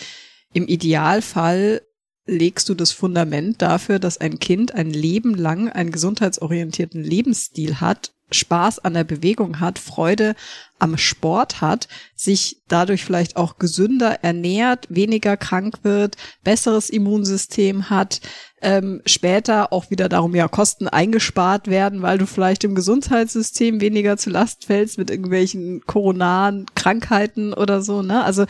im 0.53 0.69
Idealfall 0.69 1.83
legst 2.27 2.69
du 2.69 2.75
das 2.75 2.93
Fundament 2.93 3.63
dafür, 3.63 3.99
dass 3.99 4.19
ein 4.19 4.39
Kind 4.39 4.75
ein 4.75 4.91
Leben 4.91 5.35
lang 5.35 5.69
einen 5.69 5.91
gesundheitsorientierten 5.91 7.03
Lebensstil 7.03 7.81
hat 7.81 8.13
Spaß 8.31 8.81
an 8.81 8.95
der 8.95 9.05
Bewegung 9.05 9.61
hat, 9.61 9.79
Freude 9.79 10.35
am 10.79 10.99
Sport 10.99 11.61
hat, 11.61 11.89
sich 12.15 12.61
dadurch 12.69 13.05
vielleicht 13.05 13.37
auch 13.37 13.59
gesünder 13.59 14.23
ernährt, 14.23 14.87
weniger 14.91 15.37
krank 15.37 15.79
wird, 15.83 16.17
besseres 16.45 16.91
Immunsystem 16.91 17.89
hat, 17.89 18.21
ähm, 18.61 19.01
später 19.07 19.73
auch 19.73 19.91
wieder 19.91 20.09
darum 20.09 20.35
ja 20.35 20.49
Kosten 20.49 20.89
eingespart 20.89 21.69
werden, 21.69 22.03
weil 22.03 22.19
du 22.19 22.27
vielleicht 22.27 22.65
im 22.65 22.75
Gesundheitssystem 22.75 23.81
weniger 23.81 24.17
zu 24.17 24.31
Last 24.31 24.67
fällst 24.67 24.99
mit 24.99 25.11
irgendwelchen 25.11 25.83
koronaren 25.87 26.67
Krankheiten 26.75 27.55
oder 27.55 27.81
so. 27.81 28.03
Ne? 28.03 28.25
Also 28.25 28.45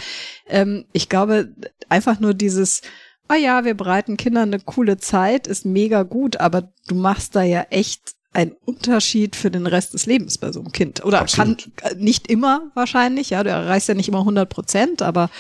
ähm, 0.49 0.87
ich 0.93 1.09
glaube 1.09 1.55
einfach 1.89 2.19
nur 2.19 2.35
dieses 2.35 2.83
ah 3.29 3.37
ja, 3.37 3.65
wir 3.65 3.75
bereiten 3.75 4.17
Kindern 4.17 4.53
eine 4.53 4.61
coole 4.61 4.99
Zeit, 4.99 5.47
ist 5.47 5.65
mega 5.65 6.03
gut, 6.05 6.39
aber 6.39 6.73
du 6.87 6.95
machst 6.95 7.35
da 7.35 7.43
ja 7.43 7.67
echt 7.71 8.16
ein 8.37 8.55
Unterschied 8.67 9.35
für 9.35 9.51
den 9.51 9.67
Rest 9.67 9.95
des 9.95 10.05
Lebens 10.05 10.37
bei 10.37 10.53
so 10.53 10.61
einem 10.61 10.71
Kind. 10.71 11.03
Oder 11.05 11.23
Absolut. 11.23 11.73
kann 11.77 11.93
äh, 11.93 11.95
nicht 11.97 12.29
immer 12.29 12.71
wahrscheinlich, 12.75 13.31
ja, 13.31 13.43
du 13.43 13.49
erreichst 13.49 13.89
ja 13.89 13.95
nicht 13.95 14.09
immer 14.09 14.21
100 14.21 14.49
Prozent, 14.49 15.01
aber 15.01 15.31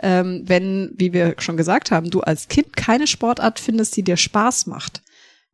ähm, 0.00 0.44
wenn, 0.46 0.92
wie 0.96 1.12
wir 1.12 1.34
schon 1.38 1.58
gesagt 1.58 1.90
haben, 1.90 2.08
du 2.08 2.22
als 2.22 2.48
Kind 2.48 2.74
keine 2.74 3.06
Sportart 3.06 3.60
findest, 3.60 3.96
die 3.96 4.02
dir 4.02 4.16
Spaß 4.16 4.66
macht, 4.66 5.02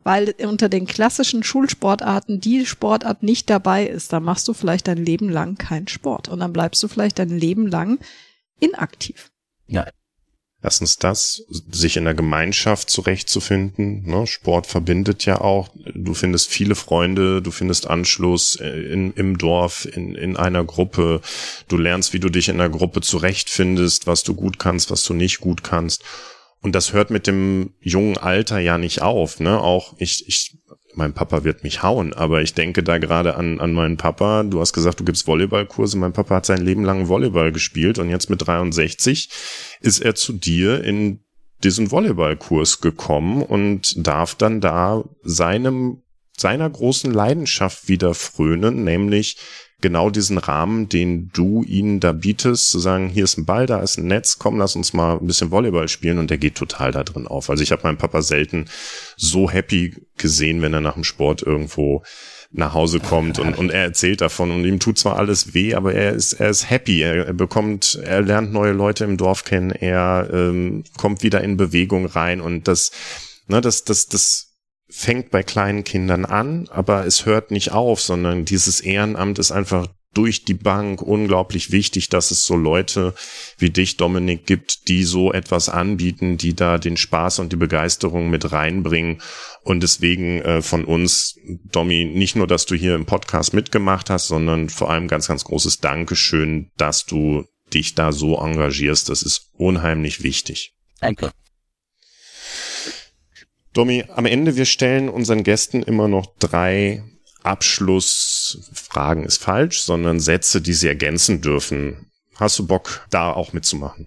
weil 0.04 0.34
unter 0.46 0.68
den 0.68 0.86
klassischen 0.86 1.42
Schulsportarten 1.42 2.40
die 2.40 2.64
Sportart 2.64 3.24
nicht 3.24 3.50
dabei 3.50 3.86
ist, 3.86 4.12
dann 4.12 4.22
machst 4.22 4.46
du 4.46 4.54
vielleicht 4.54 4.86
dein 4.86 5.04
Leben 5.04 5.28
lang 5.28 5.56
keinen 5.56 5.88
Sport 5.88 6.28
und 6.28 6.38
dann 6.40 6.52
bleibst 6.52 6.80
du 6.82 6.88
vielleicht 6.88 7.18
dein 7.18 7.30
Leben 7.30 7.66
lang 7.66 7.98
inaktiv. 8.60 9.32
Ja, 9.66 9.86
Erstens 10.64 10.96
das, 10.96 11.42
sich 11.70 11.98
in 11.98 12.06
der 12.06 12.14
Gemeinschaft 12.14 12.88
zurechtzufinden. 12.88 14.02
Ne? 14.06 14.26
Sport 14.26 14.66
verbindet 14.66 15.26
ja 15.26 15.42
auch. 15.42 15.68
Du 15.94 16.14
findest 16.14 16.48
viele 16.48 16.74
Freunde, 16.74 17.42
du 17.42 17.50
findest 17.50 17.86
Anschluss 17.86 18.56
in, 18.56 19.12
im 19.12 19.36
Dorf, 19.36 19.84
in, 19.84 20.14
in 20.14 20.38
einer 20.38 20.64
Gruppe. 20.64 21.20
Du 21.68 21.76
lernst, 21.76 22.14
wie 22.14 22.18
du 22.18 22.30
dich 22.30 22.48
in 22.48 22.56
der 22.56 22.70
Gruppe 22.70 23.02
zurechtfindest, 23.02 24.06
was 24.06 24.22
du 24.22 24.34
gut 24.34 24.58
kannst, 24.58 24.90
was 24.90 25.04
du 25.04 25.12
nicht 25.12 25.40
gut 25.40 25.62
kannst. 25.62 26.02
Und 26.62 26.74
das 26.74 26.94
hört 26.94 27.10
mit 27.10 27.26
dem 27.26 27.74
jungen 27.82 28.16
Alter 28.16 28.58
ja 28.58 28.78
nicht 28.78 29.02
auf. 29.02 29.40
Ne? 29.40 29.60
Auch 29.60 29.92
ich, 29.98 30.26
ich 30.26 30.56
mein 30.96 31.12
Papa 31.12 31.44
wird 31.44 31.64
mich 31.64 31.82
hauen, 31.82 32.12
aber 32.12 32.42
ich 32.42 32.54
denke 32.54 32.82
da 32.82 32.98
gerade 32.98 33.36
an, 33.36 33.60
an 33.60 33.72
meinen 33.72 33.96
Papa. 33.96 34.42
Du 34.42 34.60
hast 34.60 34.72
gesagt, 34.72 35.00
du 35.00 35.04
gibst 35.04 35.26
Volleyballkurse. 35.26 35.98
Mein 35.98 36.12
Papa 36.12 36.36
hat 36.36 36.46
sein 36.46 36.60
Leben 36.62 36.84
lang 36.84 37.08
Volleyball 37.08 37.52
gespielt 37.52 37.98
und 37.98 38.10
jetzt 38.10 38.30
mit 38.30 38.46
63 38.46 39.30
ist 39.80 40.00
er 40.00 40.14
zu 40.14 40.32
dir 40.32 40.82
in 40.82 41.20
diesen 41.62 41.90
Volleyballkurs 41.90 42.80
gekommen 42.80 43.42
und 43.42 44.06
darf 44.06 44.34
dann 44.34 44.60
da 44.60 45.04
seinem, 45.22 46.02
seiner 46.36 46.68
großen 46.68 47.12
Leidenschaft 47.12 47.88
wieder 47.88 48.14
frönen, 48.14 48.84
nämlich 48.84 49.38
genau 49.84 50.08
diesen 50.08 50.38
Rahmen, 50.38 50.88
den 50.88 51.30
du 51.34 51.62
ihnen 51.62 52.00
da 52.00 52.12
bietest, 52.12 52.70
zu 52.70 52.78
sagen, 52.78 53.10
hier 53.10 53.24
ist 53.24 53.36
ein 53.36 53.44
Ball, 53.44 53.66
da 53.66 53.80
ist 53.80 53.98
ein 53.98 54.06
Netz, 54.06 54.38
komm, 54.38 54.56
lass 54.56 54.76
uns 54.76 54.94
mal 54.94 55.18
ein 55.18 55.26
bisschen 55.26 55.50
Volleyball 55.50 55.88
spielen. 55.88 56.16
Und 56.16 56.30
der 56.30 56.38
geht 56.38 56.54
total 56.54 56.90
da 56.90 57.04
drin 57.04 57.26
auf. 57.26 57.50
Also 57.50 57.62
ich 57.62 57.70
habe 57.70 57.82
meinen 57.82 57.98
Papa 57.98 58.22
selten 58.22 58.64
so 59.18 59.50
happy 59.50 59.94
gesehen, 60.16 60.62
wenn 60.62 60.72
er 60.72 60.80
nach 60.80 60.94
dem 60.94 61.04
Sport 61.04 61.42
irgendwo 61.42 62.02
nach 62.50 62.72
Hause 62.72 62.98
kommt 62.98 63.38
und, 63.38 63.58
und 63.58 63.70
er 63.72 63.82
erzählt 63.82 64.22
davon. 64.22 64.50
Und 64.52 64.64
ihm 64.64 64.80
tut 64.80 64.98
zwar 64.98 65.18
alles 65.18 65.52
weh, 65.52 65.74
aber 65.74 65.92
er 65.92 66.14
ist, 66.14 66.32
er 66.32 66.48
ist 66.48 66.70
happy, 66.70 67.02
er, 67.02 67.26
er 67.26 67.34
bekommt, 67.34 68.00
er 68.02 68.22
lernt 68.22 68.54
neue 68.54 68.72
Leute 68.72 69.04
im 69.04 69.18
Dorf 69.18 69.44
kennen, 69.44 69.70
er 69.70 70.30
ähm, 70.32 70.84
kommt 70.96 71.22
wieder 71.22 71.42
in 71.42 71.58
Bewegung 71.58 72.06
rein. 72.06 72.40
Und 72.40 72.68
das, 72.68 72.90
ne, 73.48 73.60
das, 73.60 73.84
das, 73.84 74.06
das 74.06 74.53
fängt 74.96 75.32
bei 75.32 75.42
kleinen 75.42 75.82
Kindern 75.82 76.24
an, 76.24 76.68
aber 76.70 77.04
es 77.04 77.26
hört 77.26 77.50
nicht 77.50 77.72
auf, 77.72 78.00
sondern 78.00 78.44
dieses 78.44 78.80
Ehrenamt 78.80 79.40
ist 79.40 79.50
einfach 79.50 79.88
durch 80.14 80.44
die 80.44 80.54
Bank 80.54 81.02
unglaublich 81.02 81.72
wichtig, 81.72 82.10
dass 82.10 82.30
es 82.30 82.46
so 82.46 82.54
Leute 82.54 83.12
wie 83.58 83.70
dich, 83.70 83.96
Dominik, 83.96 84.46
gibt, 84.46 84.86
die 84.86 85.02
so 85.02 85.32
etwas 85.32 85.68
anbieten, 85.68 86.38
die 86.38 86.54
da 86.54 86.78
den 86.78 86.96
Spaß 86.96 87.40
und 87.40 87.50
die 87.50 87.56
Begeisterung 87.56 88.30
mit 88.30 88.52
reinbringen. 88.52 89.20
Und 89.64 89.82
deswegen 89.82 90.40
äh, 90.42 90.62
von 90.62 90.84
uns, 90.84 91.34
Domi, 91.64 92.04
nicht 92.04 92.36
nur, 92.36 92.46
dass 92.46 92.64
du 92.64 92.76
hier 92.76 92.94
im 92.94 93.04
Podcast 93.04 93.52
mitgemacht 93.52 94.10
hast, 94.10 94.28
sondern 94.28 94.68
vor 94.68 94.90
allem 94.90 95.08
ganz, 95.08 95.26
ganz 95.26 95.42
großes 95.42 95.80
Dankeschön, 95.80 96.70
dass 96.76 97.04
du 97.04 97.44
dich 97.74 97.96
da 97.96 98.12
so 98.12 98.38
engagierst. 98.38 99.08
Das 99.08 99.22
ist 99.22 99.50
unheimlich 99.54 100.22
wichtig. 100.22 100.72
Danke. 101.00 101.32
Domi, 103.74 104.04
am 104.14 104.24
Ende, 104.24 104.54
wir 104.54 104.66
stellen 104.66 105.08
unseren 105.08 105.42
Gästen 105.42 105.82
immer 105.82 106.06
noch 106.06 106.26
drei 106.38 107.02
Abschlussfragen 107.42 109.24
ist 109.24 109.42
falsch, 109.42 109.82
sondern 109.82 110.20
Sätze, 110.20 110.62
die 110.62 110.72
sie 110.72 110.86
ergänzen 110.86 111.42
dürfen. 111.42 112.10
Hast 112.36 112.58
du 112.58 112.66
Bock, 112.66 113.04
da 113.10 113.32
auch 113.32 113.52
mitzumachen? 113.52 114.06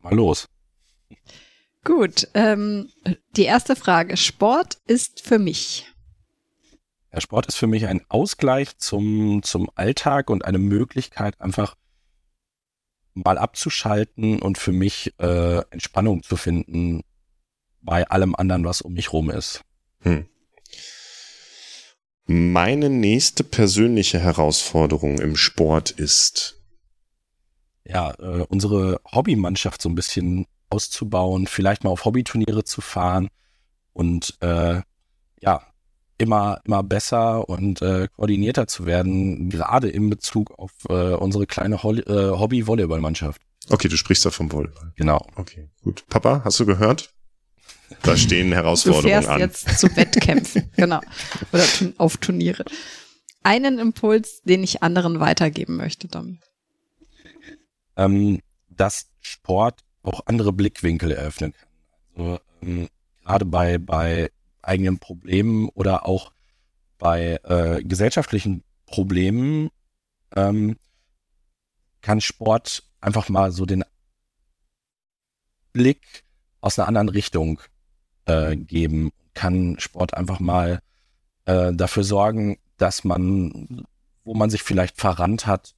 Mal 0.00 0.14
los. 0.14 0.48
Gut, 1.84 2.28
ähm, 2.32 2.90
die 3.36 3.44
erste 3.44 3.76
Frage. 3.76 4.16
Sport 4.16 4.78
ist 4.86 5.20
für 5.20 5.38
mich. 5.38 5.86
Ja, 7.12 7.20
Sport 7.20 7.46
ist 7.46 7.56
für 7.56 7.66
mich 7.66 7.86
ein 7.86 8.00
Ausgleich 8.08 8.78
zum, 8.78 9.42
zum 9.42 9.70
Alltag 9.74 10.30
und 10.30 10.46
eine 10.46 10.58
Möglichkeit, 10.58 11.38
einfach 11.40 11.76
mal 13.12 13.36
abzuschalten 13.36 14.40
und 14.40 14.56
für 14.56 14.72
mich 14.72 15.14
äh, 15.18 15.58
Entspannung 15.70 16.22
zu 16.22 16.36
finden 16.36 17.02
bei 17.88 18.06
allem 18.10 18.34
anderen, 18.36 18.66
was 18.66 18.82
um 18.82 18.92
mich 18.92 19.14
rum 19.14 19.30
ist. 19.30 19.62
Hm. 20.00 20.26
Meine 22.26 22.90
nächste 22.90 23.44
persönliche 23.44 24.18
Herausforderung 24.18 25.18
im 25.18 25.36
Sport 25.36 25.92
ist, 25.92 26.60
ja, 27.86 28.12
äh, 28.18 28.44
unsere 28.50 29.00
Hobbymannschaft 29.10 29.80
so 29.80 29.88
ein 29.88 29.94
bisschen 29.94 30.44
auszubauen, 30.68 31.46
vielleicht 31.46 31.82
mal 31.82 31.88
auf 31.88 32.04
Hobbyturniere 32.04 32.62
zu 32.62 32.82
fahren 32.82 33.28
und 33.94 34.36
äh, 34.42 34.82
ja, 35.40 35.62
immer, 36.18 36.60
immer 36.64 36.82
besser 36.82 37.48
und 37.48 37.80
äh, 37.80 38.08
koordinierter 38.14 38.66
zu 38.66 38.84
werden, 38.84 39.48
gerade 39.48 39.88
in 39.88 40.10
Bezug 40.10 40.58
auf 40.58 40.72
äh, 40.90 41.14
unsere 41.14 41.46
kleine 41.46 41.82
Ho 41.82 41.94
äh, 41.94 42.38
Hobby-Volleyballmannschaft. 42.38 43.40
Okay, 43.70 43.88
du 43.88 43.96
sprichst 43.96 44.26
da 44.26 44.30
vom 44.30 44.52
Volleyball. 44.52 44.92
Genau. 44.96 45.26
Okay, 45.36 45.70
gut. 45.82 46.04
Papa, 46.10 46.42
hast 46.44 46.60
du 46.60 46.66
gehört? 46.66 47.14
Da 48.02 48.16
stehen 48.16 48.52
Herausforderungen 48.52 49.04
du 49.04 49.10
fährst 49.10 49.28
an. 49.28 49.40
jetzt 49.40 49.78
zu 49.78 49.94
Wettkämpfen, 49.96 50.70
genau. 50.76 51.00
Oder 51.52 51.64
auf 51.98 52.16
Turniere. 52.18 52.64
Einen 53.42 53.78
Impuls, 53.78 54.42
den 54.42 54.62
ich 54.62 54.82
anderen 54.82 55.20
weitergeben 55.20 55.76
möchte, 55.76 56.08
Dom. 56.08 56.38
Ähm, 57.96 58.40
dass 58.68 59.06
Sport 59.20 59.80
auch 60.02 60.20
andere 60.26 60.52
Blickwinkel 60.52 61.12
eröffnen 61.12 61.52
kann. 61.52 61.68
Also, 62.16 62.40
ähm, 62.62 62.88
gerade 63.24 63.44
bei, 63.44 63.78
bei 63.78 64.30
eigenen 64.62 64.98
Problemen 64.98 65.68
oder 65.70 66.06
auch 66.06 66.32
bei 66.98 67.38
äh, 67.44 67.82
gesellschaftlichen 67.82 68.64
Problemen 68.86 69.70
ähm, 70.34 70.76
kann 72.00 72.20
Sport 72.20 72.84
einfach 73.00 73.28
mal 73.28 73.52
so 73.52 73.66
den 73.66 73.84
Blick 75.72 76.24
aus 76.60 76.78
einer 76.78 76.88
anderen 76.88 77.08
Richtung 77.08 77.60
äh, 78.28 78.56
geben, 78.56 79.10
kann 79.34 79.78
Sport 79.78 80.14
einfach 80.14 80.40
mal 80.40 80.80
äh, 81.46 81.72
dafür 81.72 82.04
sorgen, 82.04 82.58
dass 82.76 83.04
man, 83.04 83.84
wo 84.24 84.34
man 84.34 84.50
sich 84.50 84.62
vielleicht 84.62 84.98
verrannt 84.98 85.46
hat, 85.46 85.74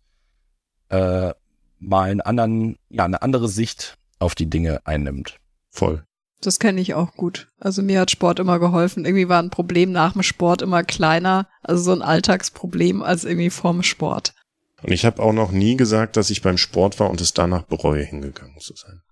äh, 0.88 1.32
mal 1.78 2.10
einen 2.10 2.20
anderen, 2.20 2.76
ja, 2.90 3.04
eine 3.04 3.22
andere 3.22 3.48
Sicht 3.48 3.96
auf 4.18 4.34
die 4.34 4.50
Dinge 4.50 4.80
einnimmt. 4.84 5.38
Voll. 5.70 6.04
Das 6.42 6.58
kenne 6.58 6.80
ich 6.80 6.94
auch 6.94 7.14
gut. 7.14 7.48
Also 7.58 7.82
mir 7.82 8.00
hat 8.00 8.10
Sport 8.10 8.38
immer 8.38 8.58
geholfen. 8.58 9.04
Irgendwie 9.04 9.28
war 9.28 9.42
ein 9.42 9.50
Problem 9.50 9.92
nach 9.92 10.14
dem 10.14 10.22
Sport 10.22 10.62
immer 10.62 10.82
kleiner, 10.82 11.48
also 11.62 11.82
so 11.82 11.92
ein 11.92 12.02
Alltagsproblem 12.02 13.02
als 13.02 13.24
irgendwie 13.24 13.50
vorm 13.50 13.82
Sport. 13.82 14.34
Und 14.82 14.92
ich 14.92 15.04
habe 15.04 15.22
auch 15.22 15.34
noch 15.34 15.52
nie 15.52 15.76
gesagt, 15.76 16.16
dass 16.16 16.30
ich 16.30 16.40
beim 16.40 16.56
Sport 16.56 16.98
war 16.98 17.10
und 17.10 17.20
es 17.20 17.34
danach 17.34 17.64
bereue, 17.64 18.02
hingegangen 18.02 18.58
zu 18.58 18.74
sein. 18.74 19.02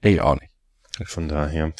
Ich 0.00 0.20
auch 0.22 0.40
nicht. 0.40 0.53
Von 1.06 1.28
daher. 1.28 1.72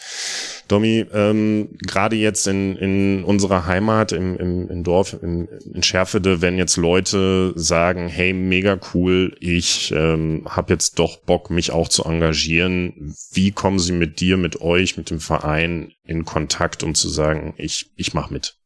Domi, 0.66 1.06
ähm, 1.12 1.68
gerade 1.78 2.16
jetzt 2.16 2.48
in, 2.48 2.76
in 2.76 3.22
unserer 3.22 3.66
Heimat, 3.66 4.10
im, 4.10 4.36
im, 4.36 4.68
im 4.68 4.82
Dorf, 4.82 5.16
im, 5.22 5.48
in 5.72 5.84
Schärfede, 5.84 6.40
wenn 6.40 6.58
jetzt 6.58 6.76
Leute 6.76 7.52
sagen, 7.54 8.08
hey, 8.08 8.32
mega 8.32 8.78
cool, 8.92 9.36
ich 9.38 9.92
ähm, 9.92 10.42
habe 10.48 10.72
jetzt 10.72 10.98
doch 10.98 11.18
Bock, 11.18 11.50
mich 11.50 11.70
auch 11.70 11.88
zu 11.88 12.04
engagieren, 12.04 13.14
wie 13.30 13.52
kommen 13.52 13.78
sie 13.78 13.92
mit 13.92 14.18
dir, 14.18 14.36
mit 14.36 14.60
euch, 14.60 14.96
mit 14.96 15.10
dem 15.10 15.20
Verein 15.20 15.92
in 16.04 16.24
Kontakt, 16.24 16.82
um 16.82 16.96
zu 16.96 17.08
sagen, 17.08 17.54
ich, 17.56 17.92
ich 17.94 18.14
mach 18.14 18.30
mit? 18.30 18.56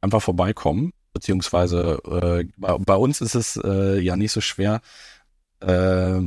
Einfach 0.00 0.22
vorbeikommen, 0.22 0.92
beziehungsweise 1.12 2.00
äh, 2.06 2.44
bei, 2.56 2.78
bei 2.78 2.96
uns 2.96 3.20
ist 3.20 3.34
es 3.34 3.60
äh, 3.62 3.98
ja 4.00 4.16
nicht 4.16 4.32
so 4.32 4.40
schwer, 4.40 4.80
äh, 5.60 6.20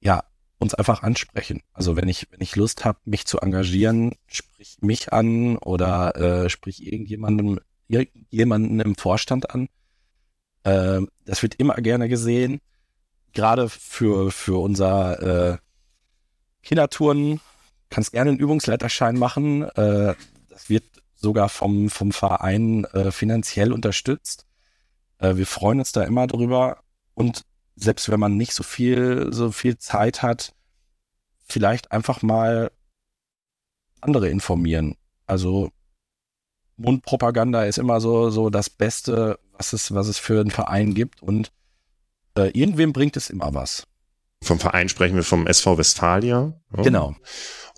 ja, 0.00 0.22
uns 0.58 0.74
einfach 0.74 1.02
ansprechen. 1.02 1.62
Also 1.72 1.96
wenn 1.96 2.08
ich, 2.08 2.28
wenn 2.30 2.40
ich 2.40 2.56
Lust 2.56 2.84
habe, 2.84 2.98
mich 3.04 3.26
zu 3.26 3.40
engagieren, 3.40 4.14
sprich 4.26 4.78
mich 4.80 5.12
an 5.12 5.58
oder 5.58 6.16
äh, 6.16 6.50
sprich 6.50 6.86
irgendjemandem, 6.86 7.60
jemanden 8.30 8.80
im 8.80 8.96
Vorstand 8.96 9.50
an. 9.50 9.68
Äh, 10.64 11.02
das 11.24 11.42
wird 11.42 11.56
immer 11.56 11.74
gerne 11.76 12.08
gesehen. 12.08 12.60
Gerade 13.32 13.68
für, 13.68 14.30
für 14.30 14.60
unser 14.60 15.52
äh, 15.52 15.58
Kindertouren 16.62 17.40
kannst 17.90 18.12
gerne 18.12 18.30
einen 18.30 18.40
Übungsleiterschein 18.40 19.18
machen. 19.18 19.62
Äh, 19.62 20.14
das 20.48 20.68
wird 20.68 20.84
sogar 21.14 21.48
vom, 21.48 21.90
vom 21.90 22.12
Verein 22.12 22.84
äh, 22.86 23.10
finanziell 23.10 23.72
unterstützt. 23.72 24.46
Äh, 25.18 25.36
wir 25.36 25.46
freuen 25.46 25.78
uns 25.78 25.92
da 25.92 26.02
immer 26.02 26.26
drüber. 26.26 26.78
Und 27.14 27.44
selbst 27.76 28.10
wenn 28.10 28.20
man 28.20 28.36
nicht 28.36 28.52
so 28.52 28.62
viel, 28.62 29.28
so 29.32 29.52
viel 29.52 29.78
Zeit 29.78 30.22
hat, 30.22 30.54
vielleicht 31.46 31.92
einfach 31.92 32.22
mal 32.22 32.70
andere 34.00 34.28
informieren. 34.28 34.96
Also 35.26 35.70
Mundpropaganda 36.76 37.64
ist 37.64 37.78
immer 37.78 38.00
so, 38.00 38.30
so 38.30 38.50
das 38.50 38.70
Beste, 38.70 39.38
was 39.52 39.72
es, 39.72 39.94
was 39.94 40.08
es 40.08 40.18
für 40.18 40.40
einen 40.40 40.50
Verein 40.50 40.94
gibt. 40.94 41.22
Und 41.22 41.52
äh, 42.36 42.50
irgendwem 42.50 42.92
bringt 42.92 43.16
es 43.16 43.30
immer 43.30 43.54
was. 43.54 43.86
Vom 44.42 44.58
Verein 44.58 44.88
sprechen 44.88 45.16
wir 45.16 45.22
vom 45.22 45.46
SV 45.46 45.78
Westfalia. 45.78 46.52
Ja? 46.76 46.82
Genau. 46.82 47.16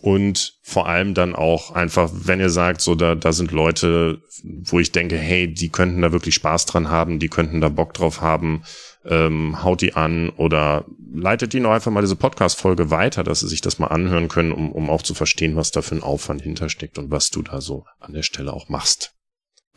Und 0.01 0.59
vor 0.63 0.89
allem 0.89 1.15
dann 1.15 1.35
auch 1.35 1.73
einfach, 1.73 2.11
wenn 2.13 2.41
ihr 2.41 2.51
sagt, 2.51 2.81
so 2.81 2.95
da, 2.95 3.15
da 3.15 3.33
sind 3.33 3.51
Leute, 3.51 4.23
wo 4.43 4.79
ich 4.79 4.93
denke, 4.93 5.17
hey, 5.17 5.53
die 5.53 5.71
könnten 5.71 6.03
da 6.03 6.13
wirklich 6.13 6.37
Spaß 6.37 6.67
dran 6.67 6.89
haben, 6.89 7.19
die 7.19 7.29
könnten 7.29 7.61
da 7.61 7.69
Bock 7.69 7.95
drauf 7.95 8.21
haben, 8.21 8.63
ähm, 9.05 9.63
haut 9.63 9.81
die 9.81 9.95
an 9.95 10.31
oder 10.31 10.85
leitet 11.13 11.53
die 11.53 11.61
noch 11.61 11.71
einfach 11.71 11.91
mal 11.91 12.01
diese 12.01 12.17
Podcast-Folge 12.17 12.91
weiter, 12.91 13.25
dass 13.25 13.41
sie 13.41 13.49
sich 13.49 13.61
das 13.61 13.79
mal 13.79 13.89
anhören 13.89 14.29
können, 14.29 14.53
um, 14.53 14.73
um 14.73 14.91
auch 14.91 15.03
zu 15.03 15.15
verstehen, 15.15 15.57
was 15.57 15.71
da 15.71 15.83
für 15.83 15.97
ein 15.97 16.03
Aufwand 16.03 16.43
hintersteckt 16.43 16.99
und 16.99 17.11
was 17.11 17.31
du 17.31 17.43
da 17.43 17.61
so 17.61 17.85
an 18.01 18.13
der 18.13 18.23
Stelle 18.23 18.53
auch 18.53 18.69
machst. 18.69 19.18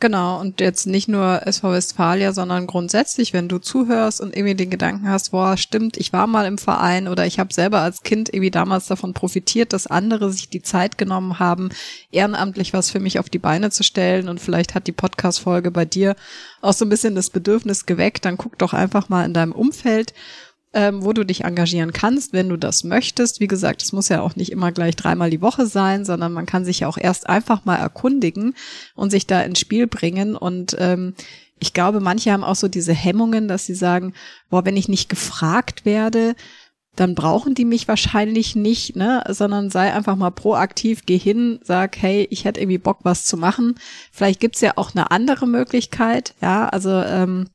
Genau, 0.02 0.40
und 0.40 0.60
jetzt 0.60 0.88
nicht 0.88 1.06
nur 1.06 1.46
SV 1.46 1.74
Westfalia, 1.74 2.32
sondern 2.32 2.66
grundsätzlich, 2.66 3.32
wenn 3.32 3.46
du 3.46 3.58
zuhörst 3.58 4.20
und 4.20 4.36
irgendwie 4.36 4.56
den 4.56 4.68
Gedanken 4.68 5.08
hast, 5.08 5.30
boah, 5.30 5.56
stimmt, 5.56 5.96
ich 5.96 6.12
war 6.12 6.26
mal 6.26 6.44
im 6.44 6.58
Verein 6.58 7.06
oder 7.06 7.24
ich 7.24 7.38
habe 7.38 7.54
selber 7.54 7.82
als 7.82 8.02
Kind 8.02 8.28
irgendwie 8.28 8.50
damals 8.50 8.88
davon 8.88 9.14
profitiert, 9.14 9.72
dass 9.72 9.86
andere 9.86 10.32
sich 10.32 10.48
die 10.48 10.60
Zeit 10.60 10.98
genommen 10.98 11.38
haben, 11.38 11.68
ehrenamtlich 12.10 12.72
was 12.72 12.90
für 12.90 12.98
mich 12.98 13.20
auf 13.20 13.30
die 13.30 13.38
Beine 13.38 13.70
zu 13.70 13.84
stellen 13.84 14.28
und 14.28 14.40
vielleicht 14.40 14.74
hat 14.74 14.88
die 14.88 14.92
Podcast-Folge 14.92 15.70
bei 15.70 15.84
dir 15.84 16.16
auch 16.62 16.72
so 16.72 16.84
ein 16.84 16.88
bisschen 16.88 17.14
das 17.14 17.30
Bedürfnis 17.30 17.86
geweckt, 17.86 18.24
dann 18.24 18.36
guck 18.36 18.58
doch 18.58 18.72
einfach 18.72 19.08
mal 19.08 19.24
in 19.24 19.34
deinem 19.34 19.52
Umfeld 19.52 20.14
ähm, 20.74 21.04
wo 21.04 21.12
du 21.12 21.24
dich 21.24 21.44
engagieren 21.44 21.92
kannst, 21.92 22.32
wenn 22.32 22.48
du 22.48 22.56
das 22.56 22.84
möchtest. 22.84 23.40
Wie 23.40 23.46
gesagt, 23.46 23.82
es 23.82 23.92
muss 23.92 24.08
ja 24.08 24.22
auch 24.22 24.36
nicht 24.36 24.52
immer 24.52 24.72
gleich 24.72 24.96
dreimal 24.96 25.30
die 25.30 25.42
Woche 25.42 25.66
sein, 25.66 26.04
sondern 26.04 26.32
man 26.32 26.46
kann 26.46 26.64
sich 26.64 26.80
ja 26.80 26.88
auch 26.88 26.98
erst 26.98 27.28
einfach 27.28 27.64
mal 27.64 27.76
erkundigen 27.76 28.54
und 28.94 29.10
sich 29.10 29.26
da 29.26 29.42
ins 29.42 29.60
Spiel 29.60 29.86
bringen. 29.86 30.34
Und 30.36 30.76
ähm, 30.78 31.14
ich 31.58 31.72
glaube, 31.72 32.00
manche 32.00 32.32
haben 32.32 32.44
auch 32.44 32.56
so 32.56 32.68
diese 32.68 32.94
Hemmungen, 32.94 33.48
dass 33.48 33.66
sie 33.66 33.74
sagen, 33.74 34.14
boah, 34.50 34.64
wenn 34.64 34.76
ich 34.76 34.88
nicht 34.88 35.08
gefragt 35.08 35.84
werde, 35.84 36.34
dann 36.96 37.14
brauchen 37.14 37.54
die 37.54 37.64
mich 37.64 37.88
wahrscheinlich 37.88 38.54
nicht, 38.54 38.96
ne, 38.96 39.24
sondern 39.28 39.70
sei 39.70 39.92
einfach 39.92 40.16
mal 40.16 40.30
proaktiv, 40.30 41.06
geh 41.06 41.16
hin, 41.16 41.58
sag, 41.62 41.96
hey, 41.96 42.26
ich 42.30 42.44
hätte 42.44 42.60
irgendwie 42.60 42.78
Bock, 42.78 42.98
was 43.02 43.24
zu 43.24 43.38
machen. 43.38 43.76
Vielleicht 44.10 44.40
gibt's 44.40 44.60
ja 44.60 44.72
auch 44.76 44.94
eine 44.94 45.10
andere 45.10 45.46
Möglichkeit, 45.46 46.34
ja, 46.42 46.68
also 46.68 46.90
ähm, 46.90 47.48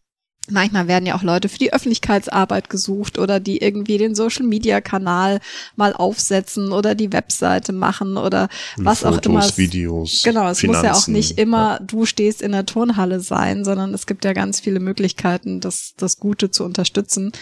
Manchmal 0.50 0.88
werden 0.88 1.06
ja 1.06 1.16
auch 1.16 1.24
Leute 1.24 1.50
für 1.50 1.58
die 1.58 1.74
Öffentlichkeitsarbeit 1.74 2.70
gesucht 2.70 3.20
oder 3.20 3.40
die 3.40 3.58
irgendwie 3.58 3.98
den 3.98 4.16
Social-Media-Kanal 4.16 5.40
mal 5.76 5.94
aufsetzen 5.94 6.72
oder 6.72 6.96
die 6.96 7.12
Webseite 7.12 7.74
machen 7.74 8.18
oder 8.18 8.48
was 8.78 9.00
Fotos, 9.00 9.18
auch 9.18 9.26
immer. 9.26 9.58
Videos. 9.58 10.24
Genau, 10.24 10.50
es 10.50 10.60
Finanzen, 10.60 10.82
muss 10.82 10.86
ja 10.86 10.94
auch 10.94 11.08
nicht 11.08 11.38
immer 11.38 11.74
ja. 11.74 11.80
du 11.80 12.06
stehst 12.06 12.42
in 12.42 12.54
der 12.54 12.66
Turnhalle 12.66 13.20
sein, 13.20 13.66
sondern 13.66 13.94
es 13.94 14.08
gibt 14.08 14.24
ja 14.24 14.34
ganz 14.34 14.60
viele 14.62 14.80
Möglichkeiten, 14.80 15.60
das, 15.60 15.94
das 15.98 16.18
Gute 16.18 16.50
zu 16.50 16.64
unterstützen. 16.64 17.34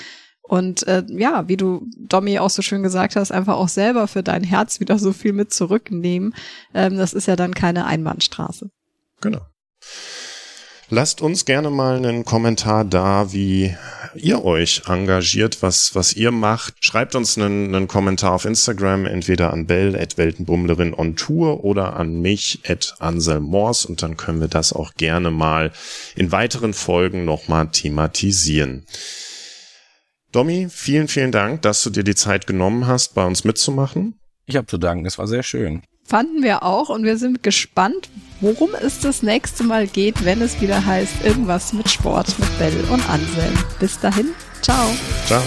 Und 0.47 0.87
äh, 0.87 1.03
ja, 1.07 1.47
wie 1.47 1.57
du 1.57 1.87
Domi 1.97 2.37
auch 2.39 2.51
so 2.51 2.61
schön 2.61 2.83
gesagt 2.83 3.15
hast, 3.15 3.31
einfach 3.31 3.55
auch 3.55 3.69
selber 3.69 4.07
für 4.07 4.21
dein 4.21 4.43
Herz 4.43 4.79
wieder 4.79 4.99
so 4.99 5.11
viel 5.11 5.33
mit 5.33 5.51
zurücknehmen. 5.51 6.35
Ähm, 6.73 6.97
das 6.97 7.13
ist 7.13 7.27
ja 7.27 7.35
dann 7.35 7.55
keine 7.55 7.85
Einbahnstraße. 7.85 8.69
Genau. 9.21 9.41
Lasst 10.89 11.21
uns 11.21 11.45
gerne 11.45 11.71
mal 11.71 11.97
einen 11.97 12.25
Kommentar 12.25 12.85
da, 12.85 13.33
wie 13.33 13.75
ihr 14.13 14.45
euch 14.45 14.83
engagiert, 14.87 15.63
was, 15.63 15.95
was 15.95 16.13
ihr 16.13 16.31
macht. 16.31 16.75
Schreibt 16.79 17.15
uns 17.15 17.39
einen, 17.39 17.73
einen 17.73 17.87
Kommentar 17.87 18.33
auf 18.33 18.45
Instagram, 18.45 19.07
entweder 19.07 19.51
an 19.51 19.65
Bell 19.65 19.99
at 19.99 20.19
Weltenbummlerin 20.19 20.93
on 20.93 21.15
Tour 21.15 21.63
oder 21.63 21.95
an 21.95 22.21
mich 22.21 22.59
at 22.67 22.95
Anselmors 22.99 23.85
und 23.85 24.03
dann 24.03 24.15
können 24.15 24.41
wir 24.41 24.47
das 24.47 24.73
auch 24.73 24.93
gerne 24.93 25.31
mal 25.31 25.71
in 26.15 26.31
weiteren 26.31 26.73
Folgen 26.73 27.25
nochmal 27.25 27.71
thematisieren. 27.71 28.85
Domi, 30.31 30.67
vielen, 30.69 31.07
vielen 31.07 31.31
Dank, 31.31 31.63
dass 31.63 31.81
du 31.81 31.89
dir 31.89 32.03
die 32.03 32.13
Zeit 32.13 32.45
genommen 32.45 32.85
hast, 32.85 33.15
bei 33.15 33.25
uns 33.25 33.43
mitzumachen. 33.43 34.19
Ich 34.45 34.55
habe 34.55 34.67
zu 34.67 34.77
danken, 34.77 35.07
es 35.07 35.17
war 35.17 35.27
sehr 35.27 35.41
schön. 35.41 35.81
Fanden 36.07 36.43
wir 36.43 36.63
auch 36.63 36.89
und 36.89 37.03
wir 37.03 37.17
sind 37.17 37.41
gespannt, 37.41 38.09
worum 38.39 38.69
es 38.79 38.99
das 38.99 39.23
nächste 39.23 39.63
Mal 39.63 39.87
geht, 39.87 40.23
wenn 40.23 40.41
es 40.41 40.61
wieder 40.61 40.85
heißt, 40.85 41.25
irgendwas 41.25 41.73
mit 41.73 41.89
Sport 41.89 42.37
mit 42.37 42.59
Bell 42.59 42.85
und 42.91 43.09
Anselm. 43.09 43.57
Bis 43.79 43.99
dahin, 43.99 44.27
ciao. 44.61 44.87
Ciao. 45.25 45.41